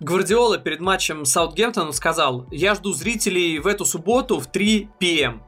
[0.00, 5.42] Гвардиола перед матчем с Саутгемптоном сказал, я жду зрителей в эту субботу в 3 p.m.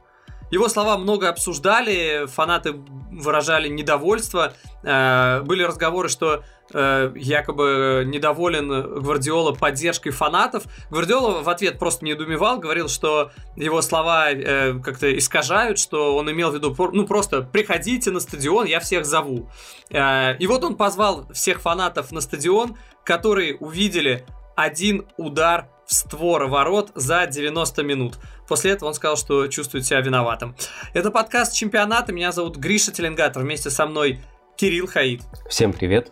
[0.51, 4.53] Его слова много обсуждали, фанаты выражали недовольство.
[4.83, 6.43] Э, были разговоры, что
[6.73, 10.63] э, якобы недоволен Гвардиола поддержкой фанатов.
[10.89, 16.51] Гвардиола в ответ просто недоумевал, говорил, что его слова э, как-то искажают, что он имел
[16.51, 19.49] в виду, ну просто приходите на стадион, я всех зову.
[19.89, 24.25] И вот он позвал всех фанатов на стадион, которые увидели
[24.61, 28.19] один удар в створ ворот за 90 минут.
[28.47, 30.55] После этого он сказал, что чувствует себя виноватым.
[30.93, 32.13] Это подкаст чемпионата.
[32.13, 33.41] Меня зовут Гриша Теленгатор.
[33.43, 34.21] Вместе со мной
[34.57, 35.23] Кирилл Хаид.
[35.49, 36.11] Всем привет.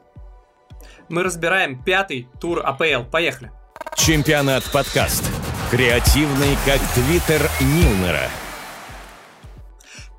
[1.10, 3.04] Мы разбираем пятый тур АПЛ.
[3.12, 3.52] Поехали.
[3.96, 5.24] Чемпионат подкаст.
[5.70, 8.30] Креативный, как твиттер Нилнера.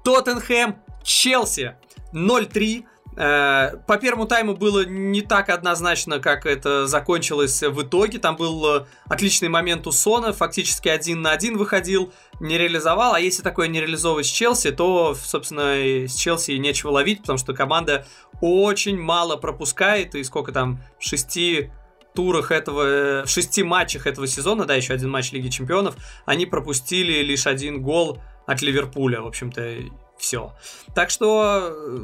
[0.04, 1.74] Тоттенхэм, Челси
[2.12, 2.84] 0-3.
[3.20, 8.18] Э, по первому тайму было не так однозначно, как это закончилось в итоге.
[8.18, 13.12] Там был э, отличный момент у Сона, фактически один на один выходил, не реализовал.
[13.12, 15.74] А если такое не реализовывать с Челси, то, собственно,
[16.08, 18.06] с Челси нечего ловить, потому что команда
[18.40, 20.14] очень мало пропускает.
[20.14, 21.70] И сколько там, шести
[22.14, 26.46] турах этого, э, в шести матчах этого сезона, да, еще один матч Лиги Чемпионов, они
[26.46, 29.20] пропустили лишь один гол от Ливерпуля.
[29.20, 29.76] В общем-то,
[30.20, 30.52] все.
[30.94, 31.98] Так что э,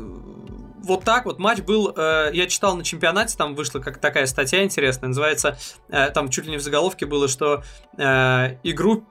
[0.83, 1.93] вот так вот матч был.
[1.97, 6.47] Э, я читал на чемпионате, там вышла как такая статья интересная, называется, э, там чуть
[6.47, 7.63] ли не в заголовке было, что
[7.97, 9.05] игру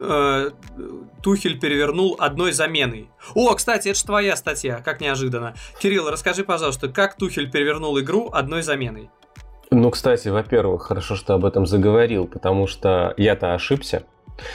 [1.24, 3.10] Тухель перевернул одной заменой.
[3.34, 5.56] О, кстати, это же твоя статья, как неожиданно.
[5.80, 9.10] Кирилл, расскажи, пожалуйста, как Тухель перевернул игру одной заменой?
[9.72, 14.04] Ну, кстати, во-первых, хорошо, что об этом заговорил, потому что я-то ошибся.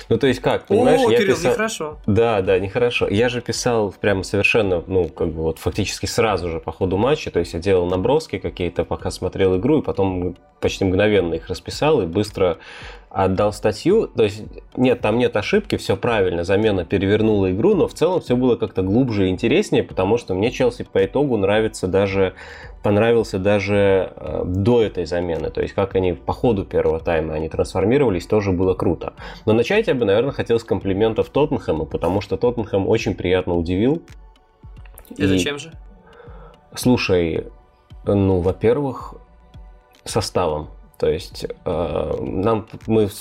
[0.09, 1.51] Ну, то есть как, понимаешь, О, я Кирилл, писал...
[1.53, 1.99] нехорошо.
[2.07, 3.09] Да, да, нехорошо.
[3.09, 7.31] Я же писал прямо совершенно, ну, как бы вот фактически сразу же по ходу матча,
[7.31, 12.03] то есть я делал наброски какие-то, пока смотрел игру, и потом почти мгновенно их расписал
[12.03, 12.59] и быстро
[13.11, 14.07] отдал статью.
[14.07, 14.45] То есть
[14.77, 18.83] нет, там нет ошибки, все правильно, замена перевернула игру, но в целом все было как-то
[18.83, 22.35] глубже и интереснее, потому что мне Челси по итогу нравится даже
[22.83, 25.51] понравился даже э, до этой замены.
[25.51, 29.13] То есть, как они по ходу первого тайма они трансформировались, тоже было круто.
[29.45, 34.03] Но начать я бы, наверное, хотел с комплиментов Тоттенхэма, потому что Тоттенхэм очень приятно удивил.
[35.11, 35.73] И, и зачем же?
[36.75, 37.49] Слушай,
[38.05, 39.15] ну, во-первых,
[40.05, 40.71] составом.
[41.01, 43.13] То есть э, нам мы в,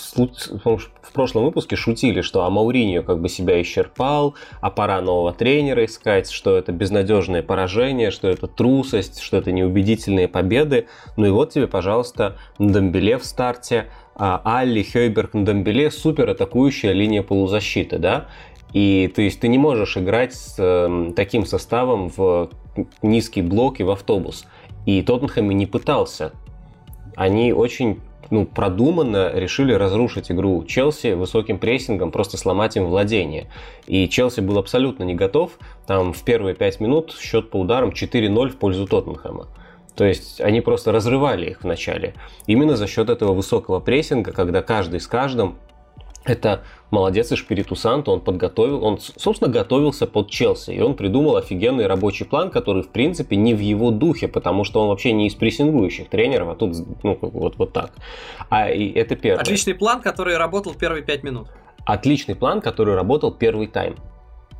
[0.66, 5.86] в прошлом выпуске шутили, что а Мауриньо как бы себя исчерпал, а пора нового тренера
[5.86, 10.88] искать, что это безнадежное поражение, что это трусость, что это неубедительные победы.
[11.16, 17.24] Ну и вот тебе, пожалуйста, Ndembele в старте, а Алли, Хейберг, Ndembele, супер атакующая линия
[17.24, 18.28] полузащиты, да?
[18.74, 22.50] И то есть ты не можешь играть с э, таким составом в
[23.02, 24.46] низкий блок и в автобус.
[24.86, 26.34] И Тоттенхэм и не пытался
[27.20, 28.00] они очень
[28.30, 33.48] ну, продуманно решили разрушить игру Челси высоким прессингом, просто сломать им владение.
[33.88, 35.60] И Челси был абсолютно не готов.
[35.86, 39.48] Там в первые пять минут счет по ударам 4-0 в пользу Тоттенхэма.
[39.96, 42.14] То есть они просто разрывали их в начале.
[42.48, 45.58] Именно за счет этого высокого прессинга, когда каждый с каждым
[46.26, 51.38] это молодец и Шпириту Санту, он подготовил, он, собственно, готовился под Челси, и он придумал
[51.38, 55.28] офигенный рабочий план, который, в принципе, не в его духе, потому что он вообще не
[55.28, 57.92] из прессингующих тренеров, а тут, ну, вот, вот так.
[58.50, 59.42] А и это первое.
[59.42, 61.48] Отличный план, который работал первые пять минут.
[61.86, 63.96] Отличный план, который работал первый тайм.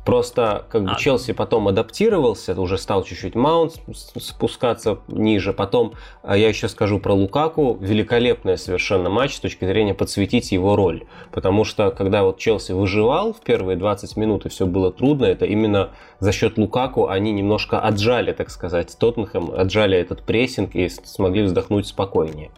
[0.04, 0.94] Просто как бы а.
[0.94, 5.52] Челси потом адаптировался, уже стал чуть-чуть маунт спускаться ниже.
[5.52, 7.76] Потом а, я еще скажу про Лукаку.
[7.80, 11.04] Великолепный совершенно матч с точки зрения подсветить его роль.
[11.32, 15.44] Потому что когда вот Челси выживал в первые 20 минут и все было трудно, это
[15.44, 21.42] именно за счет Лукаку они немножко отжали, так сказать, Тоттенхэм, отжали этот прессинг и смогли
[21.42, 22.50] вздохнуть спокойнее.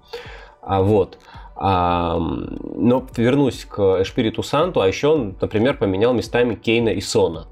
[0.61, 1.19] А вот.
[1.62, 7.47] Но вернусь к Эшпириту Санту, а еще он, например, поменял местами Кейна и Сона.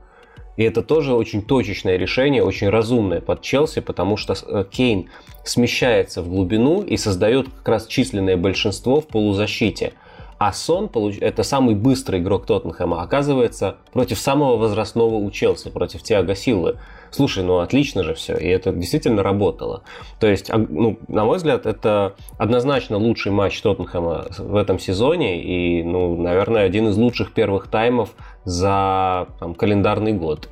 [0.56, 5.08] И это тоже очень точечное решение, очень разумное под Челси, потому что э, Кейн
[5.44, 9.92] смещается в глубину и создает как раз численное большинство в полузащите.
[10.38, 10.90] А Сон,
[11.20, 16.78] это самый быстрый игрок Тоттенхэма, оказывается против самого возрастного у Челси, против Тиаго Силы
[17.10, 19.82] слушай, ну отлично же все, и это действительно работало.
[20.18, 25.82] То есть, ну, на мой взгляд, это однозначно лучший матч Тоттенхэма в этом сезоне, и,
[25.82, 28.10] ну, наверное, один из лучших первых таймов
[28.44, 30.48] за там, календарный год.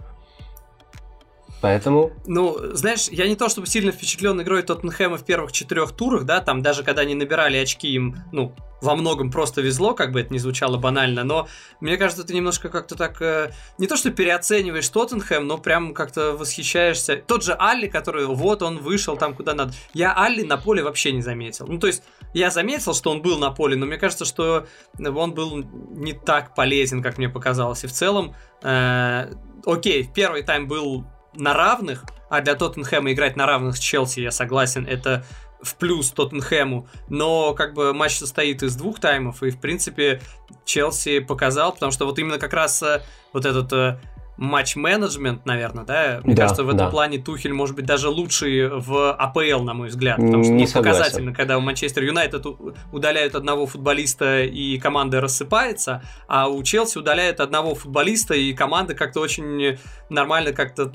[1.60, 2.12] Поэтому...
[2.26, 6.40] Ну, знаешь, я не то чтобы сильно впечатлен игрой Тоттенхэма в первых четырех турах, да,
[6.40, 10.32] там даже когда они набирали очки им, ну, во многом просто везло, как бы это
[10.32, 11.48] ни звучало банально, но
[11.80, 16.36] мне кажется, ты немножко как-то так, э, не то что переоцениваешь Тоттенхэм, но прям как-то
[16.36, 17.16] восхищаешься.
[17.16, 19.72] Тот же Алли, который, вот он вышел там куда надо.
[19.94, 21.66] Я Алли на поле вообще не заметил.
[21.66, 24.66] Ну, то есть, я заметил, что он был на поле, но мне кажется, что
[24.98, 27.82] он был не так полезен, как мне показалось.
[27.82, 29.32] И в целом, э,
[29.66, 34.20] окей, в первый тайм был на равных, а для Тоттенхэма играть на равных с Челси,
[34.20, 35.24] я согласен, это
[35.62, 40.20] в плюс Тоттенхэму, но как бы матч состоит из двух таймов, и в принципе
[40.64, 43.02] Челси показал, потому что вот именно как раз э,
[43.32, 44.00] вот этот э,
[44.38, 46.20] матч-менеджмент, наверное, да?
[46.22, 46.90] Мне да, кажется, в этом да.
[46.90, 50.16] плане Тухель может быть даже лучший в АПЛ, на мой взгляд.
[50.16, 52.46] Потому что не ну, показательно, когда у Манчестер Юнайтед
[52.92, 59.20] удаляют одного футболиста и команда рассыпается, а у Челси удаляют одного футболиста и команда как-то
[59.20, 60.90] очень нормально как-то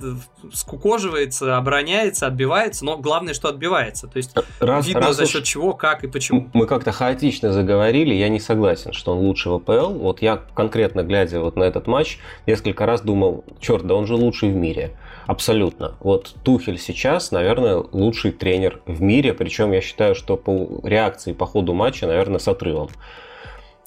[0.54, 4.07] скукоживается, обороняется, отбивается, но главное, что отбивается.
[4.07, 6.50] То есть раз, видно раз за счет чего, как и почему.
[6.54, 9.94] Мы как-то хаотично заговорили, я не согласен, что он лучший в АПЛ.
[9.94, 14.15] Вот я конкретно глядя вот на этот матч, несколько раз думал, черт, да он же
[14.15, 14.91] лучший в мире.
[15.25, 15.95] Абсолютно.
[16.00, 21.45] Вот Тухель сейчас, наверное, лучший тренер в мире, причем я считаю, что по реакции по
[21.45, 22.89] ходу матча, наверное, с отрывом.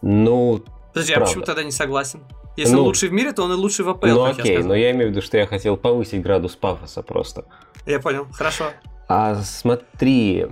[0.03, 0.63] Ну,
[0.93, 1.25] Подожди, правда.
[1.25, 2.21] а почему тогда не согласен?
[2.57, 4.07] Если ну, он лучший в мире, то он и лучший в АПЛ.
[4.07, 7.45] Ну окей, но я имею в виду, что я хотел повысить градус пафоса просто.
[7.87, 8.65] Я понял, хорошо.
[9.09, 10.47] А смотри,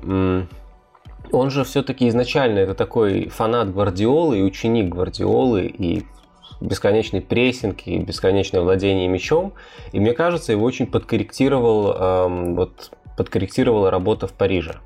[1.32, 6.04] он же все-таки изначально это такой фанат Гвардиолы и ученик Гвардиолы, и
[6.60, 9.54] бесконечный прессинг и бесконечное владение мячом.
[9.92, 14.76] И мне кажется, его очень подкорректировал, эм, вот, подкорректировала работа в Париже.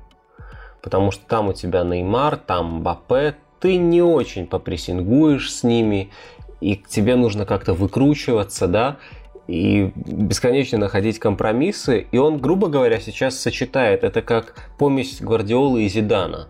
[0.81, 6.11] Потому что там у тебя Неймар, там Бапе, ты не очень попрессингуешь с ними,
[6.61, 8.97] и тебе нужно как-то выкручиваться, да,
[9.47, 12.07] и бесконечно находить компромиссы.
[12.11, 16.49] И он, грубо говоря, сейчас сочетает это как помесь Гвардиолы и Зидана.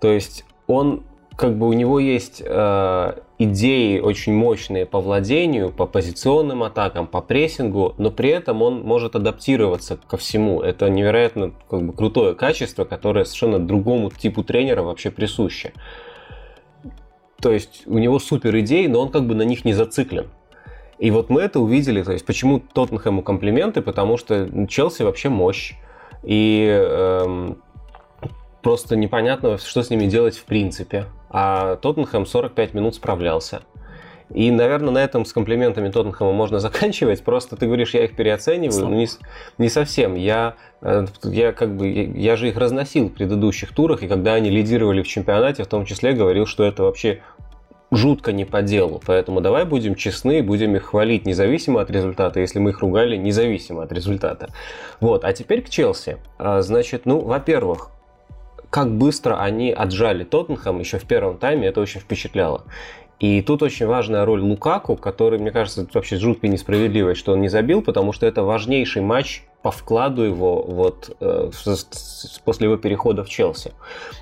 [0.00, 1.04] То есть он
[1.36, 3.12] как бы у него есть э,
[3.44, 9.16] идеи очень мощные по владению, по позиционным атакам, по прессингу, но при этом он может
[9.16, 10.60] адаптироваться ко всему.
[10.60, 15.72] Это невероятно как бы, крутое качество, которое совершенно другому типу тренера вообще присуще.
[17.40, 20.28] То есть у него супер идеи, но он как бы на них не зациклен.
[20.98, 25.74] И вот мы это увидели, то есть почему Тоттенхэму комплименты, потому что Челси вообще мощь.
[26.22, 27.58] И эм,
[28.62, 33.62] просто непонятно, что с ними делать в принципе а Тоттенхэм 45 минут справлялся.
[34.34, 37.22] И, наверное, на этом с комплиментами Тоттенхэма можно заканчивать.
[37.22, 38.88] Просто ты говоришь, я их переоцениваю.
[38.88, 39.08] Ну, не,
[39.58, 40.14] не совсем.
[40.14, 44.48] Я, э, я, как бы, я же их разносил в предыдущих турах, и когда они
[44.48, 47.20] лидировали в чемпионате, в том числе говорил, что это вообще
[47.90, 49.02] жутко не по делу.
[49.04, 53.82] Поэтому давай будем честны, будем их хвалить независимо от результата, если мы их ругали независимо
[53.82, 54.48] от результата.
[55.00, 56.16] Вот, а теперь к Челси.
[56.38, 57.90] А, значит, ну, во-первых,
[58.72, 62.64] как быстро они отжали Тоттенхэм еще в первом тайме, это очень впечатляло.
[63.20, 67.48] И тут очень важная роль Лукаку, который, мне кажется, вообще жутко несправедливо, что он не
[67.50, 71.50] забил, потому что это важнейший матч по вкладу его вот э,
[72.46, 73.72] после его перехода в Челси.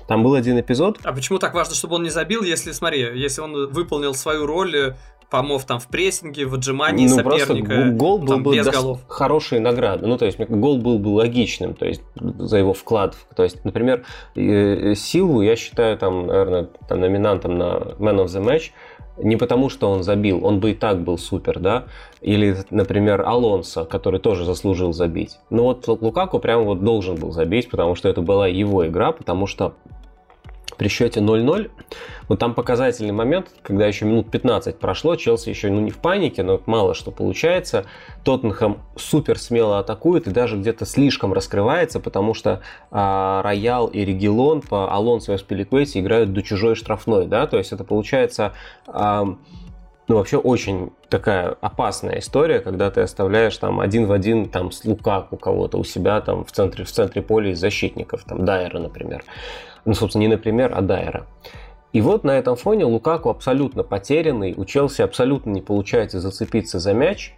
[0.09, 0.99] Там был один эпизод.
[1.03, 4.75] А почему так важно, чтобы он не забил, если, смотри, если он выполнил свою роль
[4.75, 4.95] э,
[5.31, 7.89] помов там в прессинге, в отжимании ну, соперника.
[7.91, 8.99] Гол был там, бы без голов.
[9.07, 10.05] хорошей награды.
[10.05, 13.15] Ну, то есть, гол был бы логичным, то есть, за его вклад.
[13.35, 14.03] То есть, например,
[14.35, 17.63] э, Силву я считаю там, наверное, там, номинантом на
[17.97, 18.71] Man of the Match
[19.17, 21.83] не потому, что он забил, он бы и так был супер, да,
[22.21, 25.37] или, например, Алонсо, который тоже заслужил забить.
[25.49, 29.47] Но вот Лукаку прямо вот должен был забить, потому что это была его игра, потому
[29.47, 29.75] что
[30.81, 31.69] при счете 0-0.
[32.27, 36.41] Вот там показательный момент, когда еще минут 15 прошло, Челси еще ну, не в панике,
[36.41, 37.85] но мало что получается.
[38.23, 44.61] Тоттенхэм супер смело атакует и даже где-то слишком раскрывается, потому что а, Роял и Регилон
[44.61, 48.53] по Алонсо и Спиликвейте играют до чужой штрафной, да, то есть это получается...
[48.87, 49.37] А,
[50.07, 54.83] ну, вообще очень такая опасная история, когда ты оставляешь там один в один там с
[54.83, 59.23] Лукаку кого-то у себя там в центре, в центре поля из защитников, там Дайера, например
[59.85, 61.27] ну, собственно, не например, а Дайера.
[61.93, 66.93] И вот на этом фоне Лукаку абсолютно потерянный, у Челси абсолютно не получается зацепиться за
[66.93, 67.35] мяч,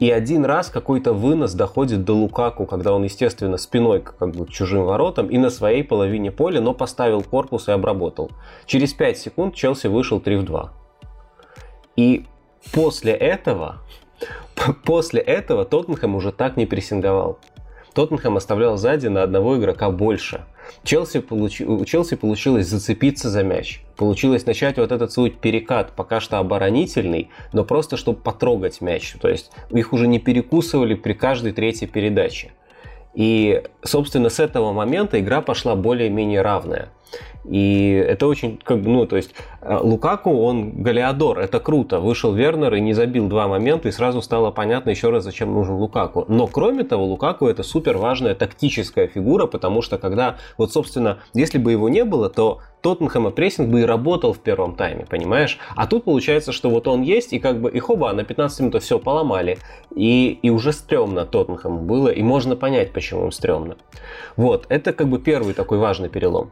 [0.00, 4.50] и один раз какой-то вынос доходит до Лукаку, когда он, естественно, спиной как бы к
[4.50, 8.32] чужим воротам и на своей половине поля, но поставил корпус и обработал.
[8.66, 10.72] Через 5 секунд Челси вышел 3 в 2.
[11.94, 12.26] И
[12.72, 13.76] после этого,
[14.84, 17.38] после этого Тоттенхэм уже так не прессинговал.
[17.94, 20.44] Тоттенхэм оставлял сзади на одного игрока больше.
[20.82, 21.62] Челси получ...
[21.86, 23.82] Челси получилось зацепиться за мяч.
[23.96, 29.14] Получилось начать вот этот свой перекат, пока что оборонительный, но просто чтобы потрогать мяч.
[29.20, 32.52] То есть их уже не перекусывали при каждой третьей передаче.
[33.14, 36.88] И, собственно, с этого момента игра пошла более-менее равная.
[37.44, 42.00] И это очень, как бы, ну, то есть, э, Лукаку, он Галиадор, это круто.
[42.00, 45.74] Вышел Вернер и не забил два момента, и сразу стало понятно еще раз, зачем нужен
[45.74, 46.24] Лукаку.
[46.28, 51.58] Но, кроме того, Лукаку это супер важная тактическая фигура, потому что когда, вот, собственно, если
[51.58, 55.58] бы его не было, то Тоттенхэма прессинг бы и работал в первом тайме, понимаешь?
[55.74, 58.82] А тут получается, что вот он есть, и как бы, и хоба, на 15 минут
[58.82, 59.58] все поломали.
[59.94, 63.76] И, и уже стрёмно Тоттенхэму было, и можно понять, почему им стрёмно.
[64.36, 66.50] Вот, это как бы первый такой важный перелом.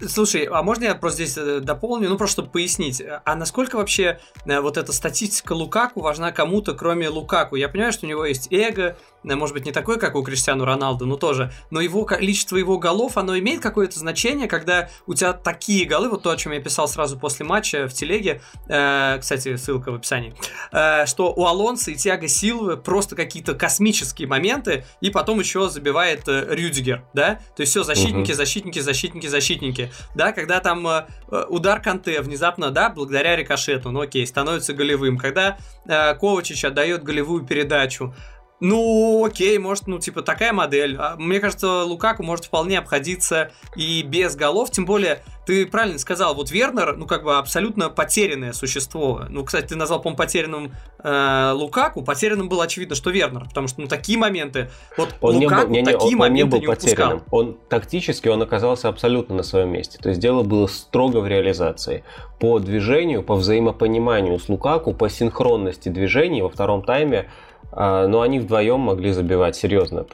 [0.00, 4.18] Слушай, а можно я просто здесь э, дополню, ну просто чтобы пояснить, а насколько вообще
[4.44, 7.54] э, вот эта статистика Лукаку важна кому-то, кроме Лукаку?
[7.54, 10.64] Я понимаю, что у него есть эго, э, может быть, не такой, как у Криштиану
[10.64, 15.32] Роналду, но тоже, но его количество его голов, оно имеет какое-то значение, когда у тебя
[15.32, 19.54] такие голы, вот то, о чем я писал сразу после матча в телеге, э, кстати,
[19.54, 20.34] ссылка в описании,
[20.72, 26.26] э, что у Алонса и Тиаго Силвы просто какие-то космические моменты, и потом еще забивает
[26.26, 27.38] э, Рюдигер, да?
[27.54, 28.36] То есть все, защитники, угу.
[28.36, 29.83] защитники, защитники, защитники
[30.14, 35.18] да, когда там э, э, удар Канте внезапно, да, благодаря рикошету, ну окей, становится голевым,
[35.18, 38.14] когда э, Ковачич отдает голевую передачу,
[38.60, 40.96] ну, окей, может, ну, типа, такая модель.
[40.98, 46.34] А, мне кажется, Лукаку может вполне обходиться и без голов, тем более, ты правильно сказал,
[46.34, 49.24] вот Вернер, ну, как бы абсолютно потерянное существо.
[49.28, 53.80] Ну, кстати, ты назвал, по-моему, потерянным э, Лукаку, потерянным было очевидно, что Вернер, потому что,
[53.80, 56.70] ну, такие моменты, вот он Лукаку не был, не, такие он, моменты он не был
[56.70, 57.22] не потерянным.
[57.32, 59.98] Он тактически, он оказался абсолютно на своем месте.
[60.00, 62.04] То есть дело было строго в реализации.
[62.38, 67.28] По движению, по взаимопониманию с Лукаку, по синхронности движений во втором тайме
[67.76, 70.06] но они вдвоем могли забивать серьезно.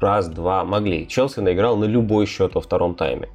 [0.00, 1.06] Раз, два, могли.
[1.06, 3.28] Челси наиграл на любой счет во втором тайме.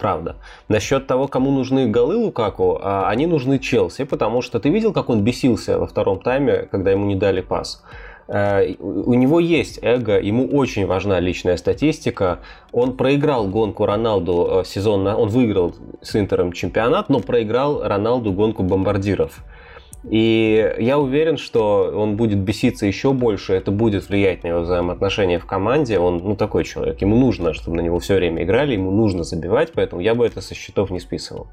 [0.00, 0.36] Правда.
[0.68, 5.10] Насчет того, кому нужны голы Лукаку, а, они нужны Челси, потому что ты видел, как
[5.10, 7.84] он бесился во втором тайме, когда ему не дали пас.
[8.26, 12.38] А, у него есть эго, ему очень важна личная статистика.
[12.72, 19.44] Он проиграл гонку Роналду сезон, он выиграл с Интером чемпионат, но проиграл Роналду гонку бомбардиров.
[20.08, 25.38] И я уверен, что он будет беситься еще больше, это будет влиять на его взаимоотношения
[25.38, 25.98] в команде.
[25.98, 29.72] Он, ну, такой человек, ему нужно, чтобы на него все время играли, ему нужно забивать,
[29.72, 31.48] поэтому я бы это со счетов не списывал.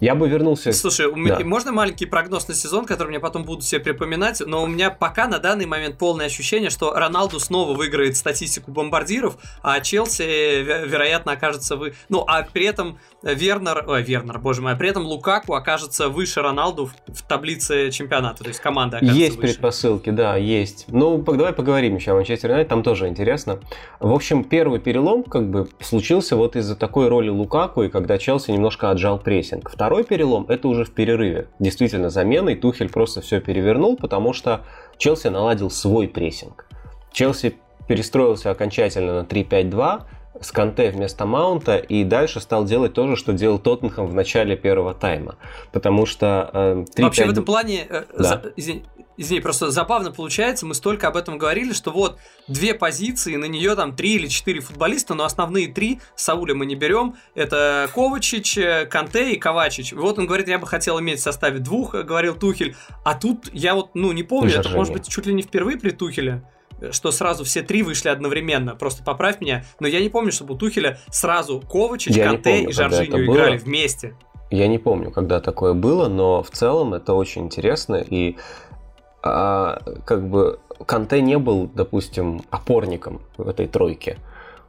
[0.00, 0.72] Я бы вернулся...
[0.72, 1.44] Слушай, у меня, да.
[1.44, 5.28] можно маленький прогноз на сезон, который мне потом буду себе припоминать, но у меня пока
[5.28, 11.76] на данный момент полное ощущение, что Роналду снова выиграет статистику бомбардиров, а Челси, вероятно, окажется
[11.76, 11.94] вы...
[12.08, 13.84] Ну, а при этом Вернер...
[13.86, 18.42] Ой, Вернер, боже мой, а при этом Лукаку окажется выше Роналду в, в таблице чемпионата,
[18.42, 19.48] то есть команда окажется Есть выше.
[19.48, 20.86] предпосылки, да, есть.
[20.88, 23.60] Ну, давай поговорим еще о Манчестер Юнайтед, там тоже интересно.
[23.98, 28.52] В общем, первый перелом как бы случился вот из-за такой роли Лукаку, и когда Челси
[28.52, 29.68] немножко отжал прессинг.
[29.70, 31.48] Второй Второй перелом– это уже в перерыве.
[31.58, 34.60] Действительно, заменой Тухель просто все перевернул, потому что
[34.98, 36.64] Челси наладил свой прессинг.
[37.10, 37.56] Челси
[37.88, 40.02] перестроился окончательно на 3-5-2,
[40.40, 44.56] с Канте вместо Маунта и дальше стал делать то же, что делал Тоттенхэм в начале
[44.56, 45.34] первого тайма.
[45.72, 46.50] Потому что...
[46.52, 47.28] Э, 3, Вообще 5...
[47.28, 48.22] в этом плане, э, да.
[48.22, 48.84] за, извини,
[49.16, 53.74] извини, просто забавно получается, мы столько об этом говорили, что вот две позиции, на нее
[53.76, 59.32] там три или четыре футболиста, но основные три, Сауля мы не берем, это Ковачич, Канте
[59.32, 59.92] и Ковачич.
[59.92, 63.74] Вот он говорит, я бы хотел иметь в составе двух, говорил Тухель, а тут я
[63.74, 66.42] вот, ну, не помню, это может быть чуть ли не впервые при Тухеле
[66.92, 68.74] что сразу все три вышли одновременно.
[68.74, 69.64] Просто поправь меня.
[69.80, 73.58] Но я не помню, чтобы у Тухеля сразу Ковачич, я Канте помню, и Жоржиньо играли
[73.58, 74.14] вместе.
[74.50, 77.96] Я не помню, когда такое было, но в целом это очень интересно.
[77.96, 78.36] И
[79.22, 84.18] а, как бы Канте не был, допустим, опорником в этой тройке.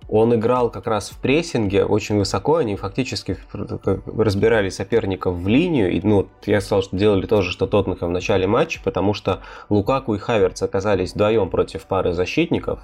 [0.10, 5.90] Он играл как раз в прессинге очень высоко, они фактически разбирали соперников в линию.
[5.92, 9.42] И, ну, я сказал, что делали то же, что Тоттенхэм в начале матча, потому что
[9.70, 12.82] Лукаку и Хаверц оказались вдвоем против пары защитников,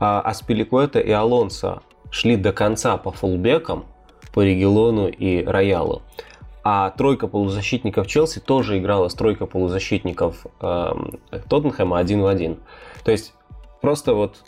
[0.00, 3.84] а Аспиликуэта и Алонсо шли до конца по фулбекам,
[4.32, 6.00] по Регелону и Роялу.
[6.64, 10.92] А тройка полузащитников Челси тоже играла с тройкой полузащитников э,
[11.48, 12.58] Тоттенхэма один в один.
[13.04, 13.34] То есть
[13.80, 14.44] просто вот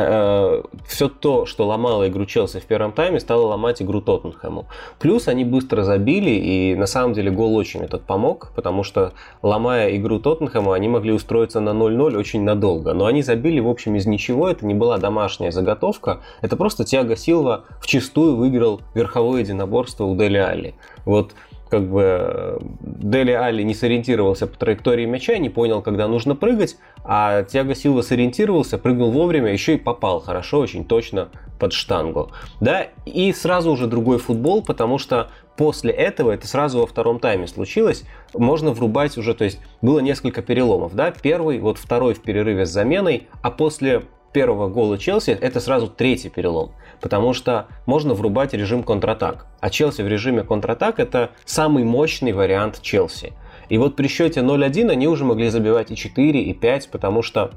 [0.00, 4.66] э, все то, что ломало игру Челси в первом тайме, стало ломать игру Тоттенхэму.
[4.98, 9.12] Плюс они быстро забили, и на самом деле гол очень этот помог, потому что,
[9.42, 12.94] ломая игру Тоттенхэма, они могли устроиться на 0-0 очень надолго.
[12.94, 17.16] Но они забили, в общем, из ничего, это не была домашняя заготовка, это просто Тиаго
[17.16, 20.74] Силва в чистую выиграл верховое единоборство у Дели Али.
[21.04, 21.32] Вот
[21.70, 27.42] как бы Дели Али не сориентировался по траектории мяча, не понял, когда нужно прыгать, а
[27.44, 32.30] Тиаго Силва сориентировался, прыгнул вовремя, еще и попал хорошо, очень точно под штангу.
[32.60, 37.46] Да, и сразу уже другой футбол, потому что после этого, это сразу во втором тайме
[37.46, 42.64] случилось, можно врубать уже, то есть было несколько переломов, да, первый, вот второй в перерыве
[42.64, 46.72] с заменой, а после первого гола Челси это сразу третий перелом.
[47.00, 49.46] Потому что можно врубать режим контратак.
[49.60, 53.32] А Челси в режиме контратак это самый мощный вариант Челси.
[53.68, 57.52] И вот при счете 0-1 они уже могли забивать и 4, и 5, потому что,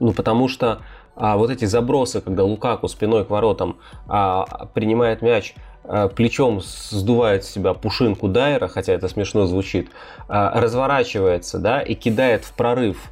[0.00, 0.80] ну, потому что
[1.16, 7.44] а, вот эти забросы, когда Лукаку спиной к воротам а, принимает мяч, а, плечом сдувает
[7.44, 9.90] с себя пушинку Дайера, хотя это смешно звучит,
[10.28, 13.10] а, разворачивается, да, и кидает в прорыв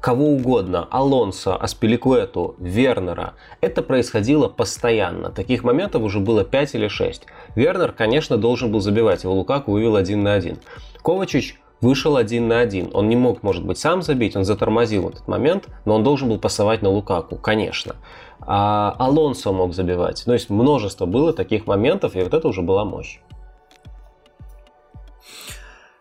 [0.00, 3.34] кого угодно, Алонсо, Аспиликуэту, Вернера.
[3.60, 5.30] Это происходило постоянно.
[5.30, 7.22] Таких моментов уже было 5 или 6.
[7.54, 10.58] Вернер, конечно, должен был забивать, его Лукаку вывел один на один.
[11.02, 12.90] Ковачич вышел один на один.
[12.92, 16.38] Он не мог, может быть, сам забить, он затормозил этот момент, но он должен был
[16.38, 17.96] пасовать на Лукаку, конечно.
[18.40, 20.24] А Алонсо мог забивать.
[20.24, 23.20] То есть множество было таких моментов, и вот это уже была мощь.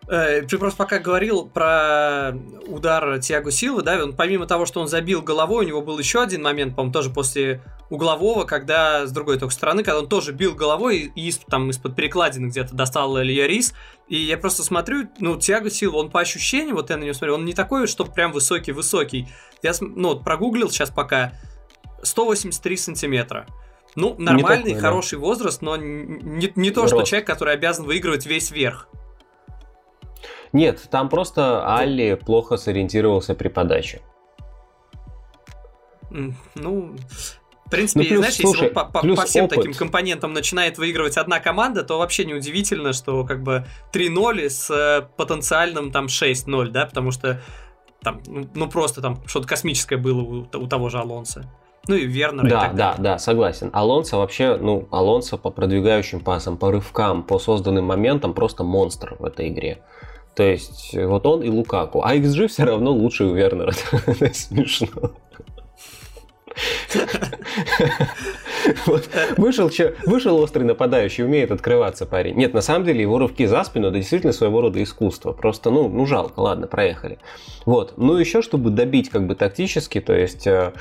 [0.09, 2.33] Э, ты просто пока говорил про
[2.67, 6.21] удар Тиаго Силвы, да, он помимо того, что он забил головой, у него был еще
[6.21, 10.55] один момент, по-моему, тоже после углового, когда с другой только стороны, когда он тоже бил
[10.55, 13.73] головой и из, там из-под перекладины где-то достал Илья Рис.
[14.07, 17.35] И я просто смотрю, ну, Тиаго Силва, он по ощущениям, вот я на него смотрю,
[17.35, 19.27] он не такой, что прям высокий-высокий.
[19.61, 21.33] Я, ну, вот прогуглил сейчас пока
[22.03, 23.45] 183 сантиметра.
[23.95, 25.25] Ну, нормальный, такой, хороший да.
[25.25, 26.93] возраст, но не, не то, Рост.
[26.93, 28.87] что человек, который обязан выигрывать весь верх.
[30.53, 34.01] Нет, там просто Алли плохо сориентировался при подаче.
[36.09, 36.95] Ну,
[37.65, 39.57] в принципе, ну, плюс, знаешь, слушай, если по, по, по всем опыт.
[39.57, 45.01] таким компонентам начинает выигрывать одна команда, то вообще неудивительно, что как бы 3-0 с э,
[45.17, 47.41] потенциальным там 6-0, да, потому что
[48.01, 51.43] там, ну, ну просто там что-то космическое было у, у того же Алонса.
[51.87, 52.49] Ну и Вернер.
[52.49, 53.69] Да, и да, да, согласен.
[53.73, 59.25] Алонсо вообще, ну, Алонсо по продвигающим пасам, по рывкам, по созданным моментам просто монстр в
[59.25, 59.83] этой игре.
[60.37, 62.03] То есть вот он и Лукаку.
[62.05, 63.71] А XG все равно лучше у Вернера.
[64.33, 65.11] Смешно.
[69.37, 69.71] вышел,
[70.05, 72.35] вышел острый нападающий, умеет открываться парень.
[72.35, 75.31] Нет, на самом деле его рывки за спину, это действительно своего рода искусство.
[75.31, 77.17] Просто, ну, ну жалко, ладно, проехали.
[77.65, 77.95] Вот.
[77.97, 80.71] Ну, еще, чтобы добить как бы тактически, то есть э,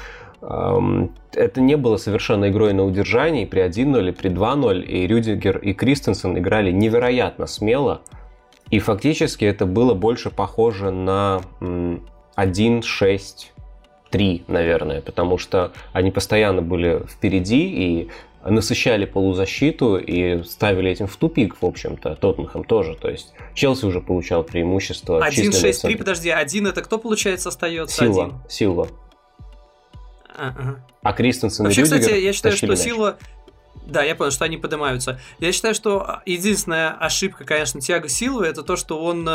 [0.43, 5.73] эм, это не было совершенно игрой на удержании при 1-0, при 2-0, и Рюдигер и
[5.73, 8.03] Кристенсен играли невероятно смело,
[8.71, 12.83] и фактически это было больше похоже на 1-6
[14.11, 18.11] 3, наверное, потому что они постоянно были впереди и
[18.45, 22.95] насыщали полузащиту и ставили этим в тупик, в общем-то, Тоттенхэм тоже.
[22.95, 25.21] То есть Челси уже получал преимущество.
[25.27, 27.97] 1-6-3, подожди, один это кто, получается, остается?
[27.97, 28.25] Силва.
[28.25, 28.39] Один?
[28.49, 28.89] Силва.
[30.39, 30.87] А, ага.
[31.03, 32.79] а Кристенсен Вообще, и Рюдигер кстати, я считаю, что мяч.
[32.79, 33.17] Силва
[33.87, 35.21] да, я понял, что они поднимаются.
[35.39, 39.29] Я считаю, что единственная ошибка, конечно, Тиаго Силвы, это то, что он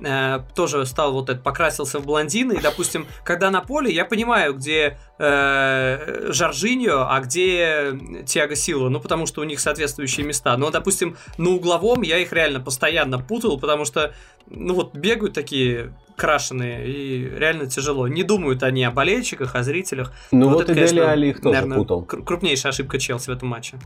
[0.00, 4.54] э, тоже стал вот этот, покрасился в блондина, и, допустим, когда на поле, я понимаю,
[4.54, 7.92] где э, Жоржиньо, а где
[8.26, 10.56] Тиаго Силва, ну, потому что у них соответствующие места.
[10.56, 14.14] Но, допустим, на угловом я их реально постоянно путал, потому что,
[14.48, 18.06] ну, вот бегают такие крашеные, и реально тяжело.
[18.08, 20.12] Не думают они о болельщиках, о зрителях.
[20.30, 22.04] Ну вот, вот это, и конечно, Дели Али их тоже наверное, путал.
[22.04, 23.78] крупнейшая ошибка Челси в этом матче.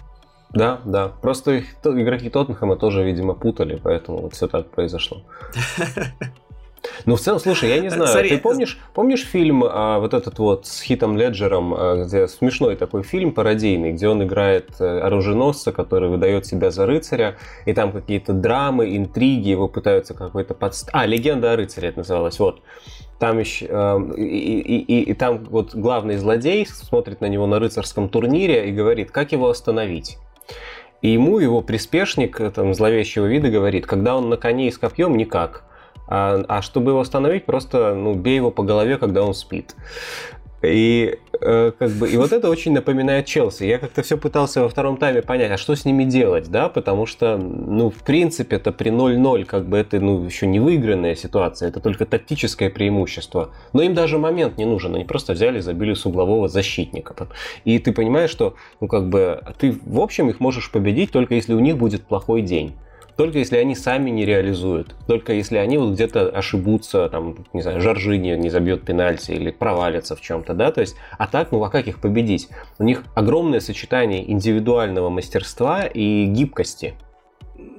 [0.51, 1.09] Да, да.
[1.09, 5.23] Просто их, игроки Тоттенхэма тоже, видимо, путали, поэтому вот все так произошло.
[7.05, 10.39] Ну, в целом, слушай, я не знаю, Смотри, ты помнишь, помнишь фильм а, вот этот
[10.39, 15.73] вот с Хитом Леджером, а, где смешной такой фильм пародийный, где он играет а, оруженосца,
[15.73, 20.95] который выдает себя за рыцаря, и там какие-то драмы, интриги, его пытаются какой-то подставить.
[20.95, 22.63] А, «Легенда о рыцаре» это называлось, вот.
[23.19, 27.59] Там еще, э, и, и, и, и там вот главный злодей смотрит на него на
[27.59, 30.19] рыцарском турнире и говорит, как его остановить.
[31.03, 35.17] И ему его приспешник, там, зловещего вида, говорит, когда он на коне и с копьем,
[35.17, 35.65] никак.
[36.09, 39.75] А, а чтобы его остановить, просто ну, бей его по голове, когда он спит.
[40.63, 43.65] И, э, как бы, и вот это очень напоминает Челси.
[43.65, 47.07] Я как-то все пытался во втором тайме понять, а что с ними делать, да, потому
[47.07, 51.69] что, ну, в принципе, это при 0-0, как бы, это, ну, еще не выигранная ситуация,
[51.69, 53.51] это только тактическое преимущество.
[53.73, 57.15] Но им даже момент не нужен, они просто взяли и забили с углового защитника.
[57.65, 61.55] И ты понимаешь, что, ну, как бы, ты, в общем, их можешь победить только если
[61.55, 62.75] у них будет плохой день
[63.17, 67.81] только если они сами не реализуют, только если они вот где-то ошибутся, там, не знаю,
[67.81, 71.71] Жоржини не забьет пенальти или провалится в чем-то, да, то есть, а так, ну а
[71.71, 72.49] как их победить?
[72.79, 76.95] У них огромное сочетание индивидуального мастерства и гибкости.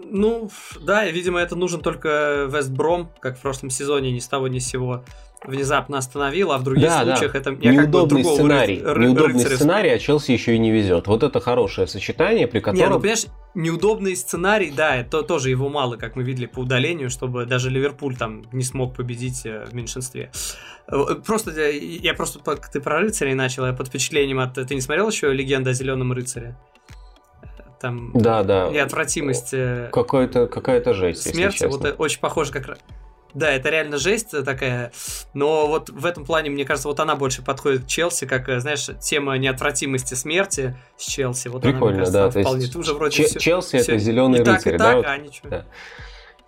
[0.09, 0.49] Ну,
[0.81, 4.67] да, видимо, это нужен только Вестбром, как в прошлом сезоне, ни с того ни с
[4.67, 5.03] сего
[5.43, 7.39] внезапно остановил, а в других да, случаях да.
[7.39, 8.79] это неудобный сценарий.
[8.79, 9.55] Ры- неудобный рыцаря...
[9.55, 11.07] сценарий, а Челси еще и не везет.
[11.07, 12.83] Вот это хорошее сочетание, при котором.
[12.83, 17.09] Не, ну, понимаешь, неудобный сценарий, да, это тоже его мало, как мы видели по удалению,
[17.09, 20.31] чтобы даже Ливерпуль там не смог победить э, в меньшинстве.
[20.87, 22.39] Э, просто я просто
[22.71, 24.55] ты про рыцарей начал, я под впечатлением от.
[24.55, 26.57] Ты не смотрел еще легенда о зеленом рыцаре?
[27.79, 28.69] Там да, да.
[28.69, 29.53] неотвратимость.
[29.91, 31.31] Какой-то, какая-то жесть.
[31.31, 32.79] Смерть, вот очень похоже как раз
[33.33, 34.91] да, это реально жесть такая,
[35.33, 38.59] но вот в этом плане, мне кажется, вот она больше подходит к Челси, как, э,
[38.59, 41.49] знаешь, тема неотвратимости смерти с Челси.
[41.49, 42.31] Вот Прикольно, она, да.
[42.31, 42.61] То вполне.
[42.61, 44.85] есть уже вроде Ч- все, Челси все это зеленый и рыцарь, так, и да?
[44.85, 45.49] так, вот, а ничего.
[45.49, 45.65] да.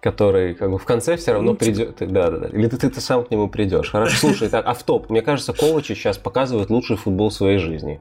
[0.01, 1.97] Который как бы в конце все равно Ну, придет.
[1.99, 2.47] Да, да, да.
[2.47, 3.91] Или ты, ты, ты сам к нему придешь.
[3.91, 5.09] Хорошо, слушай, так, автоп.
[5.09, 7.99] Мне кажется, Ковачи сейчас показывает лучший футбол своей жизни.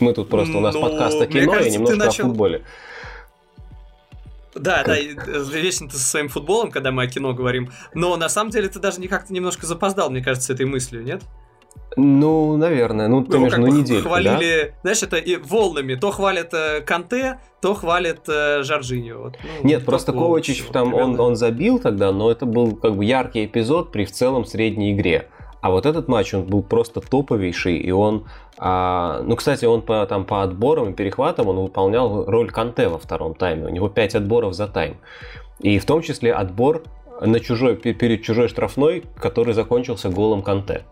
[0.00, 2.28] Мы тут просто, у нас Ну, подкаст о мне кино кажется, и немножко начал- о
[2.28, 2.62] футболе.
[4.58, 5.14] Да, да, э,
[5.52, 7.70] вечно ты со своим футболом, когда мы о кино говорим.
[7.94, 11.22] Но на самом деле ты даже никак-то немножко запоздал, мне кажется, этой мыслью, нет?
[11.96, 14.08] Ну, наверное, ну, ты Его между как ну, бы недельку, да?
[14.08, 15.94] хвалили, знаешь, это и волнами.
[15.96, 19.18] То хвалят э, Канте, то хвалят э, Жоржиньо.
[19.18, 23.04] Вот, ну, Нет, просто Ковачич там, он, он забил тогда, но это был как бы
[23.04, 25.28] яркий эпизод при в целом средней игре.
[25.60, 28.26] А вот этот матч, он был просто топовейший, и он,
[28.58, 32.98] а, ну, кстати, он по, там, по отборам и перехватам, он выполнял роль Канте во
[32.98, 34.96] втором тайме, у него 5 отборов за тайм.
[35.58, 36.82] И в том числе отбор
[37.20, 40.84] на чужой, пе- перед чужой штрафной, который закончился голом Канте.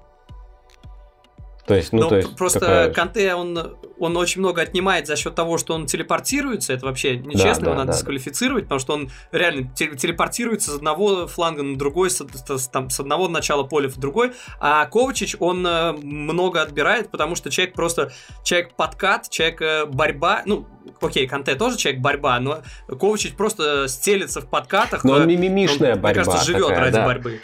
[1.67, 5.17] То есть, ну, Но то есть, просто такая- Канте, он, он очень много отнимает за
[5.17, 6.73] счет того, что он телепортируется.
[6.73, 7.93] Это вообще нечестно, да, его надо да, да.
[7.99, 12.89] дисквалифицировать, потому что он реально те- телепортируется с одного фланга на другой, с, с- там,
[12.91, 14.33] с одного начала поля в другой.
[14.61, 18.13] А Ковачич, он э, много отбирает, потому что человек просто
[18.45, 20.43] человек подкат, человек э, борьба.
[20.47, 20.67] Ну,
[21.01, 25.03] окей, Канте тоже человек борьба, но Ковачич просто стелится в подкатах.
[25.03, 27.05] Но он э, мимимишная он, борьба Мне кажется, живет такая, ради да.
[27.07, 27.41] борьбы.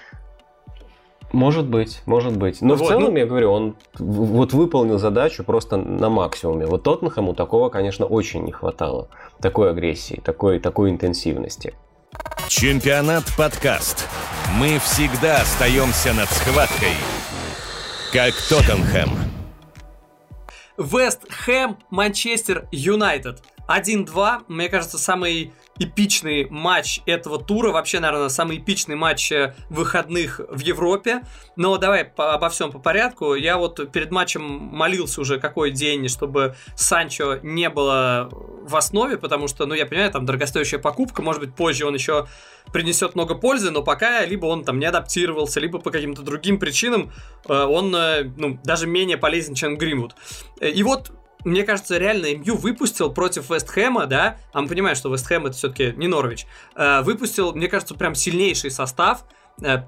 [1.32, 2.60] Может быть, может быть.
[2.60, 6.66] Но в Вот, целом, ну- я говорю, он в- вот выполнил задачу просто на максимуме.
[6.66, 9.08] Вот Тоттенхэму такого, конечно, очень не хватало.
[9.40, 11.74] Такой агрессии, такой, такой интенсивности.
[12.48, 14.06] Чемпионат подкаст.
[14.58, 16.92] Мы всегда остаемся над схваткой.
[18.12, 19.10] Как Тоттенхэм.
[20.76, 23.42] Вест Хэм, Манчестер Юнайтед.
[23.68, 30.40] 1-2, мне кажется, самый эпичный матч этого тура, вообще, наверное, самый эпичный матч э, выходных
[30.51, 31.22] в Европе.
[31.57, 33.35] Но давай по- обо всем по порядку.
[33.35, 39.48] Я вот перед матчем молился уже какой день, чтобы Санчо не было в основе, потому
[39.48, 42.27] что, ну, я понимаю, там дорогостоящая покупка, может быть, позже он еще
[42.72, 47.12] принесет много пользы, но пока либо он там не адаптировался, либо по каким-то другим причинам
[47.48, 50.14] э, он, э, ну, даже менее полезен, чем Гринвуд.
[50.61, 51.12] Э, И вот
[51.44, 55.92] мне кажется, реально МЮ выпустил против Вестхэма, да, а мы понимаем, что Вестхэм это все-таки
[55.96, 59.24] не Норвич, э, выпустил, мне кажется, прям сильнейший состав,
[59.62, 59.83] э,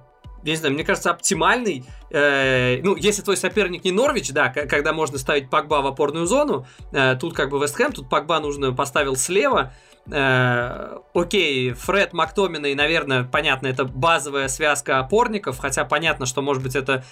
[0.44, 1.84] я не знаю, мне кажется, оптимальный.
[2.10, 6.66] Э, ну, если твой соперник не Норвич, да, когда можно ставить Пакба в опорную зону,
[6.92, 9.72] э, тут как бы Вестхэм, тут Пакба нужно поставил слева.
[10.10, 16.76] Э, окей, Фред Мактоминой, наверное, понятно, это базовая связка опорников, хотя понятно, что, может быть,
[16.76, 17.04] это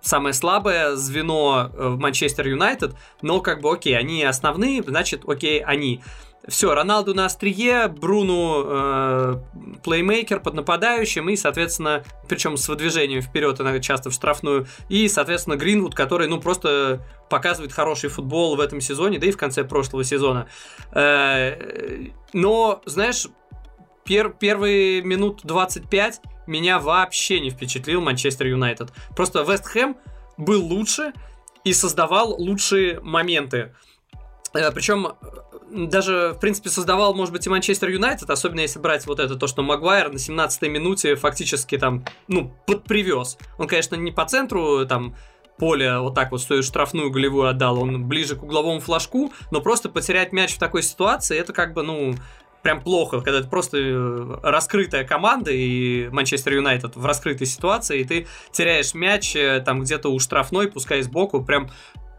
[0.00, 5.60] самое слабое звено э, в Манчестер Юнайтед, но как бы окей, они основные, значит, окей,
[5.60, 6.02] они.
[6.48, 9.36] Все, Роналду на острие, Бруну э,
[9.84, 15.56] плеймейкер под нападающим, и, соответственно, причем с выдвижением вперед, иногда часто в штрафную, и, соответственно,
[15.56, 20.02] Гринвуд, который, ну, просто показывает хороший футбол в этом сезоне, да и в конце прошлого
[20.02, 20.48] сезона.
[20.92, 23.26] Э, но, знаешь,
[24.06, 28.92] пер- первые минут 25 меня вообще не впечатлил Манчестер Юнайтед.
[29.16, 29.96] Просто Вест Хэм
[30.36, 31.12] был лучше
[31.64, 33.74] и создавал лучшие моменты.
[34.52, 35.12] Э, Причем э,
[35.70, 39.46] даже, в принципе, создавал, может быть, и Манчестер Юнайтед, особенно если брать вот это, то,
[39.46, 43.38] что Магуайр на 17-й минуте фактически там, ну, подпривез.
[43.58, 45.14] Он, конечно, не по центру, там,
[45.60, 49.90] поля вот так вот свою штрафную голевую отдал, он ближе к угловому флажку, но просто
[49.90, 52.14] потерять мяч в такой ситуации, это как бы, ну,
[52.62, 58.04] прям плохо, когда это просто э, раскрытая команда и Манчестер Юнайтед в раскрытой ситуации, и
[58.04, 61.70] ты теряешь мяч э, там где-то у штрафной, пускай сбоку, прям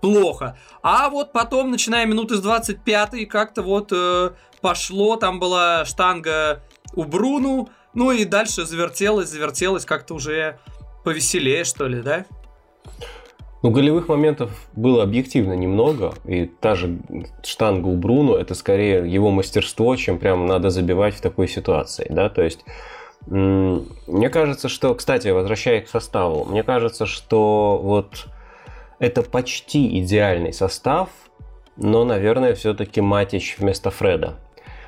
[0.02, 0.58] плохо.
[0.82, 6.64] А вот потом, начиная минуты с 25 как-то вот э, пошло, там была штанга
[6.96, 10.60] у Бруну, ну и дальше завертелось, завертелось как-то уже
[11.04, 12.26] повеселее, что ли, да?
[13.63, 16.97] Ну, голевых моментов было объективно немного, и та же
[17.43, 22.30] штанга у Бруно, это скорее его мастерство, чем прям надо забивать в такой ситуации, да,
[22.30, 22.65] то есть
[23.28, 28.28] мне кажется, что, кстати, возвращаясь к составу, мне кажется, что вот
[28.97, 31.10] это почти идеальный состав,
[31.78, 34.39] но, наверное, все-таки Матич вместо Фреда.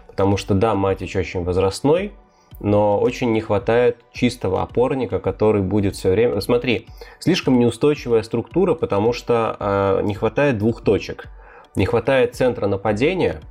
[0.08, 2.14] Потому что, да, Матич очень возрастной,
[2.60, 6.42] но очень не хватает чистого опорника, который будет все время...
[6.42, 6.88] Смотри,
[7.20, 11.28] слишком неустойчивая структура, потому что э, не хватает двух точек.
[11.76, 13.42] Не хватает центра нападения,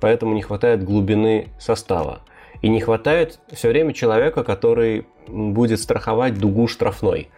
[0.00, 2.20] поэтому не хватает глубины состава.
[2.62, 7.28] И не хватает все время человека, который будет страховать дугу штрафной.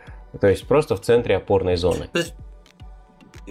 [0.40, 2.08] То есть просто в центре опорной зоны.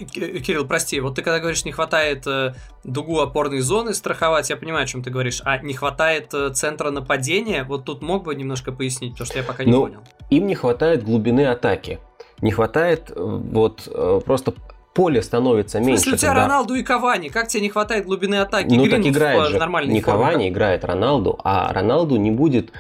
[0.06, 4.84] Кирилл, прости, вот ты когда говоришь, не хватает э, дугу опорной зоны страховать, я понимаю,
[4.84, 8.72] о чем ты говоришь, а не хватает э, центра нападения, вот тут мог бы немножко
[8.72, 10.00] пояснить, потому что я пока не ну, понял.
[10.30, 12.00] Им не хватает глубины атаки.
[12.42, 13.90] Не хватает э, вот
[14.26, 14.54] просто
[14.94, 15.94] поле становится меньше.
[15.94, 16.44] Если у тебя когда...
[16.44, 18.74] Роналду и Кавани, как тебе не хватает глубины атаки?
[18.74, 22.72] Ну так играет же не Кавани, играет Роналду, а Роналду не будет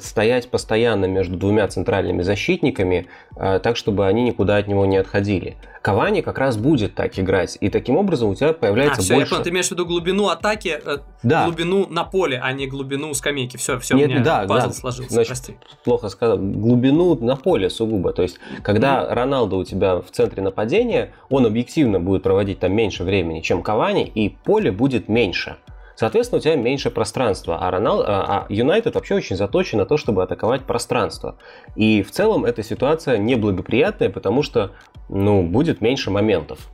[0.00, 3.06] стоять постоянно между двумя центральными защитниками,
[3.36, 5.56] э, так чтобы они никуда от него не отходили.
[5.84, 9.26] Кавани как раз будет так играть, и таким образом у тебя появляется а, все, больше...
[9.26, 11.44] Я понял, ты имеешь в виду глубину атаки, э, да.
[11.44, 13.58] глубину на поле, а не глубину скамейки.
[13.58, 14.72] Все, все, Нет, у меня да, пазл да.
[14.72, 15.56] сложился, Значит, прости.
[15.84, 16.38] Плохо сказал.
[16.38, 18.14] Глубину на поле сугубо.
[18.14, 19.12] То есть, когда mm-hmm.
[19.12, 24.06] Роналдо у тебя в центре нападения, он объективно будет проводить там меньше времени, чем Кавани,
[24.06, 25.58] и поле будет меньше.
[25.96, 30.22] Соответственно, у тебя меньше пространства, а Ронал, а Юнайтед вообще очень заточен на то, чтобы
[30.22, 31.36] атаковать пространство.
[31.76, 34.72] И в целом эта ситуация неблагоприятная, потому что
[35.08, 36.70] ну, будет меньше моментов.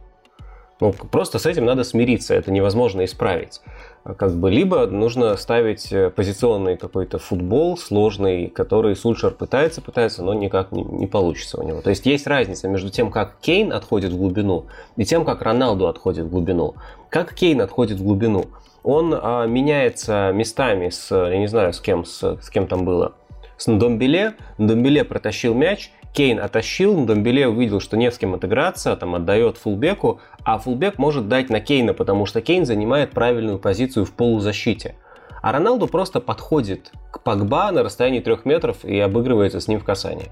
[0.81, 3.61] Ну, просто с этим надо смириться, это невозможно исправить.
[4.03, 10.33] Как бы, либо нужно ставить э, позиционный какой-то футбол сложный, который Сульшер пытается, пытается, но
[10.33, 11.83] никак не, не получится у него.
[11.83, 15.87] То есть есть разница между тем, как Кейн отходит в глубину, и тем, как Роналду
[15.87, 16.77] отходит в глубину.
[17.11, 18.47] Как Кейн отходит в глубину?
[18.83, 23.13] Он а, меняется местами с, я не знаю, с кем, с, с кем там было,
[23.57, 24.35] с Ndоmbele.
[24.59, 30.21] Ndоmbele протащил мяч, Кейн оттащил, Домбеле увидел, что не с кем отыграться, там отдает фулбеку,
[30.45, 34.97] а фулбек может дать на Кейна, потому что Кейн занимает правильную позицию в полузащите.
[35.41, 39.85] А Роналду просто подходит к Пагба на расстоянии трех метров и обыгрывается с ним в
[39.85, 40.31] касании.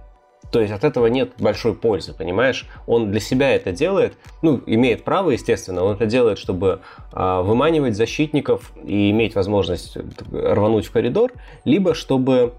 [0.51, 2.67] То есть от этого нет большой пользы, понимаешь?
[2.87, 6.81] Он для себя это делает, ну, имеет право, естественно, он это делает, чтобы
[7.13, 9.97] э, выманивать защитников и иметь возможность
[10.33, 11.33] рвануть в коридор,
[11.65, 12.55] либо чтобы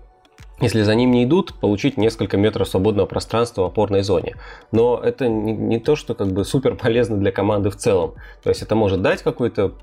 [0.61, 4.35] если за ним не идут, получить несколько метров свободного пространства в опорной зоне.
[4.71, 8.15] Но это не, не то, что как бы супер полезно для команды в целом.
[8.43, 9.73] То есть это может дать какой-то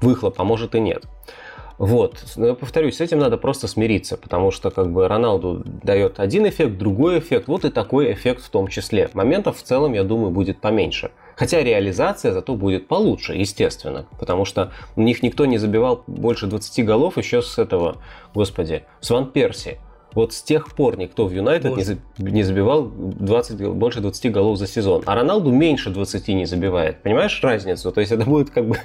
[0.00, 1.04] выхлоп, а может и нет.
[1.82, 6.20] Вот, но я повторюсь, с этим надо просто смириться, потому что как бы Роналду дает
[6.20, 9.10] один эффект, другой эффект, вот и такой эффект в том числе.
[9.14, 11.10] Моментов в целом, я думаю, будет поменьше.
[11.34, 16.84] Хотя реализация зато будет получше, естественно, потому что у них никто не забивал больше 20
[16.86, 17.96] голов еще с этого,
[18.32, 19.80] господи, с Ван Перси.
[20.14, 21.76] Вот с тех пор никто в Юнайтед
[22.18, 25.02] не, не забивал 20, больше 20 голов за сезон.
[25.06, 27.02] А Роналду меньше 20 не забивает.
[27.02, 27.92] Понимаешь разницу?
[27.92, 28.78] То есть это будет как бы...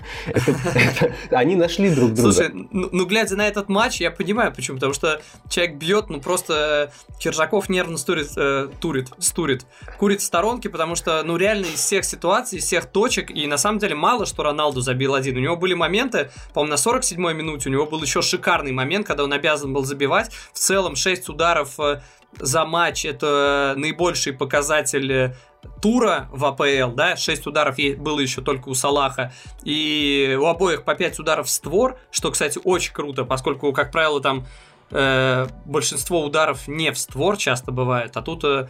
[1.31, 2.31] они нашли друг друга.
[2.31, 4.77] Слушай, ну, ну глядя на этот матч, я понимаю почему.
[4.77, 9.65] Потому что человек бьет, ну просто Киржаков нервно стурит, э, турит, стурит,
[9.97, 13.57] курит в сторонке, потому что, ну реально из всех ситуаций, из всех точек, и на
[13.57, 15.37] самом деле мало, что Роналду забил один.
[15.37, 19.23] У него были моменты, по-моему, на 47-й минуте у него был еще шикарный момент, когда
[19.23, 20.31] он обязан был забивать.
[20.53, 22.01] В целом 6 6 ударов э,
[22.39, 25.35] за матч это наибольший показатель э,
[25.81, 30.95] тура в АПЛ, да, 6 ударов было еще только у Салаха, и у обоих по
[30.95, 34.45] 5 ударов в створ, что, кстати, очень круто, поскольку, как правило, там
[34.91, 38.67] э, большинство ударов не в створ часто бывает, а тут, э,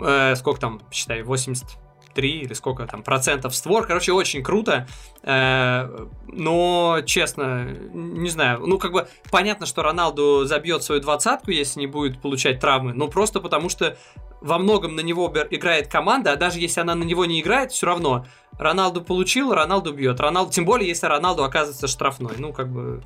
[0.00, 1.66] э сколько там, считай, 80
[2.14, 3.86] 3 или сколько там процентов створ.
[3.86, 4.86] Короче, очень круто.
[5.22, 8.60] Э, но, честно, не знаю.
[8.66, 12.92] Ну, как бы понятно, что Роналду забьет свою двадцатку, если не будет получать травмы.
[12.92, 13.96] Но просто потому что
[14.40, 17.86] во многом на него играет команда, а даже если она на него не играет, все
[17.86, 18.26] равно
[18.58, 20.20] Роналду получил, Роналду бьет.
[20.20, 22.34] Роналду, тем более, если Роналду оказывается штрафной.
[22.38, 23.02] Ну, как бы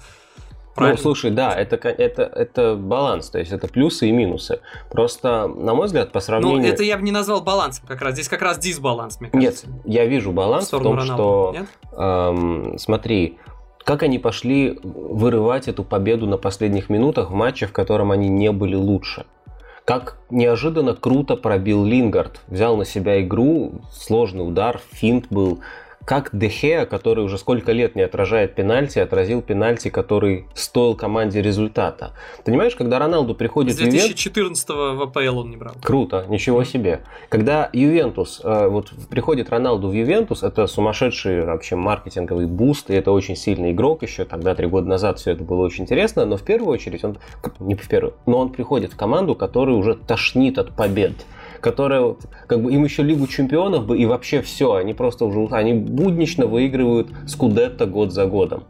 [0.75, 0.97] Правильно.
[0.97, 4.61] Ну, слушай, да, это, это, это баланс, то есть это плюсы и минусы.
[4.91, 6.63] Просто, на мой взгляд, по сравнению...
[6.63, 9.67] Ну, это я бы не назвал балансом как раз, здесь как раз дисбаланс, мне кажется.
[9.67, 11.15] Нет, я вижу баланс в, в том, Роналду.
[11.15, 11.55] что...
[11.59, 11.67] Нет?
[11.93, 13.39] Эм, смотри,
[13.85, 18.51] как они пошли вырывать эту победу на последних минутах в матче, в котором они не
[18.51, 19.27] были лучше.
[19.85, 22.41] Как неожиданно круто пробил Лингард.
[22.47, 25.61] Взял на себя игру, сложный удар, финт был
[26.05, 31.43] как Де Хеа, который уже сколько лет не отражает пенальти, отразил пенальти, который стоил команде
[31.43, 32.13] результата.
[32.39, 35.75] Ты понимаешь, когда Роналду приходит С 2014 в АПЛ он не брал.
[35.83, 37.03] Круто, ничего себе.
[37.29, 43.13] Когда Ювентус, э, вот приходит Роналду в Ювентус, это сумасшедший вообще маркетинговый буст, и это
[43.13, 46.43] очень сильный игрок еще, тогда три года назад все это было очень интересно, но в
[46.43, 47.19] первую очередь он,
[47.61, 51.13] не в первую, но он приходит в команду, которая уже тошнит от побед
[51.63, 52.17] которая,
[52.49, 56.47] как бы им еще Лигу Чемпионов бы и вообще все, они просто уже, они буднично
[56.47, 58.65] выигрывают Скудетто год за годом.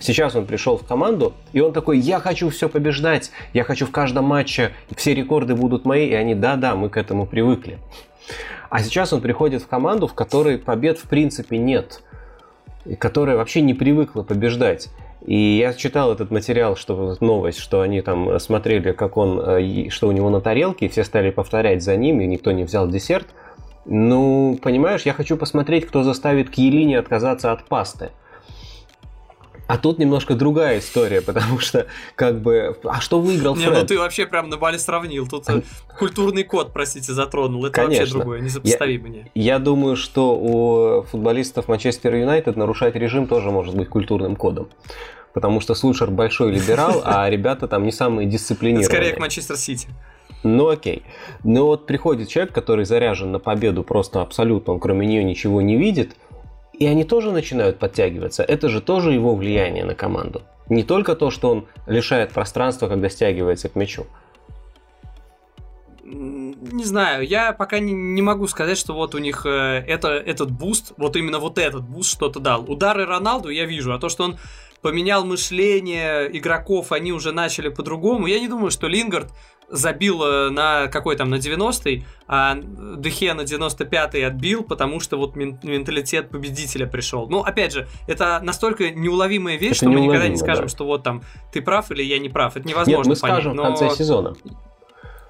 [0.00, 3.90] Сейчас он пришел в команду, и он такой, я хочу все побеждать, я хочу в
[3.90, 7.78] каждом матче, все рекорды будут мои, и они, да-да, мы к этому привыкли.
[8.70, 12.02] А сейчас он приходит в команду, в которой побед в принципе нет,
[12.84, 14.88] и которая вообще не привыкла побеждать.
[15.24, 20.08] И я читал этот материал, что новость, что они там смотрели, как он, э, что
[20.08, 23.26] у него на тарелке, все стали повторять за ним, и никто не взял десерт.
[23.86, 28.10] Ну, понимаешь, я хочу посмотреть, кто заставит Киелине отказаться от пасты.
[29.66, 33.68] А тут немножко другая история, потому что, как бы, а что выиграл Фред?
[33.68, 35.26] Не, ну ты вообще прям на бале сравнил.
[35.26, 35.62] Тут э,
[35.98, 37.64] культурный код, простите, затронул.
[37.64, 38.00] Это Конечно.
[38.00, 39.08] вообще другое, несопоставимо.
[39.08, 44.68] Я, я думаю, что у футболистов Манчестер Юнайтед нарушать режим тоже может быть культурным кодом
[45.32, 48.88] потому что Сульшер большой либерал, а ребята там не самые дисциплинированные.
[48.88, 49.86] Скорее к Манчестер Сити.
[50.42, 51.02] Ну окей.
[51.44, 55.76] Но вот приходит человек, который заряжен на победу просто абсолютно, он кроме нее ничего не
[55.76, 56.16] видит,
[56.78, 58.42] и они тоже начинают подтягиваться.
[58.42, 60.42] Это же тоже его влияние на команду.
[60.68, 64.06] Не только то, что он лишает пространства, когда стягивается к мячу.
[66.04, 70.52] Не знаю, я пока не, не могу сказать, что вот у них э, это, этот
[70.52, 72.70] буст, вот именно вот этот буст что-то дал.
[72.70, 74.38] Удары Роналду я вижу, а то, что он
[74.82, 78.26] поменял мышление игроков, они уже начали по-другому.
[78.26, 79.32] Я не думаю, что Лингард
[79.68, 85.36] забил э, на какой там, на 90-й, а Дехе на 95-й отбил, потому что вот
[85.36, 87.28] менталитет победителя пришел.
[87.28, 90.68] Ну, опять же, это настолько неуловимая вещь, это что мы никогда не скажем, да.
[90.68, 92.56] что вот там ты прав или я не прав.
[92.56, 93.36] Это невозможно Нет, мы понять.
[93.36, 93.62] скажем но...
[93.62, 94.34] в конце сезона.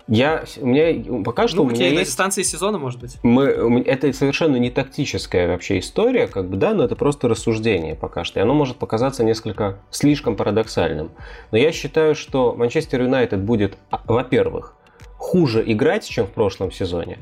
[0.09, 2.11] Я, у меня пока что ну, у меня на есть...
[2.11, 3.19] дистанции сезона, может быть.
[3.25, 8.23] Мы, это совершенно не тактическая вообще история, как бы, да, но это просто рассуждение пока
[8.23, 8.39] что.
[8.39, 11.11] И оно может показаться несколько слишком парадоксальным.
[11.51, 14.77] Но я считаю, что Манчестер Юнайтед будет, а, во-первых,
[15.17, 17.19] хуже играть, чем в прошлом сезоне.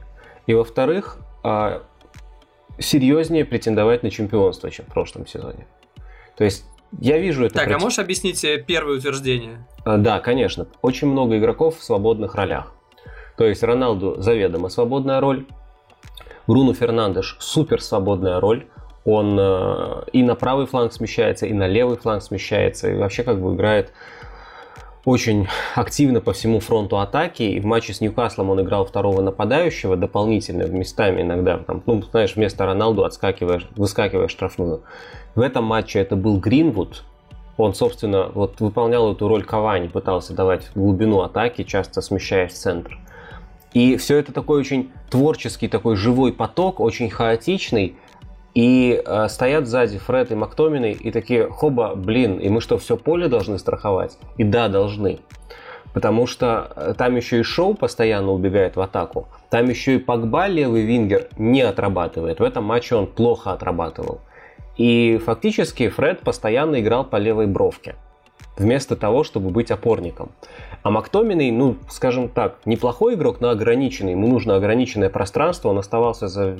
[0.46, 1.84] И во-вторых, а,
[2.78, 5.66] серьезнее претендовать на чемпионство, чем в прошлом сезоне.
[6.36, 6.66] То есть
[7.00, 7.54] я вижу это.
[7.54, 7.80] Так, против...
[7.80, 9.66] а можешь объяснить э, первое утверждение?
[9.84, 10.66] А, да, конечно.
[10.82, 12.72] Очень много игроков в свободных ролях.
[13.36, 15.46] То есть Роналду заведомо свободная роль.
[16.46, 18.66] Бруно Фернандеш супер свободная роль.
[19.04, 23.40] Он э, и на правый фланг смещается, и на левый фланг смещается, и вообще как
[23.40, 23.92] бы играет
[25.04, 27.42] очень активно по всему фронту атаки.
[27.42, 31.58] И в матче с Ньюкаслом он играл второго нападающего дополнительно местами иногда.
[31.58, 34.82] Там, ну, знаешь, вместо Роналду отскакиваешь, выскакиваешь штрафную.
[35.34, 37.04] В этом матче это был Гринвуд.
[37.56, 42.98] Он, собственно, вот выполнял эту роль Кавани, пытался давать глубину атаки, часто смещаясь в центр.
[43.74, 47.96] И все это такой очень творческий, такой живой поток, очень хаотичный.
[48.54, 52.96] И э, стоят сзади Фред и Мактомины и такие, хоба, блин, и мы что, все
[52.96, 54.16] поле должны страховать?
[54.36, 55.18] И да, должны.
[55.92, 59.28] Потому что э, там еще и Шоу постоянно убегает в атаку.
[59.50, 62.38] Там еще и Погба, левый вингер, не отрабатывает.
[62.38, 64.20] В этом матче он плохо отрабатывал.
[64.76, 67.94] И фактически Фред постоянно играл по левой бровке,
[68.56, 70.30] вместо того, чтобы быть опорником.
[70.82, 74.12] А Мактоминой, ну, скажем так, неплохой игрок, но ограниченный.
[74.12, 76.56] Ему нужно ограниченное пространство, он оставался за,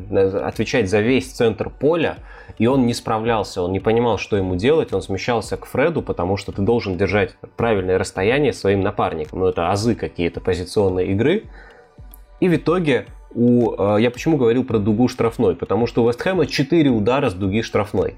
[0.46, 2.18] отвечать за весь центр поля,
[2.58, 6.36] и он не справлялся, он не понимал, что ему делать, он смещался к Фреду, потому
[6.36, 9.40] что ты должен держать правильное расстояние своим напарником.
[9.40, 11.44] Ну, это азы какие-то позиционной игры.
[12.40, 15.56] И в итоге у, э, я почему говорил про дугу штрафной?
[15.56, 18.16] Потому что у Вестхэма 4 удара с дуги штрафной.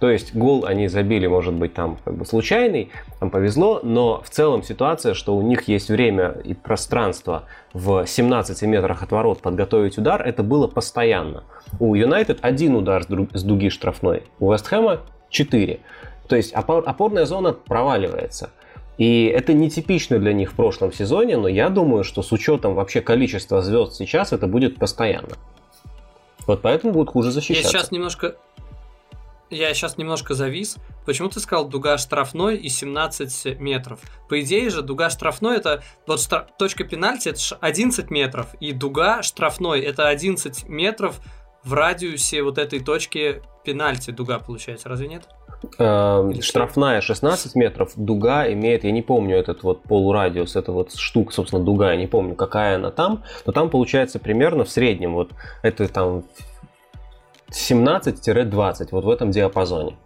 [0.00, 4.30] То есть гол они забили, может быть, там как бы случайный, там повезло, но в
[4.30, 9.98] целом ситуация, что у них есть время и пространство в 17 метрах от ворот подготовить
[9.98, 11.42] удар, это было постоянно.
[11.80, 15.80] У Юнайтед один удар с дуги штрафной, у Вестхэма 4.
[16.28, 18.50] То есть опорная зона проваливается.
[18.98, 23.00] И это нетипично для них в прошлом сезоне, но я думаю, что с учетом вообще
[23.00, 25.36] количества звезд сейчас это будет постоянно.
[26.46, 27.62] Вот поэтому будут хуже защищаться.
[27.62, 28.36] Я сейчас немножко
[29.50, 30.76] я сейчас немножко завис.
[31.06, 34.00] Почему ты сказал дуга штрафной и 17 метров?
[34.28, 35.82] По идее же, дуга штрафной это...
[36.06, 41.20] Вот штраф, точка пенальти это 11 метров, и дуга штрафной это 11 метров
[41.64, 45.28] в радиусе вот этой точки пенальти дуга получается, разве нет?
[45.78, 51.32] Э, штрафная 16 метров, дуга имеет, я не помню этот вот полурадиус, это вот штука,
[51.32, 55.32] собственно, дуга, я не помню, какая она там, но там получается примерно в среднем, вот
[55.62, 56.24] это там
[57.50, 59.96] 17-20, вот в этом диапазоне.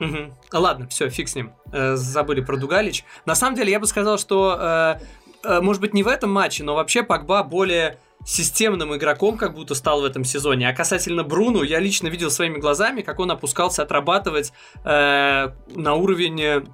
[0.00, 0.32] Угу.
[0.52, 1.52] Ладно, все, фиг с ним.
[1.72, 3.04] Э, забыли про Дугалич.
[3.26, 5.00] На самом деле, я бы сказал, что, э,
[5.44, 9.74] э, может быть, не в этом матче, но вообще Пакба более системным игроком как будто
[9.74, 10.68] стал в этом сезоне.
[10.68, 14.52] А касательно Бруну, я лично видел своими глазами, как он опускался отрабатывать
[14.84, 16.64] э, на уровень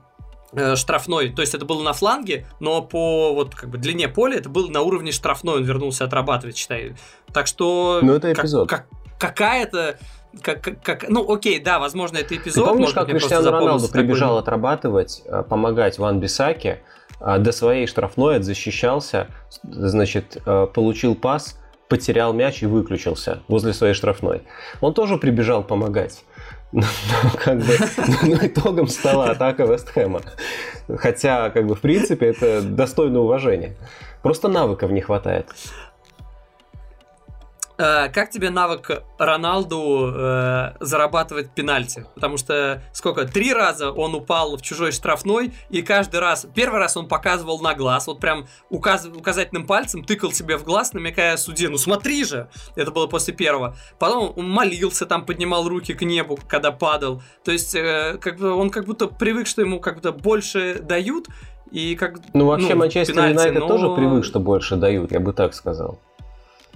[0.52, 1.30] э, штрафной.
[1.30, 4.68] То есть это было на фланге, но по вот как бы длине поля это было
[4.68, 5.56] на уровне штрафной.
[5.56, 6.94] Он вернулся отрабатывать, считай.
[7.32, 8.00] Так что...
[8.02, 8.68] Ну это эпизод.
[8.68, 9.98] Как, как, какая-то
[10.42, 12.64] как, как, ну, окей, да, возможно, это эпизод.
[12.64, 16.82] Ты помнишь, как Криштиану Роналду прибежал отрабатывать, э, помогать Ван Бисаке,
[17.20, 19.28] а, до своей штрафной отзащищался,
[19.62, 21.58] значит, э, получил пас,
[21.88, 24.42] потерял мяч и выключился возле своей штрафной.
[24.80, 26.24] Он тоже прибежал помогать.
[26.72, 26.82] но,
[27.38, 27.76] как бы,
[28.22, 30.20] но итогом стала атака Вестхэма.
[30.98, 33.76] Хотя, как бы, в принципе, это достойно уважения.
[34.22, 35.46] Просто навыков не хватает.
[37.78, 42.06] Э, как тебе навык Роналду э, зарабатывать пенальти?
[42.14, 43.26] Потому что сколько?
[43.26, 47.74] Три раза он упал в чужой штрафной, и каждый раз, первый раз он показывал на
[47.74, 52.48] глаз, вот прям указ, указательным пальцем тыкал себе в глаз, намекая судье, ну смотри же!
[52.76, 53.76] Это было после первого.
[53.98, 57.22] Потом он молился, там поднимал руки к небу, когда падал.
[57.44, 61.28] То есть э, как бы он как будто привык, что ему как будто больше дают,
[61.70, 62.20] и как...
[62.32, 63.68] Ну вообще ну, Манчестер Юнайтед но...
[63.68, 65.98] тоже привык, что больше дают, я бы так сказал.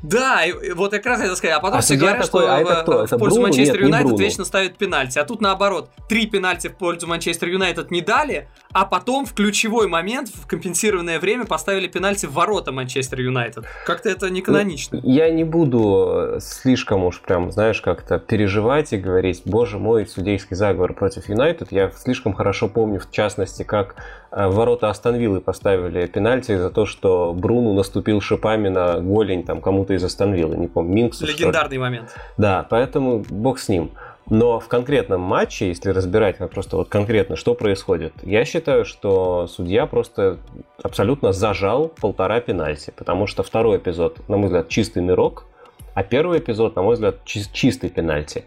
[0.03, 1.57] Да, и вот как раз хотел сказать.
[1.57, 3.05] А потом а все говорят, такой, что а это кто?
[3.05, 3.49] Это в пользу Бруно?
[3.49, 5.19] Манчестер Юнайтед вечно ставят пенальти.
[5.19, 9.89] А тут наоборот, три пенальти в пользу Манчестер Юнайтед не дали, а потом в ключевой
[9.89, 13.65] момент, в компенсированное время поставили пенальти в ворота Манчестер Юнайтед.
[13.85, 15.01] Как-то это не канонично.
[15.03, 20.57] Ну, я не буду слишком уж прям, знаешь, как-то переживать и говорить, боже мой, судейский
[20.57, 21.73] заговор против Юнайтед.
[21.73, 23.97] Я слишком хорошо помню, в частности, как
[24.31, 29.45] э, в ворота Астон Виллы поставили пенальти за то, что Бруну наступил шипами на голень
[29.45, 31.21] там кому-то кто-то из Астон не помню, Минкс.
[31.21, 32.15] Легендарный момент.
[32.37, 33.91] Да, поэтому бог с ним.
[34.29, 39.49] Но в конкретном матче, если разбирать как просто вот конкретно, что происходит, я считаю, что
[39.49, 40.39] судья просто
[40.83, 45.47] абсолютно зажал полтора пенальти, потому что второй эпизод, на мой взгляд, чистый мирок,
[45.95, 48.45] а первый эпизод, на мой взгляд, чистый пенальти.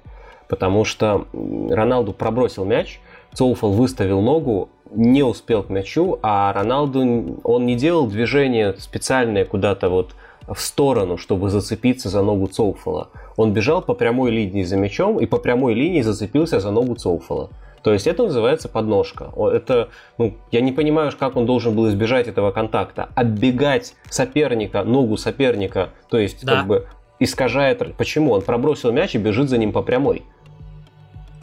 [0.47, 3.01] Потому что Роналду пробросил мяч,
[3.33, 9.89] Цоуфал выставил ногу, не успел к мячу, а Роналду, он не делал движение специальное куда-то
[9.89, 10.15] вот
[10.47, 13.09] в сторону, чтобы зацепиться за ногу Цоуфала.
[13.37, 17.49] Он бежал по прямой линии за мячом и по прямой линии зацепился за ногу Цоуфала.
[17.83, 19.31] То есть это называется подножка.
[19.51, 23.09] Это, ну, я не понимаю, как он должен был избежать этого контакта.
[23.13, 26.57] Оббегать соперника, ногу соперника, то есть да.
[26.57, 26.87] как бы
[27.19, 27.95] искажает.
[27.97, 28.31] Почему?
[28.31, 30.23] Он пробросил мяч и бежит за ним по прямой.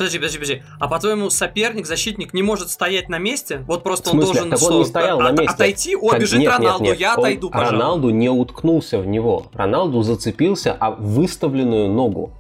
[0.01, 0.63] Подожди, подожди, подожди.
[0.79, 3.63] А по-твоему, соперник, защитник не может стоять на месте?
[3.67, 5.53] Вот просто он должен так он не стоял на месте.
[5.53, 5.95] отойти?
[5.95, 7.01] О, бежит нет, Роналду, нет, нет.
[7.01, 7.77] я он, отойду, пожалуйста.
[7.77, 9.49] Роналду не уткнулся в него.
[9.53, 12.33] Роналду зацепился о выставленную ногу.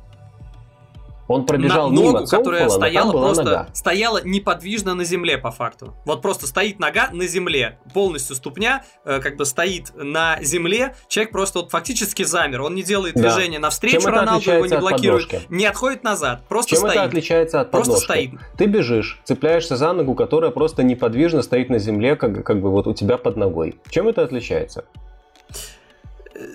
[1.30, 3.68] Он пробежал на ногу, мимо которая Цомфола, стояла просто нога.
[3.72, 5.94] стояла неподвижно на земле по факту.
[6.04, 10.96] Вот просто стоит нога на земле, полностью ступня э, как бы стоит на земле.
[11.06, 12.62] Человек просто вот фактически замер.
[12.62, 13.22] Он не делает да.
[13.22, 16.94] движения навстречу Чем Роналду, его не блокирует, не отходит назад, просто Чем стоит.
[16.94, 17.90] это отличается от подножки?
[17.90, 18.30] Просто стоит.
[18.58, 22.88] Ты бежишь, цепляешься за ногу, которая просто неподвижно стоит на земле, как, как бы вот
[22.88, 23.78] у тебя под ногой.
[23.88, 24.84] Чем это отличается?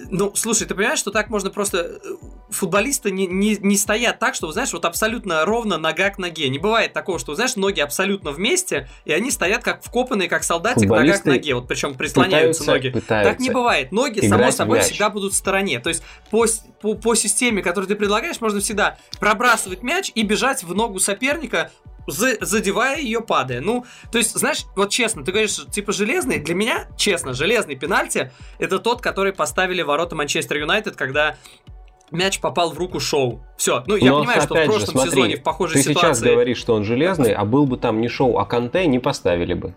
[0.10, 2.00] Ну, слушай, ты понимаешь, что так можно просто...
[2.04, 2.16] Э,
[2.50, 6.50] футболисты не, не, не стоят так, что, знаешь, вот абсолютно ровно нога к ноге.
[6.50, 10.90] Не бывает такого, что, знаешь, ноги абсолютно вместе, и они стоят как вкопанные, как солдатик,
[10.90, 11.56] нога к ноге.
[11.56, 12.90] Вот причем прислоняются пытаются, ноги.
[12.90, 13.92] Пытаются так не бывает.
[13.92, 15.80] Ноги, само собой, всегда будут в стороне.
[15.80, 16.46] То есть по,
[16.82, 21.72] по, по системе, которую ты предлагаешь, можно всегда пробрасывать мяч и бежать в ногу соперника,
[22.08, 23.62] задевая ее, падая.
[23.62, 26.40] Ну, то есть, знаешь, вот честно, ты говоришь, типа железный.
[26.40, 31.38] Для меня, честно, железный пенальти это тот, который поставили ворота Манчестер Юнайтед, когда
[32.12, 33.42] мяч попал в руку Шоу.
[33.58, 33.84] Все.
[33.88, 36.10] Ну, я Но понимаю, что в прошлом же, смотри, сезоне в похожей ты ситуации...
[36.10, 39.00] Ты сейчас говоришь, что он железный, а был бы там не Шоу, а Канте, не
[39.00, 39.74] поставили бы.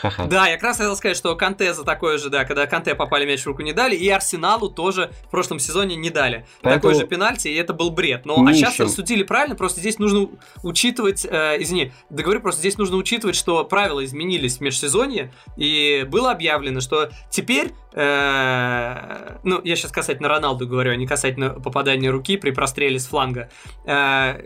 [0.00, 0.26] Ха-ха.
[0.26, 3.26] Да, я как раз хотел сказать, что Канте за такое же, да, когда Канте попали
[3.26, 6.46] мяч в руку не дали, и Арсеналу тоже в прошлом сезоне не дали.
[6.62, 6.92] Поэтому...
[6.92, 8.24] Такой же пенальти, и это был бред.
[8.24, 10.28] Но а сейчас рассудили правильно, просто здесь нужно
[10.62, 16.30] учитывать, э, извини, договорю, просто здесь нужно учитывать, что правила изменились в межсезонье, и было
[16.30, 22.36] объявлено, что теперь Э, ну, я сейчас касательно Роналду говорю, а не касательно попадания руки
[22.36, 23.50] при простреле с фланга.
[23.84, 24.40] Э,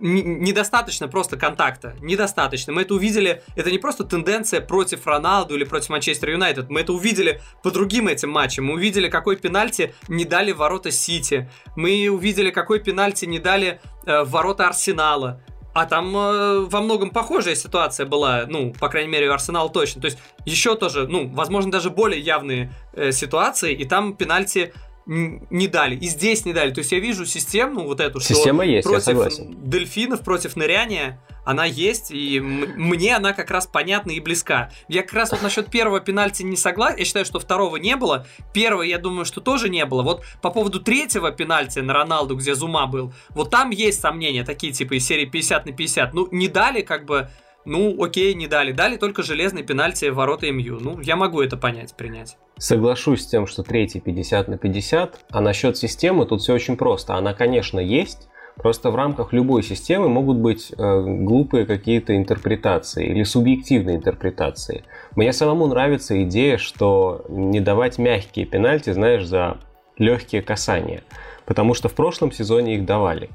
[0.00, 1.94] недостаточно просто контакта.
[2.00, 2.72] Недостаточно.
[2.72, 3.42] Мы это увидели.
[3.56, 6.68] Это не просто тенденция против Роналду или против Манчестер Юнайтед.
[6.68, 8.64] Мы это увидели по другим этим матчам.
[8.64, 11.48] Мы увидели, какой пенальти не дали ворота Сити.
[11.76, 15.40] Мы увидели, какой пенальти не дали э, ворота Арсенала.
[15.72, 20.00] А там э, во многом похожая ситуация была, ну, по крайней мере, у Арсенала точно.
[20.00, 24.72] То есть еще тоже, ну, возможно, даже более явные э, ситуации, и там пенальти
[25.06, 25.96] не дали.
[25.96, 26.72] И здесь не дали.
[26.72, 31.64] То есть я вижу систему вот эту, Система что есть, против дельфинов, против ныряния, она
[31.64, 34.70] есть, и мне она как раз понятна и близка.
[34.88, 36.98] Я как раз вот насчет первого пенальти не согласен.
[36.98, 38.26] Я считаю, что второго не было.
[38.52, 40.02] Первого, я думаю, что тоже не было.
[40.02, 44.72] Вот по поводу третьего пенальти на Роналду, где Зума был, вот там есть сомнения, такие
[44.72, 46.14] типа из серии 50 на 50.
[46.14, 47.28] Ну, не дали как бы
[47.64, 48.72] ну, окей, не дали.
[48.72, 50.80] Дали только железный пенальти в ворота МЮ.
[50.80, 52.36] Ну, я могу это понять, принять.
[52.58, 55.26] Соглашусь с тем, что третий 50 на 50.
[55.30, 57.14] А насчет системы тут все очень просто.
[57.14, 58.28] Она, конечно, есть.
[58.56, 64.84] Просто в рамках любой системы могут быть э, глупые какие-то интерпретации или субъективные интерпретации.
[65.16, 69.58] Мне самому нравится идея, что не давать мягкие пенальти, знаешь, за
[69.96, 71.02] легкие касания.
[71.46, 73.30] Потому что в прошлом сезоне их давали.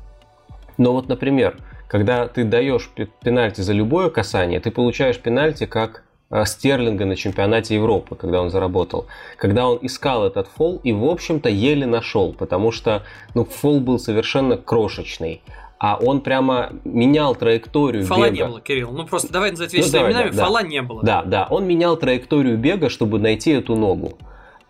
[0.77, 1.57] Но вот, например,
[1.87, 2.89] когда ты даешь
[3.21, 8.49] пенальти за любое касание, ты получаешь пенальти как э, Стерлинга на чемпионате Европы, когда он
[8.49, 9.07] заработал.
[9.37, 13.99] Когда он искал этот фол и, в общем-то, еле нашел, потому что ну, фол был
[13.99, 15.41] совершенно крошечный
[15.79, 18.35] а он прямо менял траекторию фала бега.
[18.35, 18.91] не было, Кирилл.
[18.91, 20.67] Ну просто давай вещи ну, своими именами, да, фала да.
[20.67, 21.03] не было.
[21.03, 24.17] Да, да, он менял траекторию бега, чтобы найти эту ногу.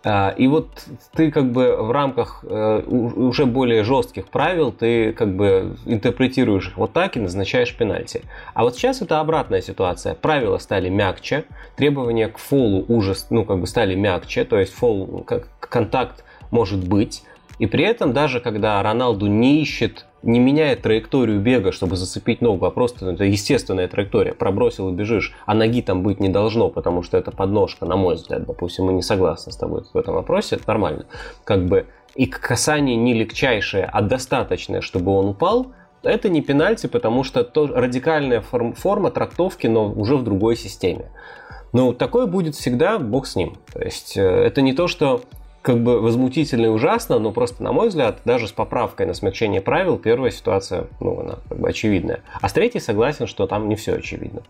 [0.10, 0.70] А, и вот
[1.14, 6.78] ты как бы в рамках э, уже более жестких правил, ты как бы интерпретируешь их
[6.78, 8.22] вот так и назначаешь пенальти.
[8.54, 10.16] А вот сейчас это обратная ситуация.
[10.16, 11.44] Правила стали мягче,
[11.76, 16.88] требования к фолу уже ну, как бы стали мягче, то есть фол, как контакт может
[16.88, 17.24] быть.
[17.60, 22.66] И при этом даже когда Роналду не ищет не меняет траекторию бега, чтобы зацепить ногу,
[22.66, 26.70] а просто ну, это естественная траектория, пробросил и бежишь, а ноги там быть не должно,
[26.70, 30.16] потому что это подножка, на мой взгляд, допустим, мы не согласны с тобой в этом
[30.16, 31.06] вопросе, это нормально.
[31.46, 35.68] Как бы и касание не легчайшее, а достаточное, чтобы он упал,
[36.04, 41.06] это не пенальти, потому что то радикальная форм, форма трактовки, но уже в другой системе.
[41.74, 43.58] Но такое будет всегда, бог с ним.
[43.74, 45.22] То есть э, это не то, что
[45.68, 49.60] как бы возмутительно и ужасно, но просто, на мой взгляд, даже с поправкой на смягчение
[49.60, 52.22] правил, первая ситуация, ну, она как бы очевидная.
[52.40, 54.44] А с третьей согласен, что там не все очевидно.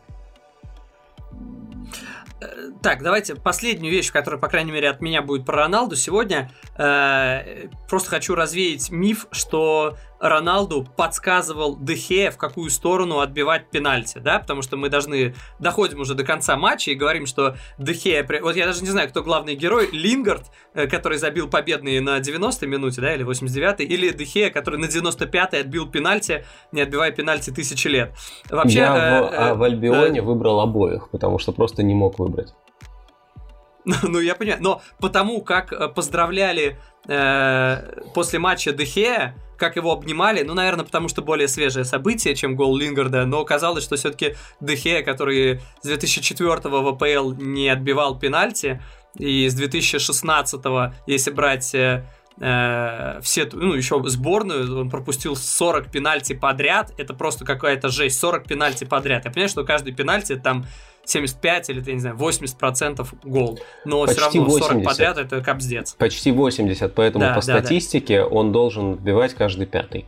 [2.84, 6.52] Так, давайте последнюю вещь, которая, по крайней мере, от меня будет про Роналду сегодня.
[6.78, 14.40] Э, просто хочу развеять миф, что Роналду подсказывал Дехе, в какую сторону отбивать пенальти, да,
[14.40, 18.66] потому что мы должны, доходим уже до конца матча и говорим, что Дехе, вот я
[18.66, 23.14] даже не знаю, кто главный герой, Лингард, э, который забил победный на 90-й минуте, да,
[23.14, 28.14] или 89-й, или Дехе, который на 95-й отбил пенальти, не отбивая пенальти тысячи лет.
[28.50, 32.20] Вообще, я э, в, э, в Альбионе э, выбрал обоих, потому что просто не мог
[32.20, 32.54] выбрать.
[34.04, 34.62] ну, я понимаю.
[34.62, 41.08] Но потому как э, поздравляли э, после матча Дехея, как его обнимали, ну, наверное, потому
[41.10, 46.50] что более свежее событие, чем гол Лингарда, но оказалось, что все-таки Дехея, который с 2004
[46.64, 48.82] в АПЛ не отбивал пенальти,
[49.18, 50.62] и с 2016,
[51.08, 52.06] если брать э,
[52.40, 58.48] э, все, ну, еще сборную, он пропустил 40 пенальти подряд, это просто какая-то жесть, 40
[58.48, 59.26] пенальти подряд.
[59.26, 60.66] Я понимаю, что каждый пенальти там
[61.10, 63.60] 75 или, я не знаю, 80 процентов гол.
[63.86, 64.86] Но Почти все равно 40 80.
[64.86, 65.94] подряд это капздец.
[65.94, 68.28] Почти 80, поэтому да, по да, статистике да.
[68.28, 70.06] он должен отбивать каждый пятый.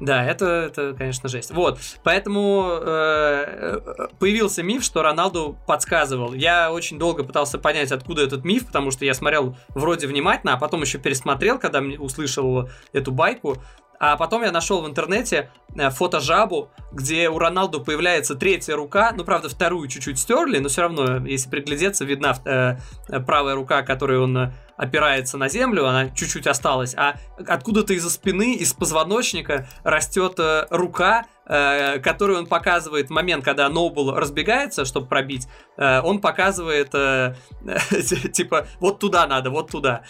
[0.00, 1.50] Да, это, это, конечно, жесть.
[1.50, 3.80] Вот, поэтому э,
[4.18, 6.32] появился миф, что Роналду подсказывал.
[6.32, 10.56] Я очень долго пытался понять, откуда этот миф, потому что я смотрел вроде внимательно, а
[10.56, 13.58] потом еще пересмотрел, когда услышал эту байку.
[14.00, 19.12] А потом я нашел в интернете э, фото жабу, где у Роналду появляется третья рука.
[19.14, 22.78] Ну, правда, вторую чуть-чуть стерли, но все равно, если приглядеться, видна э,
[23.20, 26.94] правая рука, которой он э, опирается на землю, она чуть-чуть осталась.
[26.96, 33.68] А откуда-то из-за спины, из позвоночника растет э, рука, э, которую он показывает момент, когда
[33.68, 35.48] Ноубл разбегается, чтобы пробить.
[35.76, 37.34] Э, он показывает, э,
[38.32, 40.02] типа, вот туда надо, вот туда.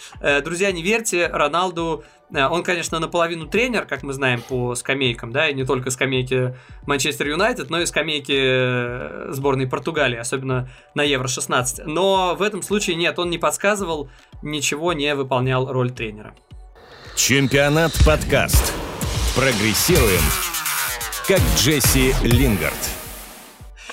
[0.43, 5.53] Друзья, не верьте, Роналду он, конечно, наполовину тренер, как мы знаем по скамейкам, да, и
[5.53, 6.55] не только скамейки
[6.87, 11.83] Манчестер Юнайтед, но и скамейки сборной Португалии, особенно на Евро-16.
[11.87, 14.09] Но в этом случае нет, он не подсказывал,
[14.41, 16.33] ничего не выполнял роль тренера.
[17.17, 18.73] Чемпионат подкаст.
[19.35, 20.21] Прогрессируем,
[21.27, 22.73] как Джесси Лингард.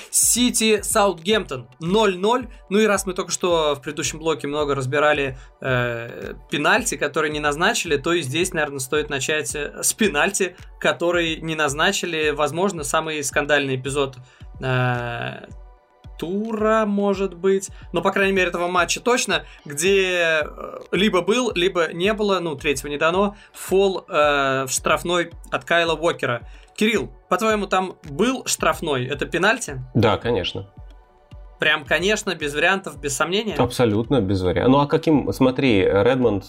[0.09, 2.47] Сити Саутгемптон 0-0.
[2.69, 7.39] Ну и раз мы только что в предыдущем блоке много разбирали э, пенальти, которые не
[7.39, 12.31] назначили, то и здесь, наверное, стоит начать э, с пенальти, который не назначили.
[12.31, 14.17] Возможно, самый скандальный эпизод
[14.61, 15.45] э,
[16.17, 17.69] тура, может быть.
[17.93, 22.55] Но, по крайней мере, этого матча точно, где э, либо был, либо не было, ну,
[22.55, 26.47] третьего не дано, фол э, в штрафной от Кайла Уокера.
[26.79, 29.05] Кирилл, по-твоему, там был штрафной?
[29.05, 29.81] Это пенальти?
[29.93, 30.69] Да, конечно.
[31.59, 33.55] Прям, конечно, без вариантов, без сомнения?
[33.55, 34.71] Абсолютно без вариантов.
[34.71, 36.45] Ну а каким, смотри, Редмонд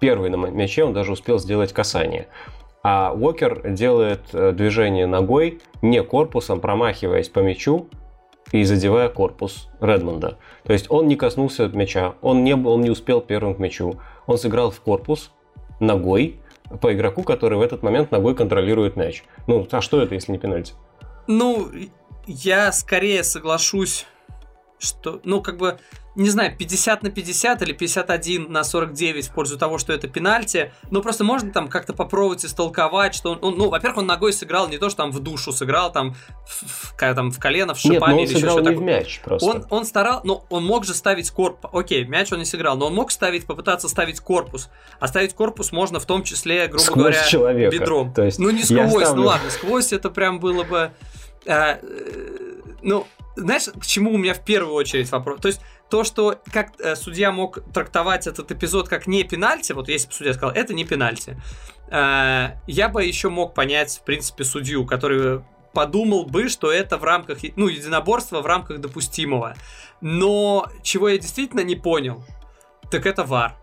[0.00, 2.28] первый на мяче, он даже успел сделать касание.
[2.82, 7.90] А Уокер делает э, движение ногой, не корпусом, промахиваясь по мячу
[8.52, 10.38] и задевая корпус Редмонда.
[10.64, 14.00] То есть он не коснулся мяча, он не, он не успел первым к мячу.
[14.26, 15.32] Он сыграл в корпус
[15.80, 16.40] ногой,
[16.80, 19.24] по игроку, который в этот момент ногой контролирует мяч.
[19.46, 20.74] Ну, а что это, если не пенальти?
[21.26, 21.70] Ну,
[22.26, 24.06] я скорее соглашусь,
[24.78, 25.78] что, ну, как бы,
[26.16, 30.72] не знаю, 50 на 50 или 51 на 49 в пользу того, что это пенальти.
[30.90, 34.68] Но просто можно там как-то попробовать истолковать, что он, он ну, во-первых, он ногой сыграл
[34.68, 36.14] не то, что там в душу сыграл, там
[36.46, 38.80] в, в, там, в колено, в шипами Нет, но он или сыграл еще что-то.
[38.80, 39.46] в мяч просто.
[39.50, 41.70] Он, он старал, но он мог же ставить корпус.
[41.72, 44.70] Окей, мяч он не сыграл, но он мог ставить, попытаться ставить корпус.
[44.98, 47.76] А ставить корпус можно в том числе, грубо Сквозь говоря, человека.
[47.76, 48.14] бедром.
[48.14, 50.92] То есть ну не сквозь, ставлю- ну ладно, сквозь это прям было бы.
[51.44, 51.78] э, э,
[52.82, 53.06] ну,
[53.36, 55.40] знаешь, к чему у меня в первую очередь вопрос?
[55.40, 55.60] То есть
[55.90, 60.14] то, что как э, судья мог трактовать этот эпизод как не пенальти, вот если бы
[60.14, 61.40] судья сказал, это не пенальти,
[61.90, 67.04] э, я бы еще мог понять, в принципе, судью, который подумал бы, что это в
[67.04, 69.56] рамках, ну, единоборства в рамках допустимого.
[70.00, 72.24] Но чего я действительно не понял,
[72.90, 73.56] так это ВАР.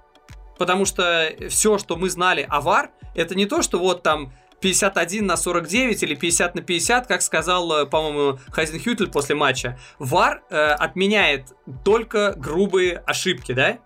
[0.59, 4.32] Потому что все, что мы знали о ВАР, это не то, что вот там
[4.64, 9.78] 51 на 49 или 50 на 50, как сказал, э, по-моему, Хайзенхютель после матча.
[9.99, 11.47] ВАР э, отменяет
[11.84, 13.80] только грубые ошибки, да?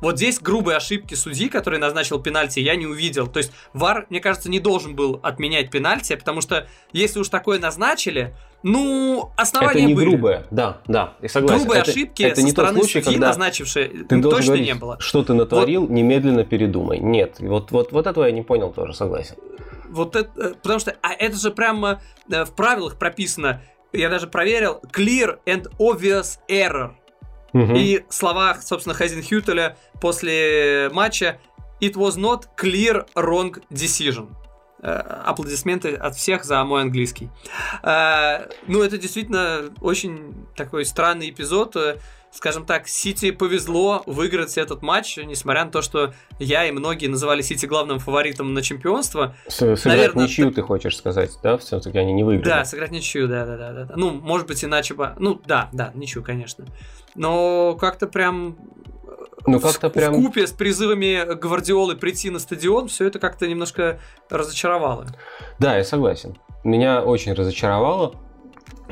[0.00, 3.28] Вот здесь грубые ошибки судьи, который назначил пенальти, я не увидел.
[3.28, 7.60] То есть ВАР, мне кажется, не должен был отменять пенальти, потому что если уж такое
[7.60, 8.34] назначили,
[8.64, 10.06] ну, основания Это не были.
[10.06, 11.58] грубое, да, да, я согласен.
[11.58, 14.46] Грубые это, ошибки это со не тот стороны случай, судьи, когда назначившей, ты должен точно
[14.46, 14.96] говорить, не было.
[14.98, 16.98] что ты натворил, немедленно передумай.
[16.98, 19.36] Нет, вот, вот, вот этого я не понял тоже, согласен.
[19.90, 23.62] Вот это, э, потому что, а это же прямо э, в правилах прописано,
[23.92, 26.94] я даже проверил, clear and obvious error.
[27.52, 27.74] Мгм.
[27.74, 31.40] И в словах, собственно, Хайзенхютеля после матча
[31.80, 34.28] It was not clear wrong decision.
[34.82, 37.30] Э, Аплодисменты от всех за мой английский.
[37.82, 41.76] Ну, это действительно очень такой странный эпизод.
[42.32, 47.42] Скажем так, Сити повезло выиграть этот матч, несмотря на то, что я и многие называли
[47.42, 49.34] Сити главным фаворитом на чемпионство.
[49.48, 51.58] С- наверное, ничью, ты хочешь сказать, да?
[51.58, 52.48] Все-таки они не выиграли.
[52.48, 53.94] Да, сыграть ничью, да, да, да, да.
[53.96, 55.12] Ну, может быть, иначе бы.
[55.18, 56.66] Ну, да, да, ничью, конечно.
[57.16, 58.56] Но как-то прям.
[59.46, 63.98] Ну, как-то в, прям- купе с призывами Гвардиолы прийти на стадион, все это как-то немножко
[64.28, 65.06] разочаровало.
[65.58, 66.38] Да, я согласен.
[66.62, 68.14] Меня очень разочаровало.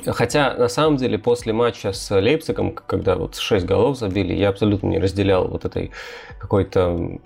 [0.07, 4.88] Хотя, на самом деле, после матча с Лейпцигом, когда вот 6 голов забили, я абсолютно
[4.88, 5.90] не разделял вот этой
[6.38, 7.18] какой-то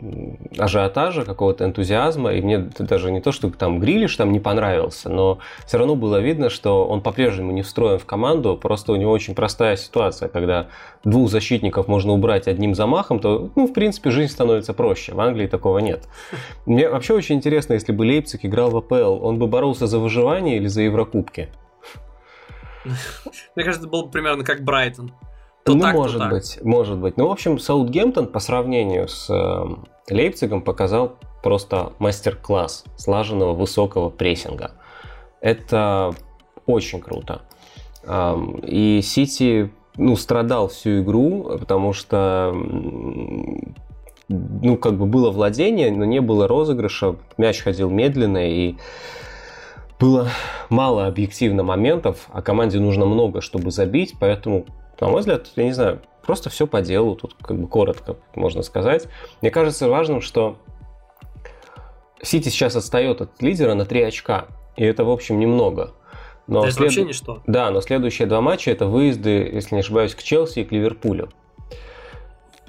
[0.59, 5.39] ажиотажа, какого-то энтузиазма, и мне даже не то, что там Грилиш там не понравился, но
[5.67, 9.35] все равно было видно, что он по-прежнему не встроен в команду, просто у него очень
[9.35, 10.69] простая ситуация, когда
[11.05, 15.13] двух защитников можно убрать одним замахом, то, ну, в принципе, жизнь становится проще.
[15.15, 16.09] В Англии такого нет.
[16.67, 20.57] Мне вообще очень интересно, если бы Лейпциг играл в АПЛ, он бы боролся за выживание
[20.57, 21.49] или за Еврокубки?
[23.55, 25.13] Мне кажется, это было бы примерно как Брайтон.
[25.65, 26.31] То ну, так, может так.
[26.31, 27.17] быть, может быть.
[27.17, 34.73] Ну, в общем, Саутгемптон по сравнению с э, Лейпцигом показал просто мастер-класс слаженного высокого прессинга.
[35.41, 36.15] Это
[36.67, 37.43] очень круто.
[38.05, 42.53] Ам, И Сити ну, страдал всю игру, потому что
[44.29, 48.77] ну, как бы было владение, но не было розыгрыша, мяч ходил медленно, и
[50.03, 50.29] было
[50.69, 54.67] мало объективно моментов, а команде нужно много, чтобы забить, поэтому,
[55.01, 58.63] на мой взгляд, я не знаю, просто все по делу, тут как бы коротко можно
[58.63, 59.07] сказать.
[59.41, 60.59] Мне кажется важным, что
[62.21, 64.47] Сити сейчас отстает от лидера на 3 очка,
[64.77, 65.93] и это, в общем, немного.
[66.49, 67.41] Но это след- вообще ничто.
[67.47, 71.31] Да, но следующие два матча это выезды, если не ошибаюсь, к Челси и к Ливерпулю.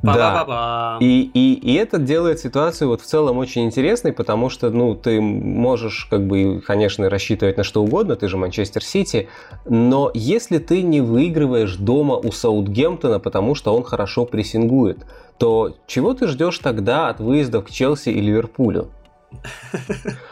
[0.03, 0.97] Да.
[0.99, 5.21] И, и, и это делает ситуацию вот в целом очень интересной, потому что, ну, ты
[5.21, 9.29] можешь, как бы, конечно, рассчитывать на что угодно, ты же Манчестер Сити,
[9.65, 15.05] но если ты не выигрываешь дома у Саутгемптона, потому что он хорошо прессингует,
[15.37, 18.89] то чего ты ждешь тогда от выездов к Челси и Ливерпулю?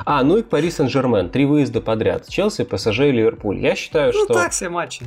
[0.06, 1.30] А, ну и Пари Сен-Жермен.
[1.30, 2.28] Три выезда подряд.
[2.28, 3.60] Челси, ПСЖ и Ливерпуль.
[3.60, 4.34] Я считаю, Ну что...
[4.34, 5.06] так все матчи.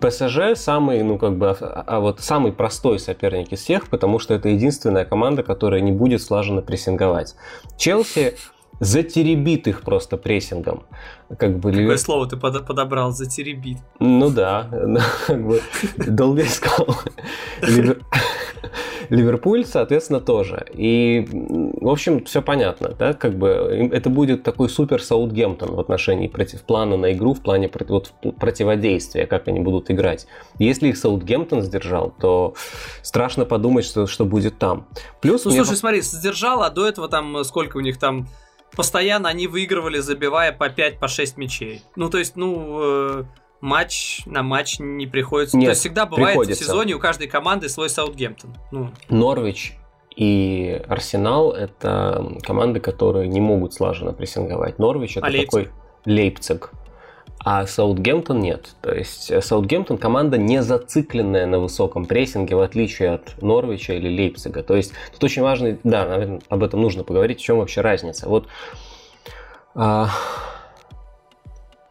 [0.00, 4.34] ПСЖ самый, ну как бы, а, а вот самый простой соперник из всех, потому что
[4.34, 7.34] это единственная команда, которая не будет слаженно прессинговать.
[7.76, 8.34] Челси
[8.78, 10.82] затеребит их просто прессингом.
[11.38, 13.10] Как бы Какое Ливер- слово ты под- подобрал?
[13.10, 13.78] Затеребит.
[14.00, 15.62] Ну да, ну, как бы
[15.96, 16.86] долго искал.
[19.10, 20.66] Ливер- Ливерпуль, соответственно, тоже.
[20.72, 23.48] И, в общем, все понятно, да, как бы
[23.92, 29.26] это будет такой супер Саутгемптон в отношении против плана на игру, в плане вот, противодействия,
[29.26, 30.26] как они будут играть.
[30.58, 32.54] Если их Саутгемптон сдержал, то
[33.02, 34.86] страшно подумать, что, что будет там.
[35.20, 38.28] Плюс Ну слушай, смотри, сдержал, а до этого там э, сколько у них там
[38.74, 41.82] постоянно они выигрывали, забивая по 5, по 6 мячей.
[41.96, 43.24] Ну, то есть, ну, э,
[43.60, 45.56] матч на матч не приходится.
[45.56, 46.62] Нет, то есть всегда бывает приходится.
[46.62, 48.54] в сезоне у каждой команды свой Саутгемптон.
[48.70, 49.76] Ну, Норвич
[50.14, 54.78] и Арсенал– это команды, которые не могут слаженно прессинговать.
[54.78, 55.50] Норвич– это А Лейпциг?
[55.50, 55.68] такой
[56.06, 56.70] Лейпциг.
[57.44, 58.74] а Саутгемптон нет.
[58.80, 64.62] То есть Саутгемптон команда не зацикленная на высоком прессинге, в отличие от Норвича или Лейпцига.
[64.62, 68.28] То есть тут очень важно, да, наверное, об этом нужно поговорить, в чем вообще разница.
[68.28, 68.48] Вот
[69.74, 70.08] а,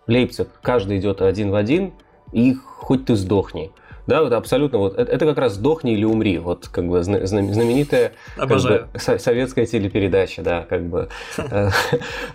[0.08, 1.94] Лейпциг, каждый идет один в один,
[2.32, 3.72] и хоть ты сдохни.
[4.08, 8.14] Да, вот абсолютно вот это, это как раз сдохни или умри, вот как бы знаменитая
[8.36, 11.10] как бы, советская телепередача, да, как бы.
[11.38, 11.70] Э,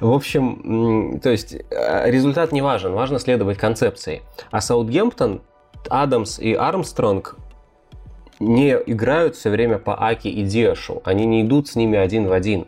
[0.00, 4.22] в общем, то есть э, результат не важен, важно следовать концепции.
[4.50, 5.42] А Саутгемптон,
[5.88, 7.36] Адамс и Армстронг
[8.40, 12.32] не играют все время по Аки и Диашу, они не идут с ними один в
[12.32, 12.66] один.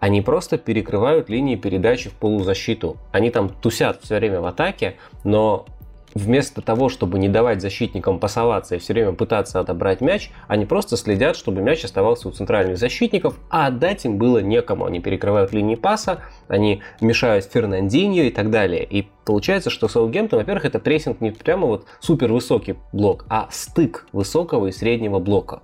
[0.00, 2.96] Они просто перекрывают линии передачи в полузащиту.
[3.12, 5.66] Они там тусят все время в атаке, но
[6.14, 10.96] вместо того, чтобы не давать защитникам пасоваться и все время пытаться отобрать мяч, они просто
[10.96, 14.86] следят, чтобы мяч оставался у центральных защитников, а отдать им было некому.
[14.86, 18.84] Они перекрывают линии паса, они мешают Фернандиньо и так далее.
[18.84, 24.06] И получается, что Саутгемптон, во-первых, это прессинг не прямо вот супер высокий блок, а стык
[24.12, 25.62] высокого и среднего блока.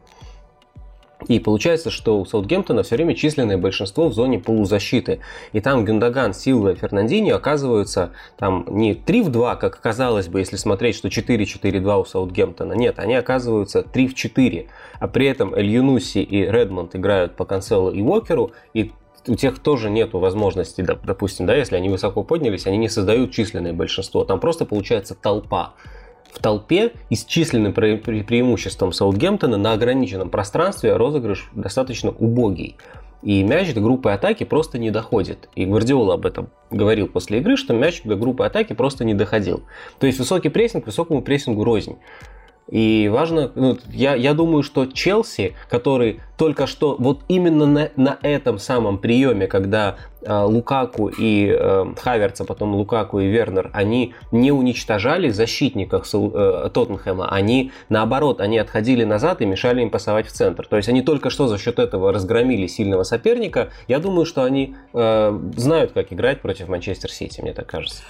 [1.29, 5.21] И получается, что у Саутгемптона все время численное большинство в зоне полузащиты.
[5.53, 10.57] И там Гюндаган, Силва Фернандини оказываются там не 3 в 2, как казалось бы, если
[10.57, 12.73] смотреть, что 4-4-2 у Саутгемптона.
[12.73, 14.67] Нет, они оказываются 3 в 4.
[14.99, 18.93] А при этом Эль Юнуси и Редмонд играют по Канцелу и Уокеру, и
[19.27, 23.73] у тех тоже нет возможности, допустим, да, если они высоко поднялись, они не создают численное
[23.73, 24.25] большинство.
[24.25, 25.75] Там просто получается толпа
[26.33, 32.77] в толпе и с численным пре- пре- преимуществом Саутгемптона на ограниченном пространстве розыгрыш достаточно убогий.
[33.23, 35.51] И мяч до группы атаки просто не доходит.
[35.55, 39.63] И Гвардиола об этом говорил после игры, что мяч до группы атаки просто не доходил.
[39.99, 41.99] То есть высокий прессинг высокому прессингу рознь.
[42.71, 48.19] И важно, ну, я, я думаю, что Челси, который только что вот именно на, на
[48.23, 54.53] этом самом приеме, когда э, Лукаку и э, Хаверца, потом Лукаку и Вернер, они не
[54.53, 60.67] уничтожали защитников э, Тоттенхэма, они наоборот, они отходили назад и мешали им пасовать в центр.
[60.67, 63.71] То есть они только что за счет этого разгромили сильного соперника.
[63.89, 68.03] Я думаю, что они э, знают, как играть против Манчестер Сити, мне так кажется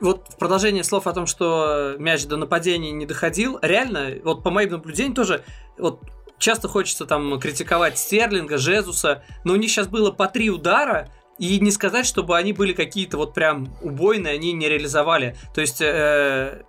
[0.00, 4.50] вот в продолжение слов о том, что мяч до нападения не доходил, реально, вот по
[4.50, 5.44] моим наблюдениям тоже,
[5.76, 6.00] вот
[6.38, 11.08] часто хочется там критиковать Стерлинга, Жезуса, но у них сейчас было по три удара,
[11.38, 15.36] и не сказать, чтобы они были какие-то вот прям убойные, они не реализовали.
[15.54, 16.64] То есть э,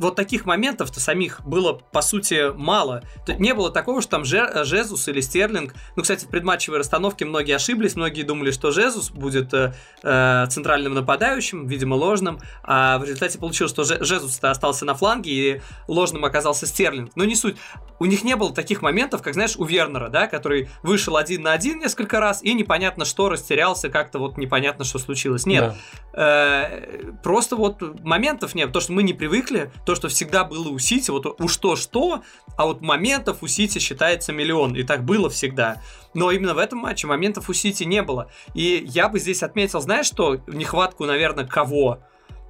[0.00, 3.02] вот таких моментов-то самих было, по сути, мало.
[3.28, 5.74] Не было такого, что там Жезус или Стерлинг.
[5.94, 10.94] Ну, кстати, в предматчевой расстановке многие ошиблись, многие думали, что Жезус будет э, э центральным
[10.94, 16.66] нападающим, видимо, ложным, а в результате получилось, что Жезус-то остался на фланге, и ложным оказался
[16.66, 17.12] Стерлинг.
[17.14, 17.56] Но не суть.
[17.98, 21.52] У них не было таких моментов, как, знаешь, у Вернера, да, который вышел один на
[21.52, 25.44] один несколько раз, и непонятно что, растерялся, как-то вот непонятно, что случилось.
[25.44, 25.74] Нет.
[26.14, 26.66] Да.
[26.66, 28.72] Э, просто вот моментов нет.
[28.72, 32.22] То, что мы не привыкли, то, что всегда было у Сити, вот уж то-что,
[32.56, 35.82] а вот моментов у Сити считается миллион, и так было всегда.
[36.14, 38.30] Но именно в этом матче моментов у Сити не было.
[38.54, 41.98] И я бы здесь отметил, знаешь что, нехватку, наверное, кого?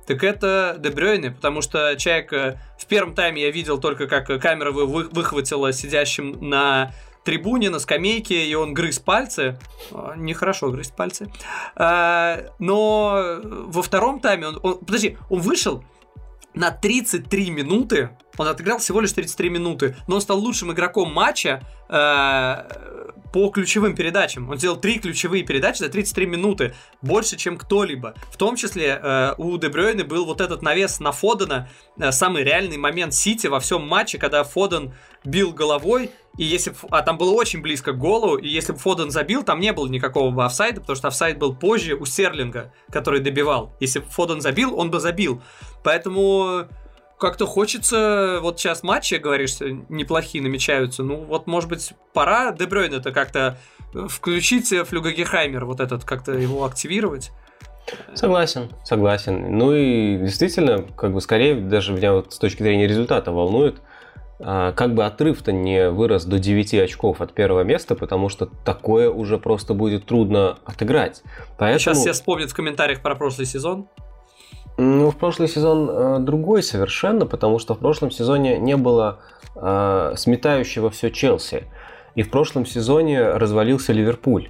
[0.06, 4.72] так это Дебрёйне, потому что человек э, в первом тайме я видел только, как камера
[4.72, 6.92] выхватила сидящим на
[7.24, 9.58] трибуне, на скамейке, и он грыз пальцы.
[9.92, 11.30] А, нехорошо грызть пальцы.
[11.76, 14.78] А, но во втором тайме он, он...
[14.78, 15.84] Подожди, он вышел,
[16.54, 21.62] на 33 минуты, он отыграл всего лишь 33 минуты, но он стал лучшим игроком матча
[21.88, 22.99] э,
[23.32, 24.48] по ключевым передачам.
[24.50, 28.14] Он сделал три ключевые передачи за 33 минуты, больше, чем кто-либо.
[28.30, 31.68] В том числе э, у Дебрёйны был вот этот навес на Фодена,
[31.98, 34.92] э, самый реальный момент Сити во всем матче, когда Фоден
[35.24, 39.10] бил головой, и если а там было очень близко к голу, и если бы Фоден
[39.10, 43.74] забил, там не было никакого офсайда, потому что офсайд был позже у Серлинга, который добивал.
[43.80, 45.42] Если бы Фоден забил, он бы забил.
[45.82, 46.68] Поэтому
[47.20, 49.58] как-то хочется, вот сейчас матчи, говоришь,
[49.88, 53.58] неплохие намечаются, ну вот, может быть, пора Дебрёйн это как-то
[54.08, 57.30] включить Флюгагехаймер, вот этот, как-то его активировать.
[58.14, 59.58] Согласен, согласен.
[59.58, 63.80] Ну и действительно, как бы скорее даже меня вот с точки зрения результата волнует,
[64.38, 69.10] а, как бы отрыв-то не вырос до 9 очков от первого места, потому что такое
[69.10, 71.22] уже просто будет трудно отыграть.
[71.58, 71.78] Поэтому...
[71.80, 73.88] Сейчас все вспомнят в комментариях про прошлый сезон.
[74.76, 79.18] Ну, в прошлый сезон э, другой совершенно, потому что в прошлом сезоне не было
[79.54, 81.64] э, сметающего все Челси.
[82.14, 84.48] И в прошлом сезоне развалился Ливерпуль.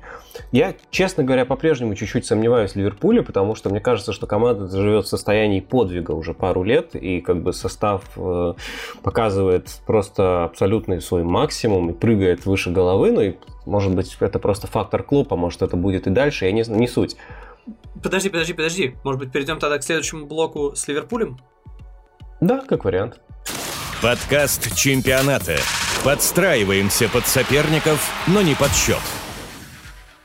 [0.52, 5.04] Я, честно говоря, по-прежнему чуть-чуть сомневаюсь в Ливерпуле, потому что мне кажется, что команда живет
[5.04, 8.54] в состоянии подвига уже пару лет, и как бы состав э,
[9.02, 13.34] показывает просто абсолютный свой максимум и прыгает выше головы, ну и
[13.66, 17.16] может быть это просто фактор клопа, может это будет и дальше, я не, не суть.
[18.02, 18.94] Подожди, подожди, подожди.
[19.04, 21.38] Может быть, перейдем тогда к следующему блоку с Ливерпулем?
[22.40, 23.20] Да, как вариант.
[24.02, 25.56] Подкаст чемпионата.
[26.04, 29.00] Подстраиваемся под соперников, но не под счет.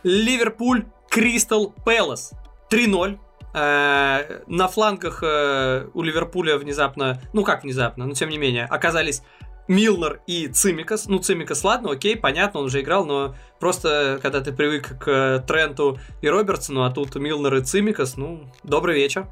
[0.04, 2.32] Ливерпуль, Кристал Пэлас.
[2.72, 3.20] 3-0.
[3.54, 9.24] Э, на флангах э, у Ливерпуля внезапно, ну как внезапно, но тем не менее, оказались
[9.68, 11.07] Милнер и Цимикас.
[11.07, 15.99] Ну, Цимикас, ладно, окей, понятно, он уже играл, но просто когда ты привык к Тренту
[16.22, 19.28] и Робертсону, а тут Милнер и Цимикас, ну, добрый вечер.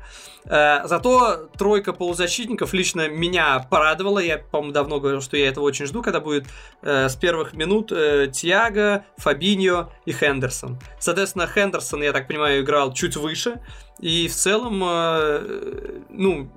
[0.46, 4.20] Э, зато тройка полузащитников лично меня порадовала.
[4.20, 6.46] Я, по-моему, давно говорил, что я этого очень жду, когда будет
[6.82, 10.80] э, с первых минут э, Тиаго, Фабиньо и Хендерсон.
[11.00, 13.62] Соответственно, Хендерсон, я так понимаю, играл чуть выше.
[14.00, 16.50] И в целом, э, ну,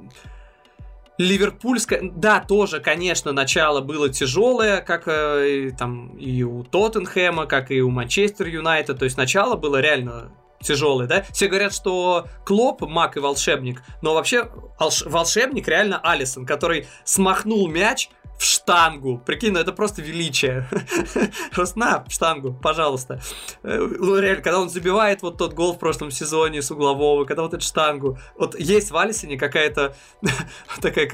[1.19, 7.81] Ливерпульская, да, тоже, конечно, начало было тяжелое, как э, там и у Тоттенхэма, как и
[7.81, 11.25] у Манчестер Юнайтед, то есть начало было реально тяжелое, да?
[11.33, 14.49] Все говорят, что Клоп, маг и волшебник, но вообще
[14.79, 19.19] волшебник реально Алисон, который смахнул мяч в штангу.
[19.19, 20.69] Прикинь, ну это просто величие.
[21.53, 23.21] Просто на штангу, пожалуйста.
[23.63, 27.55] Э, ну, когда он забивает вот тот гол в прошлом сезоне с углового, когда вот
[27.55, 28.19] эту штангу.
[28.37, 29.95] Вот есть в Алисоне какая-то
[30.81, 31.11] такая,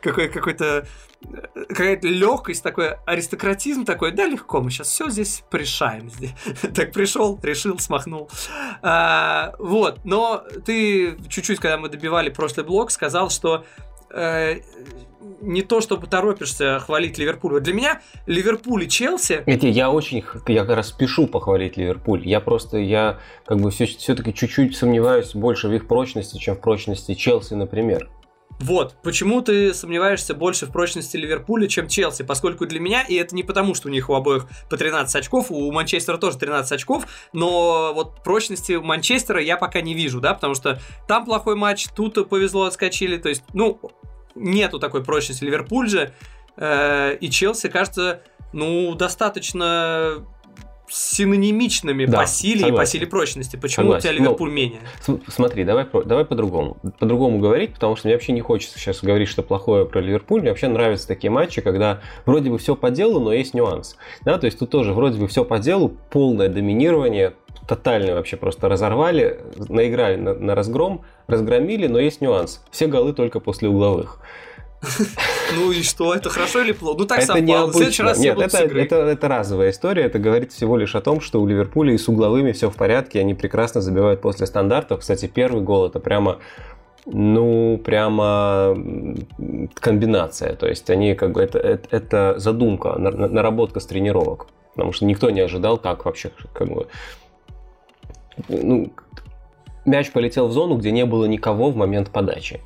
[0.00, 0.86] какой, какой-то
[1.68, 6.10] какая-то легкость, такой аристократизм такой, да, легко, мы сейчас все здесь решаем.
[6.74, 8.30] так пришел, решил, смахнул.
[8.82, 13.64] А, вот, но ты чуть-чуть, когда мы добивали прошлый блок, сказал, что
[14.12, 14.60] э,
[15.40, 17.54] не то, чтобы торопишься хвалить Ливерпуль.
[17.54, 19.42] Вот для меня Ливерпуль и Челси...
[19.46, 22.26] Это я очень, я как раз спешу похвалить Ливерпуль.
[22.26, 26.60] Я просто, я как бы все, все-таки чуть-чуть сомневаюсь больше в их прочности, чем в
[26.60, 28.08] прочности Челси, например.
[28.62, 32.22] Вот, почему ты сомневаешься больше в прочности Ливерпуля, чем Челси?
[32.22, 35.50] Поскольку для меня, и это не потому, что у них у обоих по 13 очков,
[35.50, 40.54] у Манчестера тоже 13 очков, но вот прочности Манчестера я пока не вижу, да, потому
[40.54, 43.80] что там плохой матч, тут повезло, отскочили, то есть, ну,
[44.36, 45.42] нету такой прочности.
[45.42, 46.14] Ливерпуль же
[46.56, 50.24] э, и Челси, кажется, ну, достаточно
[50.92, 52.74] синонимичными да, по силе согласен.
[52.74, 53.56] и по силе прочности.
[53.56, 53.98] Почему согласен.
[53.98, 54.80] у тебя Ливерпуль ну, менее?
[55.28, 56.76] Смотри, давай, давай по-другому.
[56.98, 60.40] По-другому говорить, потому что мне вообще не хочется сейчас говорить, что плохое про Ливерпуль.
[60.40, 63.96] Мне вообще нравятся такие матчи, когда вроде бы все по делу, но есть нюанс.
[64.22, 67.34] Да, то есть тут тоже вроде бы все по делу, полное доминирование,
[67.66, 72.62] тотально вообще просто разорвали, наиграли на, на разгром, разгромили, но есть нюанс.
[72.70, 74.20] Все голы только после угловых.
[75.54, 77.00] Ну и что, это хорошо или плохо?
[77.00, 77.66] Ну так это совпало.
[77.66, 80.04] В следующий раз Нет, это, это, это разовая история.
[80.04, 83.20] Это говорит всего лишь о том, что у Ливерпуля и с угловыми все в порядке.
[83.20, 85.00] Они прекрасно забивают после стандартов.
[85.00, 86.38] Кстати, первый гол это прямо
[87.04, 88.76] ну, прямо
[89.74, 90.56] комбинация.
[90.56, 94.46] То есть они как бы это, это, это задумка, наработка с тренировок.
[94.74, 96.86] Потому что никто не ожидал, как вообще как бы,
[98.48, 98.90] ну,
[99.84, 102.60] мяч полетел в зону, где не было никого в момент подачи.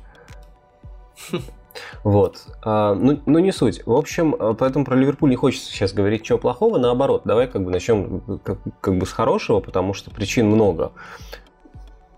[2.03, 2.45] Вот.
[2.63, 3.85] А, ну, ну, не суть.
[3.85, 6.77] В общем, а, поэтому про Ливерпуль не хочется сейчас говорить чего плохого.
[6.77, 10.91] Наоборот, давай как бы начнем как, как бы с хорошего, потому что причин много.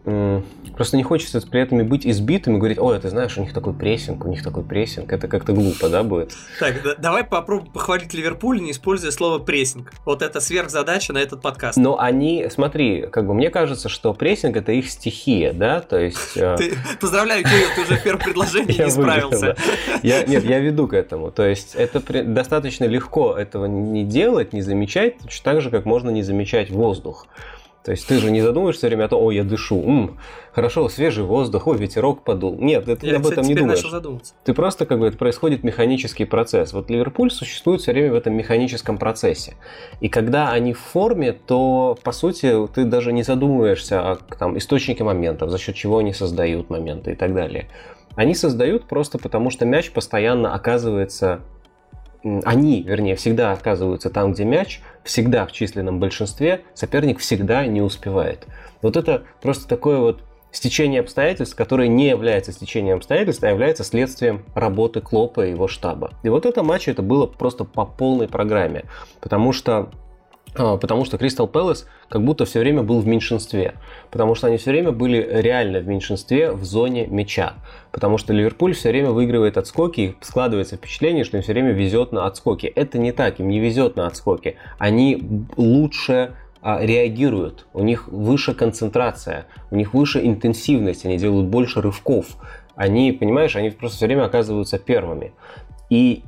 [0.04, 3.74] Просто не хочется при этом быть избитым и говорить, ой, ты знаешь, у них такой
[3.74, 5.12] прессинг, у них такой прессинг.
[5.12, 6.34] Это как-то глупо, да, будет?
[6.60, 9.92] Так, да, давай попробуем похвалить Ливерпуль, не используя слово прессинг.
[10.06, 11.78] Вот это сверхзадача на этот подкаст.
[11.78, 16.38] Но они, смотри, как бы мне кажется, что прессинг это их стихия, да, то есть...
[16.38, 16.56] Э,
[17.00, 19.58] поздравляю, Кирилл, ты уже в первом предложении не справился.
[20.02, 21.32] Нет, я веду к этому.
[21.32, 26.24] То есть это достаточно легко этого не делать, не замечать, так же, как можно не
[26.24, 27.28] замечать воздух.
[27.84, 30.18] То есть ты же не задумываешься время о том, ой, я дышу, м,
[30.52, 32.58] хорошо, свежий воздух, ой, ветерок подул.
[32.60, 33.86] Нет, ты я, об этом не думаешь.
[34.44, 36.74] Ты просто как бы это происходит механический процесс.
[36.74, 39.56] Вот Ливерпуль существует все время в этом механическом процессе.
[40.02, 45.04] И когда они в форме, то по сути ты даже не задумываешься о там, источнике
[45.06, 47.70] моментов, за счет чего они создают моменты и так далее.
[48.16, 51.40] Они создают просто потому, что мяч постоянно оказывается
[52.24, 58.46] они, вернее, всегда оказываются там, где мяч, всегда в численном большинстве, соперник всегда не успевает.
[58.82, 64.44] Вот это просто такое вот стечение обстоятельств, которое не является стечением обстоятельств, а является следствием
[64.56, 66.12] работы Клопа и его штаба.
[66.24, 68.86] И вот это матч это было просто по полной программе,
[69.22, 69.92] потому что
[70.56, 73.76] потому что Кристал Пэлас как будто все время был в меньшинстве,
[74.12, 77.54] потому что они все время были реально в меньшинстве в зоне мяча,
[77.92, 82.12] потому что Ливерпуль все время выигрывает отскоки, и складывается впечатление, что им все время везет
[82.12, 82.66] на отскоки.
[82.68, 88.54] Это не так, им не везет на отскоки, они лучше а, реагируют, у них выше
[88.54, 92.26] концентрация, у них выше интенсивность, они делают больше рывков,
[92.76, 95.34] они, понимаешь, они просто все время оказываются первыми.
[95.90, 96.24] И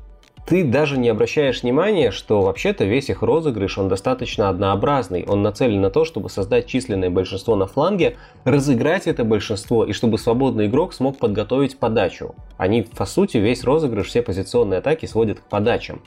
[0.45, 5.23] ты даже не обращаешь внимания, что вообще-то весь их розыгрыш, он достаточно однообразный.
[5.27, 10.17] Он нацелен на то, чтобы создать численное большинство на фланге, разыграть это большинство, и чтобы
[10.17, 12.35] свободный игрок смог подготовить подачу.
[12.57, 16.01] Они, по сути, весь розыгрыш, все позиционные атаки сводят к подачам.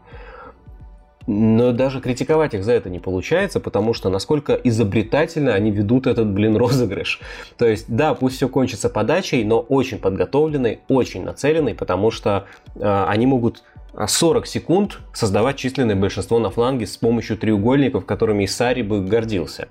[1.27, 6.29] Но даже критиковать их за это не получается, потому что насколько изобретательно они ведут этот,
[6.29, 7.21] блин, розыгрыш.
[7.57, 13.05] То есть, да, пусть все кончится подачей, но очень подготовленной, очень нацеленной, потому что э,
[13.09, 13.63] они могут
[13.97, 19.69] 40 секунд создавать численное большинство на фланге с помощью треугольников, которыми Исари бы гордился.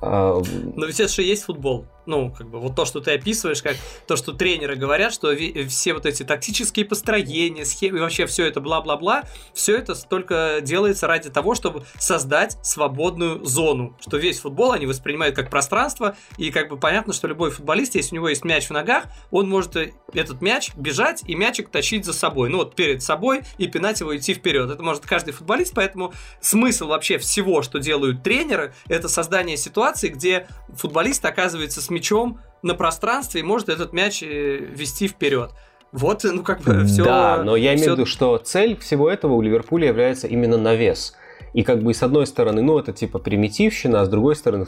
[0.00, 0.40] А,
[0.74, 3.76] но ведь это же есть футбол ну, как бы вот то, что ты описываешь, как
[4.06, 5.34] то, что тренеры говорят, что
[5.68, 11.30] все вот эти тактические построения, схемы, вообще все это бла-бла-бла, все это только делается ради
[11.30, 16.76] того, чтобы создать свободную зону, что весь футбол они воспринимают как пространство, и как бы
[16.76, 19.76] понятно, что любой футболист, если у него есть мяч в ногах, он может
[20.12, 24.16] этот мяч бежать и мячик тащить за собой, ну вот перед собой и пинать его
[24.16, 24.70] идти вперед.
[24.70, 30.46] Это может каждый футболист, поэтому смысл вообще всего, что делают тренеры, это создание ситуации, где
[30.74, 35.50] футболист оказывается с мячом на пространстве и может этот мяч э, вести вперед.
[35.92, 37.04] Вот, ну как бы все.
[37.04, 41.14] Да, но я имею в виду, что цель всего этого у Ливерпуля является именно навес.
[41.52, 44.66] И как бы с одной стороны, ну это типа примитивщина, а с другой стороны,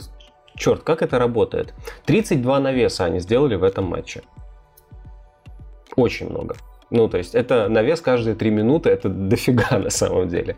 [0.55, 1.73] черт, как это работает?
[2.05, 4.21] 32 навеса они сделали в этом матче.
[5.97, 6.55] Очень много.
[6.89, 10.55] Ну, то есть, это навес каждые три минуты, это дофига на самом деле.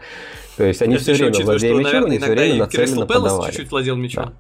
[0.58, 3.52] То есть, они все время владели мячом, они все время нацеленно подавали.
[3.52, 4.26] чуть-чуть владел мячом.
[4.26, 4.34] Да.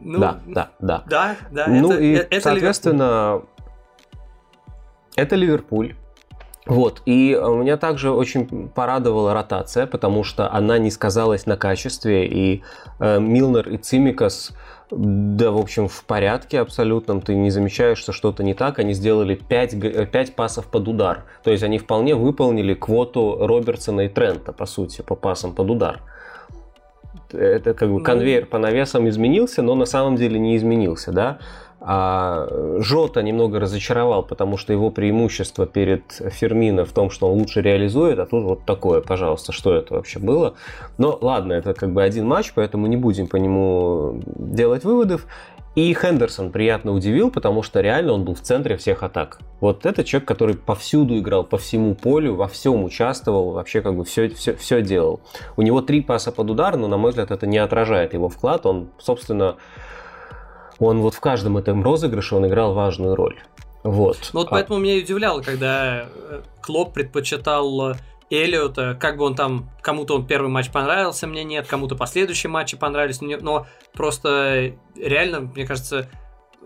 [0.00, 1.04] Ну, да, да, да.
[1.08, 1.66] Да, да.
[1.68, 3.48] Ну это, и, это соответственно, Ливерпуль.
[5.16, 5.94] это Ливерпуль.
[6.64, 12.62] Вот, и меня также очень порадовала ротация, потому что она не сказалась на качестве, и
[13.00, 14.52] э, Милнер и Цимикас,
[14.92, 19.34] да, в общем, в порядке абсолютном, ты не замечаешь, что что-то не так, они сделали
[19.34, 24.66] 5, 5 пасов под удар, то есть они вполне выполнили квоту Робертсона и Трента, по
[24.66, 26.00] сути, по пасам под удар
[27.32, 28.04] это как бы ну...
[28.04, 31.38] конвейер по навесам изменился, но на самом деле не изменился, да.
[31.84, 32.46] А
[32.78, 38.20] Жота немного разочаровал, потому что его преимущество перед Фермино в том, что он лучше реализует,
[38.20, 40.54] а тут вот такое, пожалуйста, что это вообще было.
[40.96, 45.26] Но ладно, это как бы один матч, поэтому не будем по нему делать выводов.
[45.74, 49.38] И Хендерсон приятно удивил, потому что реально он был в центре всех атак.
[49.60, 54.04] Вот это человек, который повсюду играл, по всему полю, во всем участвовал, вообще как бы
[54.04, 55.20] все, все, все делал.
[55.56, 58.66] У него три паса под удар, но, на мой взгляд, это не отражает его вклад.
[58.66, 59.56] Он, собственно,
[60.78, 63.40] он вот в каждом этом розыгрыше он играл важную роль.
[63.82, 64.18] Вот.
[64.34, 64.50] Ну вот а...
[64.50, 67.96] поэтому меня и удивляло, когда э, Клоп предпочитал
[68.32, 72.76] Эллиота, как бы он там, кому-то он первый матч понравился, мне нет, кому-то последующие матчи
[72.76, 76.08] понравились, но просто реально, мне кажется,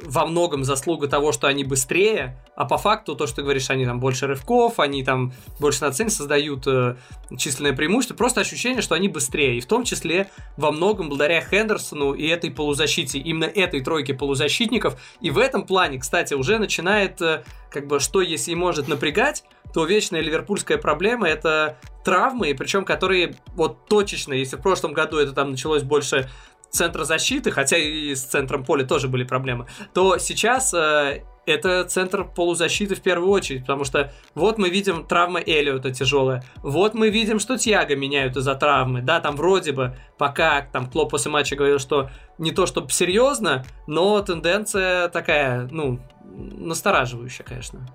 [0.02, 3.86] во многом заслуга того, что они быстрее, а по факту то, что ты говоришь, они
[3.86, 6.96] там больше рывков, они там больше нацелен, создают э,
[7.38, 12.12] численное преимущество, просто ощущение, что они быстрее, и в том числе во многом благодаря Хендерсону
[12.12, 17.42] и этой полузащите, именно этой тройке полузащитников, и в этом плане, кстати, уже начинает, э,
[17.70, 19.44] как бы, что если может напрягать,
[19.76, 25.32] то вечная ливерпульская проблема это травмы, причем которые вот точечно, если в прошлом году это
[25.32, 26.30] там началось больше
[26.70, 32.24] центра защиты, хотя и с центром поля тоже были проблемы, то сейчас э, это центр
[32.24, 37.38] полузащиты в первую очередь, потому что вот мы видим травма Эллиота тяжелая, вот мы видим,
[37.38, 41.78] что Тьяго меняют из-за травмы, да, там вроде бы, пока там Клоп после матча говорил,
[41.78, 42.08] что
[42.38, 47.86] не то чтобы серьезно, но тенденция такая, ну, настораживающая, конечно.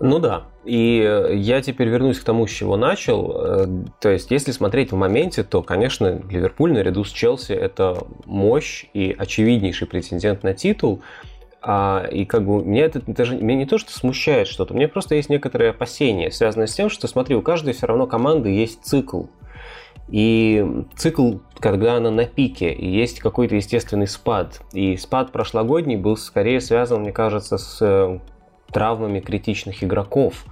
[0.00, 0.44] Ну да.
[0.64, 3.32] И э, я теперь вернусь к тому, с чего начал.
[3.34, 3.66] Э,
[4.00, 9.14] то есть, если смотреть в моменте, то, конечно, Ливерпуль наряду с Челси это мощь и
[9.18, 11.02] очевиднейший претендент на титул.
[11.60, 15.16] А, и как бы меня это даже меня не то, что смущает что-то, мне просто
[15.16, 19.24] есть некоторые опасения, связанные с тем, что, смотри, у каждой все равно команды есть цикл.
[20.08, 20.64] И
[20.96, 24.62] цикл, когда она на пике, и есть какой-то естественный спад.
[24.72, 28.18] И спад прошлогодний был скорее связан, мне кажется, с э,
[28.78, 30.44] травмами критичных игроков,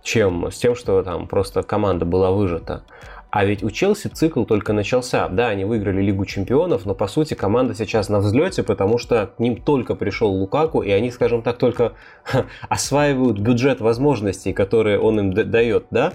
[0.00, 2.84] чем с тем, что там просто команда была выжата.
[3.32, 5.26] А ведь у Челси цикл только начался.
[5.28, 9.40] Да, они выиграли Лигу чемпионов, но по сути команда сейчас на взлете, потому что к
[9.40, 11.94] ним только пришел Лукаку, и они, скажем так, только
[12.68, 16.12] осваивают бюджет возможностей, которые он им дает, да?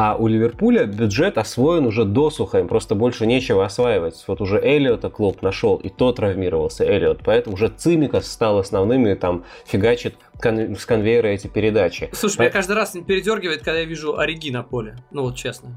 [0.00, 4.22] А у Ливерпуля бюджет освоен уже досуха, им просто больше нечего осваивать.
[4.28, 7.22] Вот уже Эллиота Клоп нашел, и тот травмировался, Эллиот.
[7.24, 12.10] Поэтому уже Цимикас стал основным и там фигачит кон- с конвейера эти передачи.
[12.12, 12.42] Слушай, По...
[12.42, 14.94] меня каждый раз передергивает, когда я вижу Ориги на поле.
[15.10, 15.76] Ну вот честно.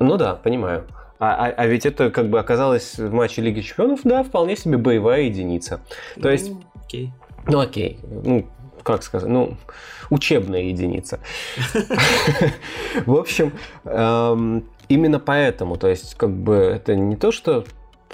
[0.00, 0.88] Ну да, понимаю.
[1.20, 4.76] А, а, а ведь это как бы оказалось в матче Лиги Чемпионов, да, вполне себе
[4.76, 5.80] боевая единица.
[6.16, 6.50] То ну, есть...
[6.84, 7.12] Окей.
[7.46, 8.00] Ну окей.
[8.02, 8.48] Ну,
[8.82, 9.56] как сказать, ну,
[10.10, 11.20] учебная единица.
[13.06, 13.52] В общем,
[13.84, 17.64] эм, именно поэтому, то есть, как бы, это не то, что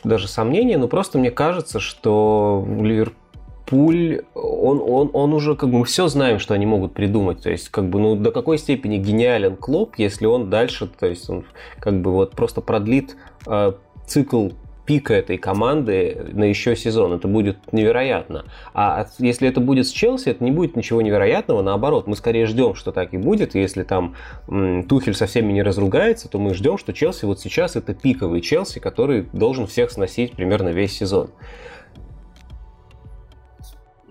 [0.05, 5.85] даже сомнение, но просто мне кажется, что Ливерпуль, он, он, он уже, как бы, мы
[5.85, 7.43] все знаем, что они могут придумать.
[7.43, 11.29] То есть, как бы, ну, до какой степени гениален Клоп, если он дальше, то есть,
[11.31, 11.45] он,
[11.81, 13.73] как бы, вот просто продлит э,
[14.07, 14.51] цикл
[14.87, 17.13] пика этой команды на еще сезон.
[17.13, 18.45] Это будет невероятно.
[18.73, 21.63] А если это будет с Челси, это не будет ничего невероятного.
[21.63, 23.55] Наоборот, мы скорее ждем, что так и будет.
[23.55, 24.15] Если там
[24.49, 28.41] м, Тухель со всеми не разругается, то мы ждем, что Челси вот сейчас это пиковый
[28.41, 31.31] Челси, который должен всех сносить примерно весь сезон.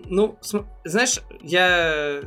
[0.08, 0.36] Ну,
[0.84, 2.20] знаешь, я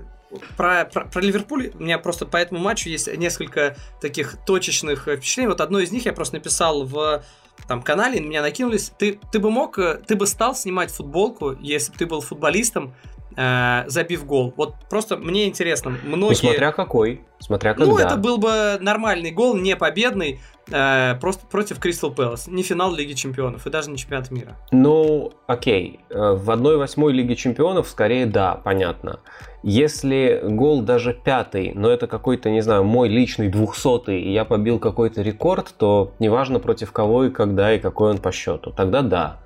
[0.57, 5.47] про, про, про Ливерпуль у меня просто по этому матчу есть несколько таких точечных впечатлений.
[5.47, 7.23] Вот одно из них я просто написал в
[7.67, 8.91] там канале, на меня накинулись.
[8.97, 12.93] Ты, ты бы мог, э, ты бы стал снимать футболку, если бы ты был футболистом,
[13.35, 14.53] э, забив гол.
[14.57, 16.29] Вот просто мне интересно, многие...
[16.29, 17.91] Ну, смотря какой, смотря когда.
[17.91, 20.39] Ну, это был бы нормальный гол, не победный,
[20.69, 22.47] э, просто против Кристал Пэлас.
[22.47, 24.57] Не финал Лиги Чемпионов и даже не чемпионат мира.
[24.71, 26.01] Ну, окей.
[26.09, 29.19] Э, в 1-8 Лиги Чемпионов скорее да, понятно.
[29.61, 34.79] Если гол даже пятый, но это какой-то, не знаю, мой личный двухсотый, и я побил
[34.79, 39.39] какой-то рекорд, то неважно против кого и когда и какой он по счету, тогда да.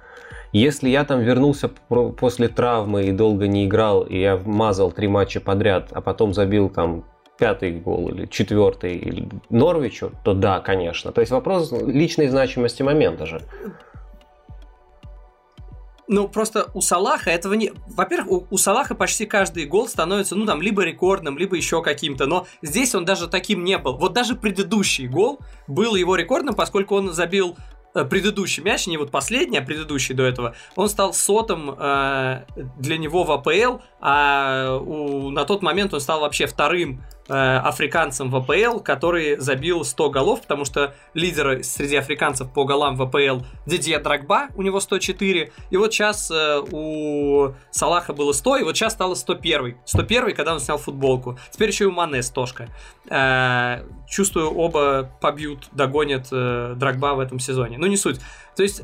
[0.52, 5.42] Если я там вернулся после травмы и долго не играл, и я мазал три матча
[5.42, 7.06] подряд, а потом забил там
[7.40, 11.12] пятый гол или четвертый или Норвичу, то да, конечно.
[11.12, 13.42] То есть вопрос личной значимости момента же.
[16.08, 17.72] Ну, просто у Салаха этого не...
[17.88, 22.26] Во-первых, у, у Салаха почти каждый гол становится, ну, там, либо рекордным, либо еще каким-то.
[22.26, 23.98] Но здесь он даже таким не был.
[23.98, 27.56] Вот даже предыдущий гол был его рекордным, поскольку он забил
[27.96, 32.46] Э, предыдущий мяч, не вот последний, а предыдущий до этого, он стал сотом э,
[32.78, 38.30] для него в АПЛ, а у, на тот момент он стал вообще вторым Э, африканцем
[38.30, 43.46] в АПЛ, который забил 100 голов, потому что лидер среди африканцев по голам в АПЛ
[43.66, 48.76] Дидье Драгба, у него 104, и вот сейчас э, у Салаха было 100, и вот
[48.76, 49.78] сейчас стало 101.
[49.86, 51.40] 101, когда он снял футболку.
[51.50, 52.68] Теперь еще и у Мане стошка.
[53.10, 57.78] Э, чувствую, оба побьют, догонят Драгба в этом сезоне.
[57.78, 58.20] Ну, не суть.
[58.58, 58.84] То есть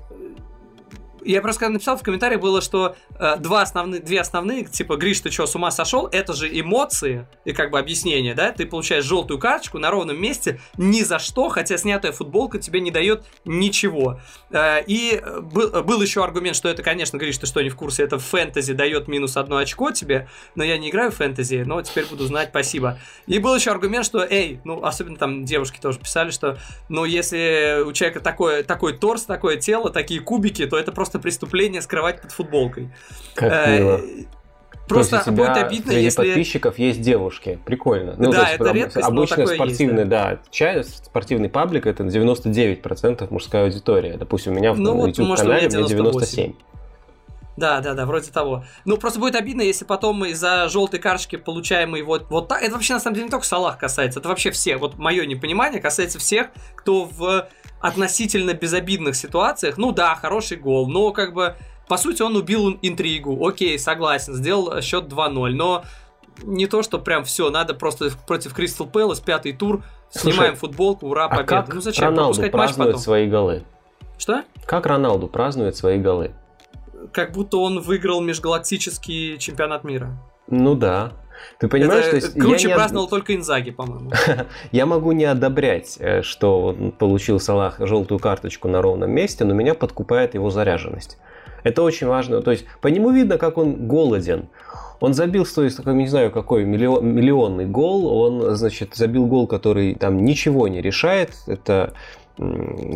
[1.24, 5.20] я просто когда написал в комментариях было, что э, два основные, две основные, типа, Гриш,
[5.22, 6.08] ты что, с ума сошел?
[6.08, 8.52] Это же эмоции и как бы объяснение, да?
[8.52, 12.92] Ты получаешь желтую карточку на ровном месте ни за что, хотя снятая футболка тебе не
[12.92, 14.20] дает ничего.
[14.52, 18.04] Э, и был, был еще аргумент, что это, конечно, Гриш, ты что, не в курсе,
[18.04, 22.06] это фэнтези дает минус одно очко тебе, но я не играю в фэнтези, но теперь
[22.06, 23.00] буду знать, спасибо.
[23.28, 26.58] И был еще аргумент, что, эй, ну, особенно там девушки тоже писали, что,
[26.90, 31.20] ну, если у человека такой, такой торс, такое тело, такие кубики, то это просто просто
[31.20, 32.90] преступление скрывать под футболкой.
[33.34, 34.02] Как э, мило.
[34.88, 36.18] Просто то будет обидно, среди если...
[36.18, 37.60] подписчиков есть девушки.
[37.66, 38.16] Прикольно.
[38.18, 40.30] Ну, да, это редкость, Обычно спортивный, есть, да.
[40.32, 40.40] да.
[40.50, 44.18] Часть, спортивный паблик это 99% мужская аудитория.
[44.18, 46.54] Допустим, у меня ну, в YouTube-канале у меня 97.
[47.58, 48.64] Да, да, да, вроде того.
[48.86, 52.64] Ну, просто будет обидно, если потом мы из-за желтой карточки получаемые вот, вот так.
[52.64, 54.78] Это вообще на самом деле не только Салах касается, это вообще все.
[54.78, 57.50] Вот мое непонимание касается всех, кто в
[57.80, 61.56] относительно безобидных ситуациях, ну да, хороший гол, но как бы,
[61.88, 65.84] по сути, он убил интригу, окей, согласен, сделал счет 2-0, но
[66.44, 71.08] не то, что прям все, надо просто против Кристал Пэлас, пятый тур, Слушай, снимаем футболку,
[71.08, 71.48] ура, а победа.
[71.48, 73.00] Как ну зачем Роналду пропускать матч потом?
[73.00, 73.64] свои голы?
[74.18, 74.44] Что?
[74.66, 76.32] Как Роналду празднует свои голы?
[77.14, 80.18] Как будто он выиграл межгалактический чемпионат мира.
[80.48, 81.14] Ну да.
[81.58, 83.10] Ты понимаешь, Это то есть круче я праздновал не...
[83.10, 84.12] только Инзаги, по-моему.
[84.72, 89.74] я могу не одобрять, э, что получил Салах желтую карточку на ровном месте, но меня
[89.74, 91.18] подкупает его заряженность.
[91.64, 92.42] Это очень важно.
[92.42, 94.50] То есть по нему видно, как он голоден.
[95.00, 98.08] Он забил, то есть, не знаю, какой миллион, миллионный гол.
[98.08, 101.32] Он, значит, забил гол, который там ничего не решает.
[101.48, 101.94] Это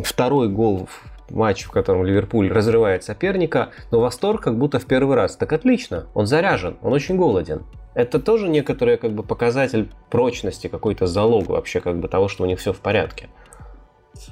[0.03, 0.87] второй гол
[1.29, 5.35] матч, в котором Ливерпуль разрывает соперника, но восторг как будто в первый раз.
[5.35, 7.63] Так отлично, он заряжен, он очень голоден.
[7.95, 12.45] Это тоже некоторый как бы показатель прочности, какой-то залог вообще как бы того, что у
[12.47, 13.29] них все в порядке.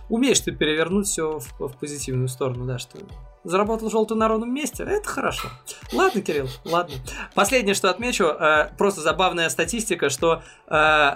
[0.10, 3.00] Умеешь ты перевернуть все в, в позитивную сторону, да, что
[3.44, 5.50] заработал желтую на ровном месте, это хорошо.
[5.92, 6.96] Ладно, Кирилл, ладно.
[7.34, 11.12] Последнее, что отмечу, э, просто забавная статистика, что э,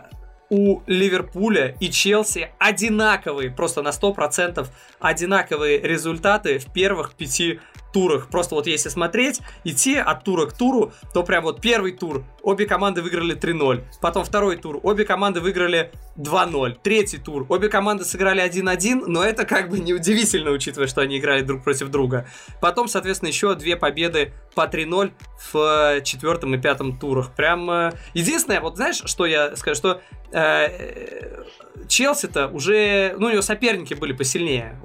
[0.50, 4.68] у Ливерпуля и Челси одинаковые, просто на 100%
[5.00, 7.60] одинаковые результаты в первых пяти
[7.94, 8.28] турах.
[8.30, 12.66] Просто вот если смотреть, идти от тура к туру, то прям вот первый тур обе
[12.66, 13.84] команды выиграли 3-0.
[14.00, 16.78] Потом второй тур, обе команды выиграли 2-0.
[16.82, 21.42] Третий тур, обе команды сыграли 1-1, но это как бы неудивительно, учитывая, что они играли
[21.42, 22.28] друг против друга.
[22.62, 25.12] Потом, соответственно, еще две победы по 3-0
[25.52, 27.34] в четвертом и пятом турах.
[27.36, 30.02] Прям э, единственное, вот знаешь, что я скажу, что
[30.32, 31.44] э,
[31.88, 34.80] Челси-то уже, ну, у него соперники были посильнее.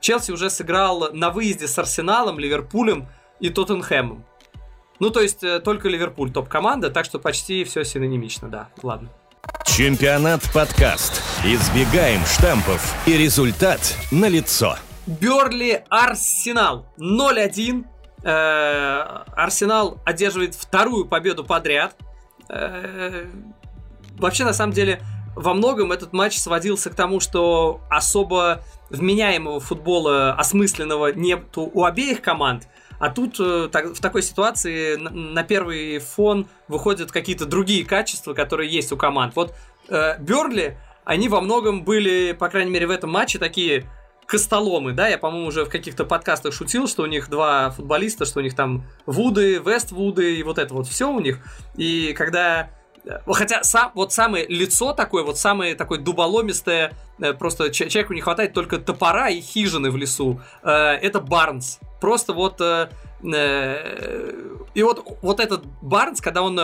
[0.00, 3.08] Челси уже сыграл на выезде с Арсеналом, Ливерпулем
[3.40, 4.24] и Тоттенхэмом.
[4.98, 8.68] Ну, то есть э, только Ливерпуль топ-команда, так что почти все синонимично, да.
[8.82, 9.10] Ладно.
[9.66, 11.22] Чемпионат подкаст.
[11.44, 14.76] Избегаем штампов и результат налицо.
[15.06, 17.84] Берли Арсенал 0-1.
[18.22, 21.94] Э, Арсенал одерживает вторую победу подряд.
[22.48, 23.26] Э,
[24.18, 25.02] вообще, на самом деле,
[25.34, 32.22] во многом этот матч сводился к тому, что особо вменяемого футбола осмысленного нету у обеих
[32.22, 32.66] команд.
[32.98, 38.34] А тут э, так, в такой ситуации на, на первый фон выходят какие-то другие качества,
[38.34, 39.34] которые есть у команд.
[39.36, 39.54] Вот
[39.88, 43.84] э, Берли, они во многом были, по крайней мере, в этом матче такие
[44.26, 48.40] костоломы, да, я, по-моему, уже в каких-то подкастах шутил, что у них два футболиста, что
[48.40, 51.38] у них там Вуды, Вествуды и вот это вот все у них.
[51.76, 52.70] И когда
[53.26, 58.52] Хотя сам, вот самое лицо такое, вот самое такое дуболомистое, э, просто человеку не хватает
[58.52, 60.40] только топора и хижины в лесу.
[60.62, 61.78] Э, это Барнс.
[62.06, 62.60] Просто вот...
[62.60, 62.88] Э,
[64.74, 66.56] и вот, вот этот Барнс, когда он,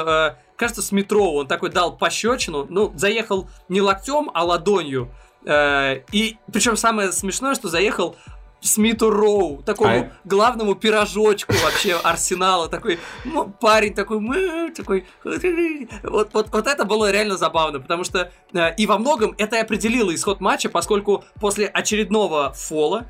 [0.54, 5.10] кажется, с метро, он такой дал пощечину, ну, заехал не локтем, а ладонью.
[5.44, 8.14] И причем самое смешное, что заехал
[8.62, 10.12] Смиту Роу, такому а...
[10.24, 17.10] главному пирожочку вообще Арсенала, такой ну, парень такой, мы, такой, вот, вот, вот это было
[17.10, 21.66] реально забавно, потому что э, и во многом это и определило исход матча, поскольку после
[21.66, 23.06] очередного фола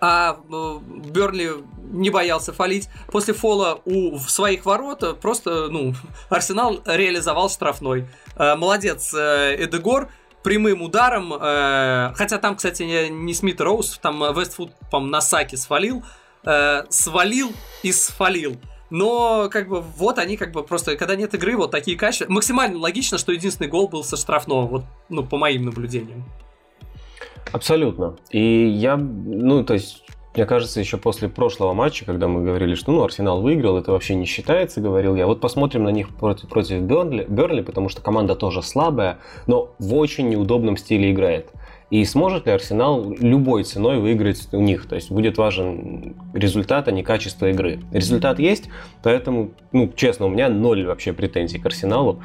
[0.00, 0.78] а э,
[1.10, 1.50] Берли
[1.92, 2.88] не боялся фалить.
[3.10, 5.94] После фола у в своих ворот просто, ну,
[6.28, 8.08] Арсенал реализовал штрафной.
[8.36, 10.10] Э, молодец э, Эдегор,
[10.42, 16.02] прямым ударом, э, хотя там, кстати, не, Смит Роуз, там Вестфуд, по на саке свалил,
[16.44, 17.52] э, свалил
[17.82, 18.56] и свалил.
[18.90, 22.30] Но, как бы, вот они, как бы, просто, когда нет игры, вот такие качества.
[22.30, 26.26] Максимально логично, что единственный гол был со штрафного, вот, ну, по моим наблюдениям.
[27.50, 28.16] Абсолютно.
[28.30, 30.04] И я, ну, то есть,
[30.34, 34.14] мне кажется, еще после прошлого матча, когда мы говорили, что ну, Арсенал выиграл, это вообще
[34.14, 35.26] не считается, говорил я.
[35.26, 39.94] Вот посмотрим на них против, против Бернли, Бернли, потому что команда тоже слабая, но в
[39.94, 41.50] очень неудобном стиле играет.
[41.90, 44.88] И сможет ли Арсенал любой ценой выиграть у них?
[44.88, 47.80] То есть будет важен результат, а не качество игры.
[47.92, 48.70] Результат есть,
[49.02, 52.22] поэтому, ну, честно, у меня ноль вообще претензий к Арсеналу.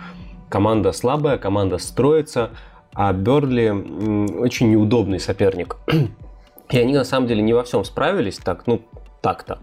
[0.47, 2.51] Команда слабая, команда строится,
[2.97, 5.77] а Берли очень неудобный соперник.
[6.69, 8.81] И они на самом деле не во всем справились, так, ну,
[9.21, 9.59] так-то.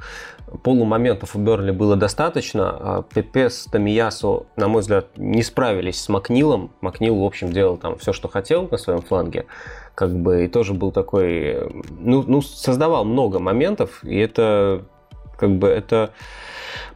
[0.63, 2.71] Полумоментов у Берли было достаточно.
[2.71, 6.71] А Пепе с Тамиясу, на мой взгляд, не справились с Макнилом.
[6.81, 9.47] Макнил, в общем, делал там все, что хотел на своем фланге.
[9.97, 11.59] Как бы и тоже был такой...
[11.99, 14.85] Ну, ну создавал много моментов, и это
[15.37, 16.11] как бы это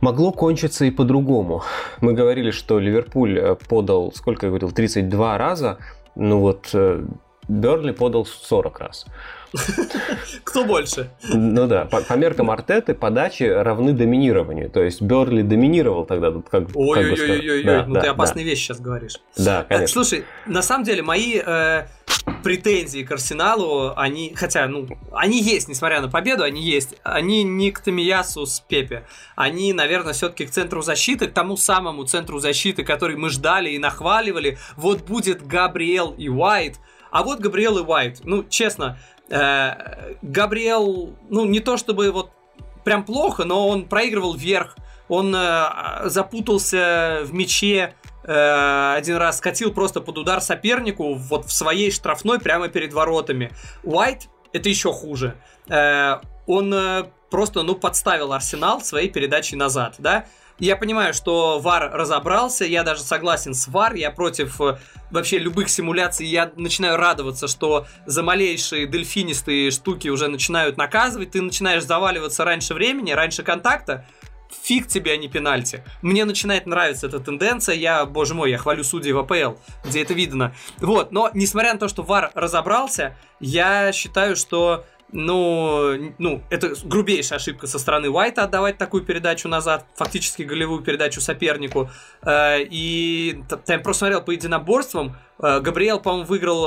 [0.00, 1.62] могло кончиться и по-другому.
[2.00, 5.78] Мы говорили, что Ливерпуль э, подал, сколько я говорил, 32 раза.
[6.18, 7.04] Ну вот э,
[7.48, 9.06] Берли подал 40 раз.
[10.44, 11.10] Кто больше?
[11.28, 14.70] Ну да, по, по меркам Артеты подачи равны доминированию.
[14.70, 16.32] То есть Берли доминировал тогда.
[16.50, 18.50] Как, Ой-ой-ой, да, ну да, ты опасные да.
[18.50, 19.20] вещи сейчас говоришь.
[19.36, 20.02] Да, э, конечно.
[20.04, 21.86] Слушай, на самом деле мои э,
[22.42, 26.96] претензии к Арсеналу, они, хотя, ну, они есть, несмотря на победу, они есть.
[27.02, 29.06] Они не к Тамиясу с Пепе.
[29.36, 33.78] Они, наверное, все-таки к центру защиты, к тому самому центру защиты, который мы ждали и
[33.78, 34.58] нахваливали.
[34.76, 36.76] Вот будет Габриэл и Уайт.
[37.10, 38.20] А вот Габриэл и Уайт.
[38.24, 38.98] Ну, честно,
[39.28, 42.30] Габриэл, ну, не то чтобы вот
[42.84, 44.76] прям плохо, но он проигрывал вверх,
[45.08, 47.94] он э, запутался в мяче,
[48.24, 53.50] э, один раз скатил просто под удар сопернику вот в своей штрафной прямо перед воротами.
[53.84, 55.36] Уайт это еще хуже.
[55.68, 60.26] Э, он э, просто, ну, подставил Арсенал своей передачей назад, да?
[60.58, 64.78] Я понимаю, что VAR разобрался, я даже согласен с VAR, я против э,
[65.10, 71.42] вообще любых симуляций, я начинаю радоваться, что за малейшие дельфинистые штуки уже начинают наказывать, ты
[71.42, 74.04] начинаешь заваливаться раньше времени, раньше контакта,
[74.50, 75.84] фиг тебе, а не пенальти.
[76.02, 80.12] Мне начинает нравиться эта тенденция, я, боже мой, я хвалю судей в АПЛ, где это
[80.12, 80.54] видно.
[80.78, 87.38] Вот, но несмотря на то, что ВАР разобрался, я считаю, что ну, ну, это грубейшая
[87.38, 91.90] ошибка со стороны Уайта отдавать такую передачу назад, фактически голевую передачу сопернику.
[92.22, 95.16] Э, и я просто смотрел по единоборствам.
[95.42, 96.66] Э, Габриэл, по-моему, выиграл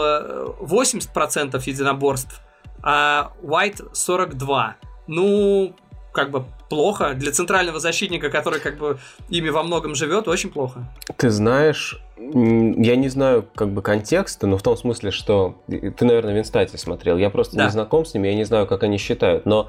[0.60, 2.42] 80% э, единоборств,
[2.82, 4.74] а Уайт 42%.
[5.08, 5.76] Ну,
[6.14, 7.14] как бы плохо.
[7.14, 8.98] Для центрального защитника, который как бы
[9.30, 10.88] ими во многом живет, очень плохо.
[11.18, 12.00] Ты знаешь,
[12.34, 16.78] я не знаю как бы контекста, но в том смысле, что ты, наверное, в Инстате
[16.78, 17.18] смотрел.
[17.18, 17.66] Я просто да.
[17.66, 19.45] не знаком с ними, я не знаю, как они считают.
[19.45, 19.68] Но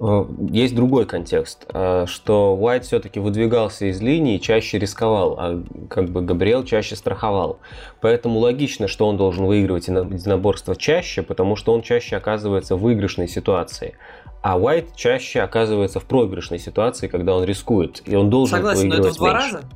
[0.00, 6.10] Э, есть другой контекст, э, что Уайт все-таки выдвигался из линии, чаще рисковал, а как
[6.10, 7.58] бы Габриэл чаще страховал.
[8.00, 13.28] Поэтому логично, что он должен выигрывать единоборство чаще, потому что он чаще оказывается в выигрышной
[13.28, 13.96] ситуации.
[14.42, 19.04] А Уайт чаще оказывается в проигрышной ситуации, когда он рискует, и он должен Согласен, выигрывать
[19.04, 19.54] но это в два меньше.
[19.54, 19.68] раза?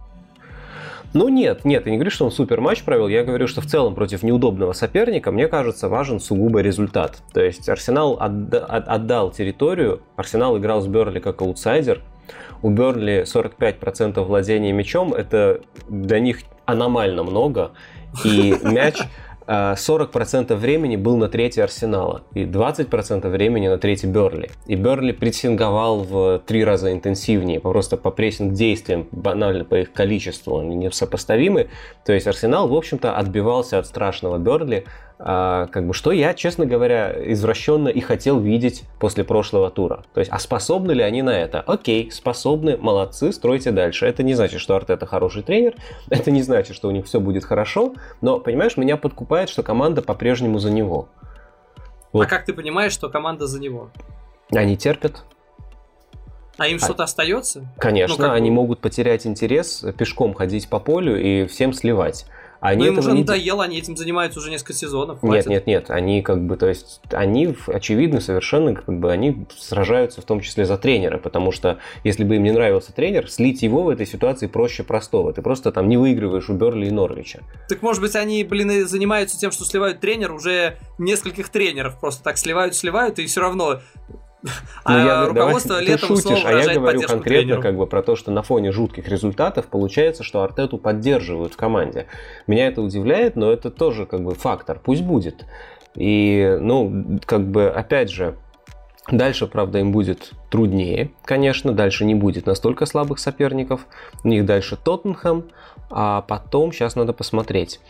[1.14, 3.66] Ну нет, нет, я не говорю, что он супер матч провел, я говорю, что в
[3.66, 7.22] целом против неудобного соперника, мне кажется, важен сугубо результат.
[7.32, 12.02] То есть Арсенал отда- отдал территорию, Арсенал играл с Берли как аутсайдер,
[12.60, 17.70] у Берли 45% владения мячом, это для них аномально много,
[18.24, 18.98] и мяч
[19.48, 24.50] 40% времени был на третьей Арсенала и 20% времени на третьей Берли.
[24.66, 30.76] И Берли прессинговал в три раза интенсивнее, просто по прессинг-действиям, банально по их количеству, они
[30.76, 31.68] несопоставимы.
[32.04, 34.84] То есть Арсенал, в общем-то, отбивался от страшного Берли,
[35.20, 40.04] а, как бы, что я, честно говоря, извращенно и хотел видеть после прошлого тура.
[40.14, 41.60] То есть, а способны ли они на это?
[41.60, 44.06] Окей, способны, молодцы, стройте дальше.
[44.06, 45.74] Это не значит, что Артета хороший тренер,
[46.10, 50.02] это не значит, что у них все будет хорошо, но, понимаешь, меня подкупает, что команда
[50.02, 51.08] по-прежнему за него.
[52.12, 52.24] Вот.
[52.24, 53.90] А как ты понимаешь, что команда за него?
[54.50, 55.24] Они терпят.
[56.58, 56.78] А им а...
[56.80, 57.68] что-то остается?
[57.78, 58.56] Конечно, ну, они бы...
[58.56, 62.26] могут потерять интерес, пешком ходить по полю и всем сливать.
[62.60, 63.20] Они Но им уже не...
[63.20, 65.20] надоело, они этим занимаются уже несколько сезонов.
[65.20, 65.46] Хватит.
[65.46, 70.20] Нет, нет, нет, они как бы, то есть, они, очевидно, совершенно, как бы, они сражаются
[70.20, 73.82] в том числе за тренера, потому что, если бы им не нравился тренер, слить его
[73.82, 75.32] в этой ситуации проще простого.
[75.32, 77.40] Ты просто там не выигрываешь у Берли и Норвича.
[77.68, 82.38] Так, может быть, они, блин, занимаются тем, что сливают тренер, уже нескольких тренеров просто так
[82.38, 83.80] сливают, сливают, и все равно
[84.84, 88.02] а ну, я, руководство давай, летом ты шутишь, а я говорю конкретно как бы про
[88.02, 92.06] то, что на фоне жутких результатов получается, что Артету поддерживают в команде.
[92.46, 94.80] Меня это удивляет, но это тоже как бы фактор.
[94.82, 95.44] Пусть будет.
[95.94, 98.36] И, ну, как бы, опять же,
[99.10, 103.86] Дальше, правда, им будет труднее, конечно, дальше не будет настолько слабых соперников.
[104.22, 105.50] У них дальше Тоттенхэм,
[105.90, 107.80] а потом, сейчас надо посмотреть.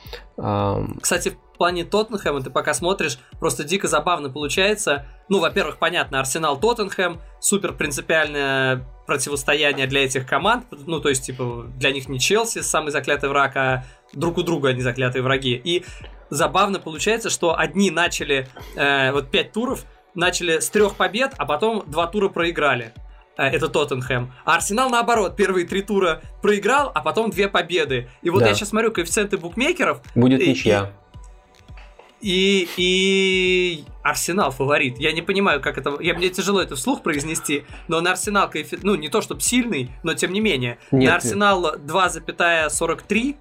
[1.00, 5.05] Кстати, плане Тоттенхэма ты пока смотришь, просто дико забавно получается.
[5.28, 10.66] Ну, во-первых, понятно, Арсенал Тоттенхэм, супер принципиальное противостояние для этих команд.
[10.70, 14.70] Ну, то есть, типа, для них не Челси, самый заклятый враг, а друг у друга
[14.70, 15.60] они заклятые враги.
[15.62, 15.85] И
[16.30, 21.85] забавно получается, что одни начали э, вот пять туров, начали с трех побед, а потом
[21.86, 22.93] два тура проиграли.
[23.39, 24.32] Э, это Тоттенхэм.
[24.44, 28.09] А Арсенал наоборот, первые три тура проиграл, а потом две победы.
[28.22, 28.48] И вот да.
[28.48, 30.02] я сейчас смотрю коэффициенты букмекеров.
[30.14, 30.93] Будет ничья.
[32.20, 34.99] И, и Арсенал фаворит.
[34.99, 35.97] Я не понимаю, как это...
[36.01, 38.85] Я, мне тяжело это вслух произнести, но на Арсенал коэффициент...
[38.85, 40.78] Ну, не то чтобы сильный, но тем не менее.
[40.90, 43.36] Нет, на Арсенал 2,43,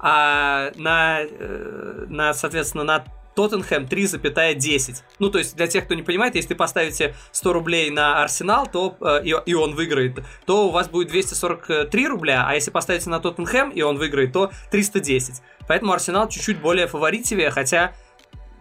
[0.00, 3.04] а на, э, на, соответственно, на
[3.38, 5.02] Тоттенхэм 3,10.
[5.20, 8.96] Ну, то есть, для тех, кто не понимает, если поставите 100 рублей на Арсенал, то
[9.00, 13.20] э, и, и он выиграет, то у вас будет 243 рубля, а если поставите на
[13.20, 15.40] Тоттенхэм, и он выиграет, то 310.
[15.68, 17.92] Поэтому Арсенал чуть-чуть более фаворитивее, хотя...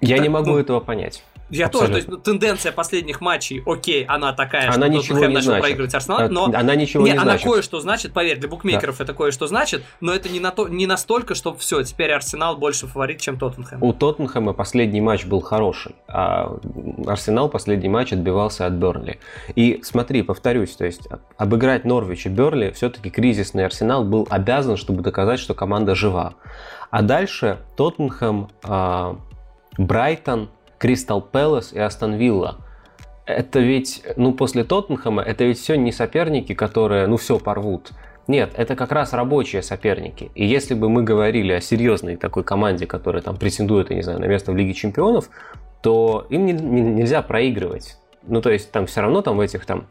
[0.01, 1.23] Я так, не могу ну, этого понять.
[1.49, 1.79] Я Абсолютно.
[1.79, 5.61] тоже, то есть ну, тенденция последних матчей, окей, она такая, она что Тоттенхэм начал значит.
[5.61, 7.47] проигрывать Арсенал, но она ничего не, не она значит.
[7.47, 9.03] кое-что значит, поверь, для букмекеров да.
[9.05, 12.87] это кое-что значит, но это не, на то, не настолько, что все, теперь Арсенал больше
[12.87, 13.81] фаворит, чем Тоттенхэм.
[13.81, 16.57] У Тоттенхэма последний матч был хороший, а
[17.05, 19.19] Арсенал последний матч отбивался от Бернли.
[19.55, 21.07] И смотри, повторюсь, то есть
[21.37, 26.33] обыграть Норвич и Берли все-таки кризисный Арсенал был обязан, чтобы доказать, что команда жива.
[26.89, 29.17] А дальше Тоттенхэм, а,
[29.77, 32.57] Брайтон, Кристал Пэлас и Астон Вилла.
[33.25, 37.91] Это ведь, ну, после Тоттенхэма, это ведь все не соперники, которые, ну, все порвут.
[38.27, 40.31] Нет, это как раз рабочие соперники.
[40.35, 44.19] И если бы мы говорили о серьезной такой команде, которая там претендует, я не знаю,
[44.19, 45.29] на место в Лиге Чемпионов,
[45.81, 47.97] то им не, не, нельзя проигрывать.
[48.23, 49.87] Ну, то есть там все равно там в этих там,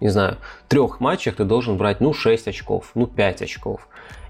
[0.00, 0.36] не знаю,
[0.68, 3.88] трех матчах ты должен брать, ну, 6 очков, ну, 5 очков.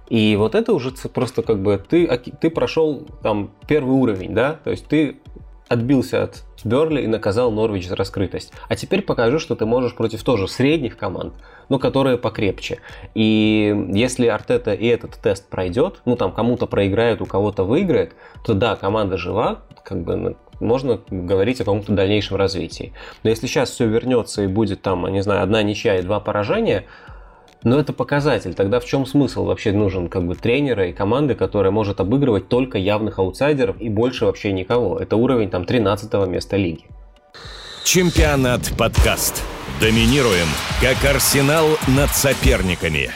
[0.09, 2.07] И вот это уже просто как бы ты,
[2.41, 5.17] ты прошел там первый уровень, да, то есть ты
[5.69, 8.53] отбился от Берли и наказал Норвич за раскрытость.
[8.69, 11.35] А теперь покажу, что ты можешь против тоже средних команд,
[11.69, 12.79] но которые покрепче.
[13.15, 18.15] И если Артета и этот тест пройдет, ну там кому-то проиграет, у кого-то выиграет,
[18.45, 22.93] то да, команда жива, как бы можно говорить о каком-то дальнейшем развитии.
[23.23, 26.85] Но если сейчас все вернется и будет там, не знаю, одна ничья и два поражения,
[27.67, 28.55] но это показатель.
[28.55, 32.79] Тогда в чем смысл вообще нужен как бы тренера и команды, которая может обыгрывать только
[32.79, 35.01] явных аутсайдеров и больше вообще никого?
[35.01, 36.85] Это уровень там 13 места лиги.
[37.83, 39.43] Чемпионат подкаст.
[39.81, 40.47] Доминируем,
[40.81, 43.11] как арсенал над соперниками.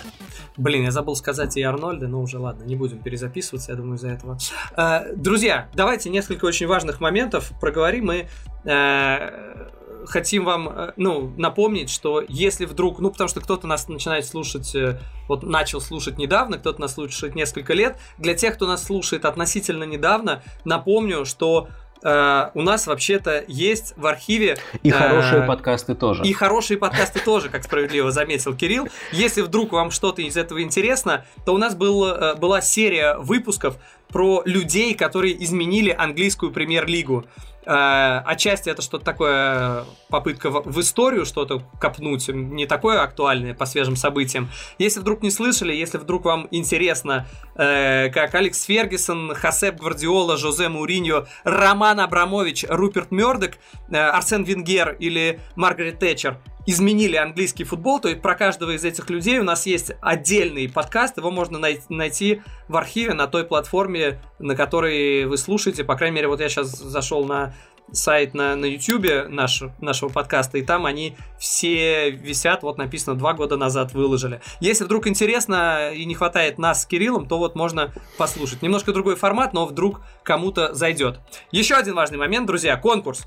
[0.56, 4.08] Блин, я забыл сказать и Арнольда, но уже ладно, не будем перезаписываться, я думаю, из-за
[4.08, 4.36] этого.
[4.76, 8.06] Э, друзья, давайте несколько очень важных моментов проговорим.
[8.06, 8.26] Мы
[8.64, 9.70] э,
[10.10, 14.74] хотим вам, э, ну, напомнить, что если вдруг, ну, потому что кто-то нас начинает слушать,
[14.74, 19.24] э, вот начал слушать недавно, кто-то нас слушает несколько лет, для тех, кто нас слушает
[19.24, 21.68] относительно недавно, напомню, что
[22.02, 24.56] Uh, у нас вообще-то есть в архиве...
[24.82, 26.24] И uh, хорошие подкасты тоже.
[26.24, 28.88] И хорошие подкасты тоже, как справедливо заметил Кирилл.
[29.12, 33.76] Если вдруг вам что-то из этого интересно, то у нас был, uh, была серия выпусков
[34.08, 37.26] про людей, которые изменили английскую премьер-лигу.
[37.66, 43.96] Э, отчасти это что-то такое, попытка в, историю что-то копнуть, не такое актуальное по свежим
[43.96, 44.50] событиям.
[44.78, 47.26] Если вдруг не слышали, если вдруг вам интересно,
[47.56, 53.58] э, как Алекс Фергюсон, Хасеп Гвардиола, Жозе Муриньо, Роман Абрамович, Руперт Мёрдок,
[53.90, 59.08] э, Арсен Венгер или Маргарет Тэтчер изменили английский футбол, то есть про каждого из этих
[59.10, 64.20] людей у нас есть отдельный подкаст, его можно най- найти в архиве на той платформе,
[64.38, 67.54] на которой вы слушаете, по крайней мере, вот я сейчас зашел на
[67.92, 73.32] сайт на, на YouTube наш, нашего подкаста, и там они все висят, вот написано, два
[73.32, 74.40] года назад выложили.
[74.60, 78.62] Если вдруг интересно и не хватает нас с Кириллом, то вот можно послушать.
[78.62, 81.20] Немножко другой формат, но вдруг кому-то зайдет.
[81.50, 83.26] Еще один важный момент, друзья, конкурс.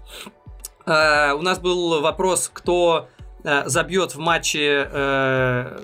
[0.85, 3.07] Uh, у нас был вопрос, кто
[3.44, 5.80] Э, забьет в матче э,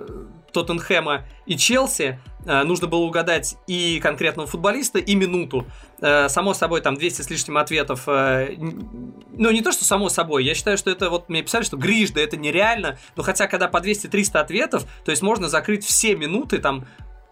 [0.52, 5.66] Тоттенхэма и Челси, э, нужно было угадать и конкретного футболиста, и минуту.
[6.02, 8.04] Э, само собой, там 200 с лишним ответов.
[8.08, 10.44] Э, ну, не то, что само собой.
[10.44, 12.98] Я считаю, что это, вот мне писали, что Гриш, да это нереально.
[13.16, 16.86] Но хотя, когда по 200-300 ответов, то есть можно закрыть все минуты, там,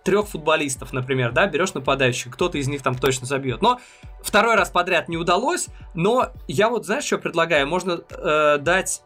[0.04, 3.62] трех футболистов, например, да, берешь нападающих, кто-то из них там точно забьет.
[3.62, 3.82] Но
[4.24, 7.68] второй раз подряд не удалось, но я вот, знаешь, что предлагаю?
[7.68, 9.02] Можно э, дать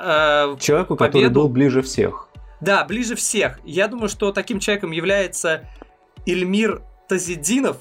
[0.00, 1.18] э, Человеку, победу.
[1.18, 2.28] который был ближе всех.
[2.60, 3.58] Да, ближе всех.
[3.64, 5.68] Я думаю, что таким человеком является
[6.26, 7.78] Ильмир Тазидинов.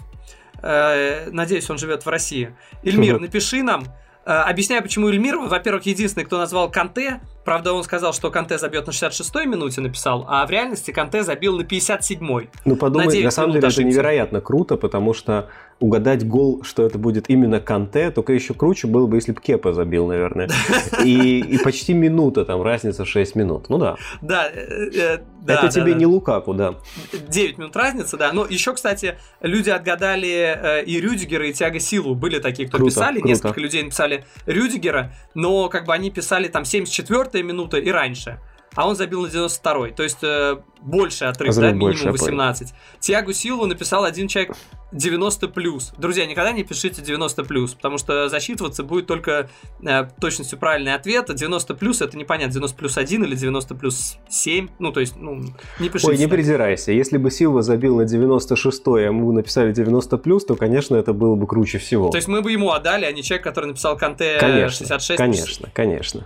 [0.62, 2.56] Э, надеюсь, он живет в России.
[2.84, 3.86] Ильмир, напиши нам.
[4.26, 5.38] Э, объясняю, почему Ильмир.
[5.38, 7.22] Во-первых, единственный, кто назвал Канте.
[7.44, 11.58] Правда, он сказал, что Канте забьет на 66-й минуте, написал, а в реальности Канте забил
[11.58, 12.50] на 57-й.
[12.66, 13.82] Ну, подумай, на, на самом деле ошибся.
[13.82, 18.88] это невероятно круто, потому что угадать гол, что это будет именно Канте, только еще круче
[18.88, 20.50] было бы, если бы Кепа забил, наверное.
[21.04, 23.70] И, и почти минута, там разница 6 минут.
[23.70, 23.96] Ну да.
[24.22, 26.00] Да, э, э, да Это да, тебе да.
[26.00, 26.76] не Лукаку, да.
[27.28, 28.34] 9 минут разница, да.
[28.34, 32.14] Но еще, кстати, люди отгадали э, и Рюдигера, и Тиаго Силу.
[32.14, 33.28] Были такие, кто круто, писали, круто.
[33.30, 38.40] несколько людей написали Рюдигера, но как бы они писали там 74 минута и раньше
[38.76, 39.92] а он забил на 92-й.
[39.92, 42.74] То есть э, больше отрыв, да, минимум больше, 18.
[43.00, 44.56] Тиагу Силву написал один человек
[44.92, 45.92] 90 плюс.
[45.98, 49.50] Друзья, никогда не пишите 90 плюс, потому что засчитываться будет только
[49.84, 51.34] э, точностью правильный ответ.
[51.34, 54.70] 90 плюс это непонятно, 90 плюс 1 или 90 плюс 7.
[54.80, 55.42] Ну, то есть, ну,
[55.80, 56.12] не пишите.
[56.12, 56.92] Ой, не придирайся.
[56.92, 61.14] Если бы Силва забил на 96 а мы бы написали 90 плюс, то, конечно, это
[61.14, 62.10] было бы круче всего.
[62.10, 65.18] То есть мы бы ему отдали, а не человек, который написал Канте конечно, 66.
[65.18, 66.26] Конечно, конечно.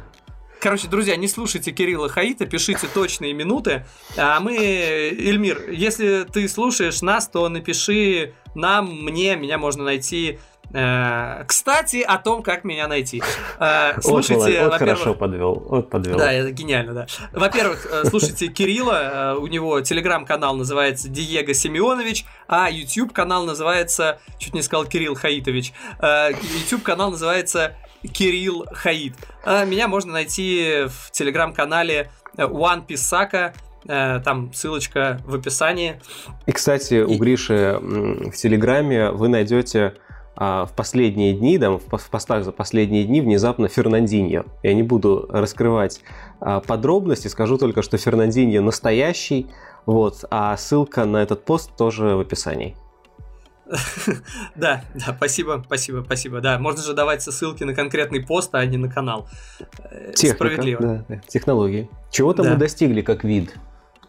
[0.63, 3.85] Короче, друзья, не слушайте Кирилла Хаита, пишите точные минуты.
[4.15, 10.39] А мы, Эльмир, если ты слушаешь нас, то напиши нам, мне, меня можно найти
[10.73, 13.21] э, кстати, о том, как меня найти.
[13.59, 16.17] Э, слушайте, вот, вот хорошо подвел, вот подвел.
[16.17, 17.07] Да, это гениально, да.
[17.33, 24.53] Во-первых, э, слушайте Кирилла, у него телеграм-канал называется Диего Семенович, а YouTube канал называется, чуть
[24.53, 27.75] не сказал Кирилл Хаитович, YouTube канал называется
[28.07, 29.15] Кирилл Хаид.
[29.43, 33.53] А меня можно найти в телеграм-канале One Piece
[33.87, 36.01] э, там ссылочка в описании.
[36.45, 39.95] И, кстати, у Гриши в Телеграме вы найдете
[40.35, 44.45] а, в последние дни, да, в постах за последние дни внезапно Фернандиньо.
[44.63, 46.01] Я не буду раскрывать
[46.39, 49.47] а, подробности, скажу только, что Фернандиньо настоящий,
[49.85, 52.75] вот, а ссылка на этот пост тоже в описании.
[54.55, 56.41] Да, да, спасибо, спасибо, спасибо.
[56.41, 59.27] Да, можно же давать ссылки на конкретный пост, а не на канал.
[59.83, 61.05] Э, Техника, Справедливо.
[61.07, 61.89] Да, технологии.
[62.11, 62.53] Чего там да.
[62.53, 63.55] мы достигли как вид,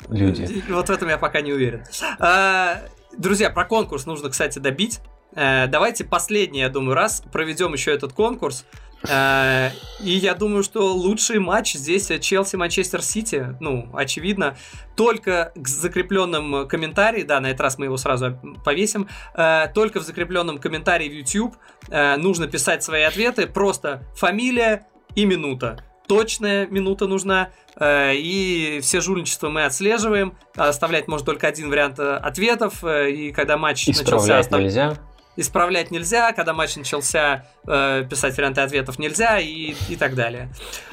[0.08, 0.62] люди?
[0.68, 1.84] Вот в этом я пока не уверен.
[2.18, 2.82] А,
[3.16, 5.00] друзья, про конкурс нужно, кстати, добить.
[5.34, 8.66] Э, давайте последний, я думаю, раз проведем еще этот конкурс.
[9.08, 9.70] Э,
[10.00, 13.56] и я думаю, что лучший матч здесь Челси-Манчестер Сити.
[13.60, 14.56] Ну, очевидно.
[14.96, 20.04] Только к закрепленным комментариям, да, на этот раз мы его сразу повесим, э, только в
[20.04, 21.56] закрепленном комментарии в YouTube
[21.88, 23.46] нужно писать свои ответы.
[23.46, 27.48] Просто фамилия и минута точная минута нужна,
[27.80, 30.34] и все жульничества мы отслеживаем.
[30.54, 34.38] Оставлять можно только один вариант ответов, и когда матч Исправлять начался...
[34.38, 34.60] Остав...
[34.60, 34.98] нельзя.
[35.36, 40.48] Исправлять нельзя, когда матч начался, э, писать варианты ответов нельзя и, и так далее.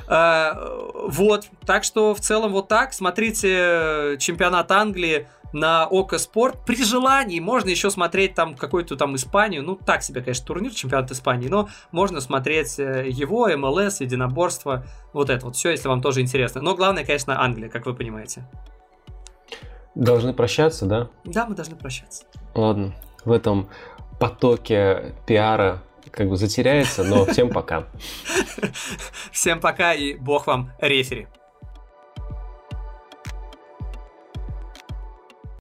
[0.07, 0.53] Э,
[1.07, 2.93] вот, так что в целом вот так.
[2.93, 6.57] Смотрите чемпионат Англии на Око Спорт.
[6.65, 9.63] При желании можно еще смотреть там какую-то там Испанию.
[9.63, 15.29] Ну, так себе, конечно, турнир, чемпионат Испании, но можно смотреть э, его, МЛС, единоборство, вот
[15.29, 16.61] это вот все, если вам тоже интересно.
[16.61, 18.45] Но главное, конечно, Англия, как вы понимаете.
[19.95, 21.09] Должны прощаться, да?
[21.25, 22.23] Да, мы должны прощаться.
[22.55, 22.93] Ладно,
[23.25, 23.69] в этом
[24.21, 25.81] потоке пиара
[26.11, 27.87] как бы затеряется, но всем пока.
[29.31, 31.27] Всем пока и бог вам рефери.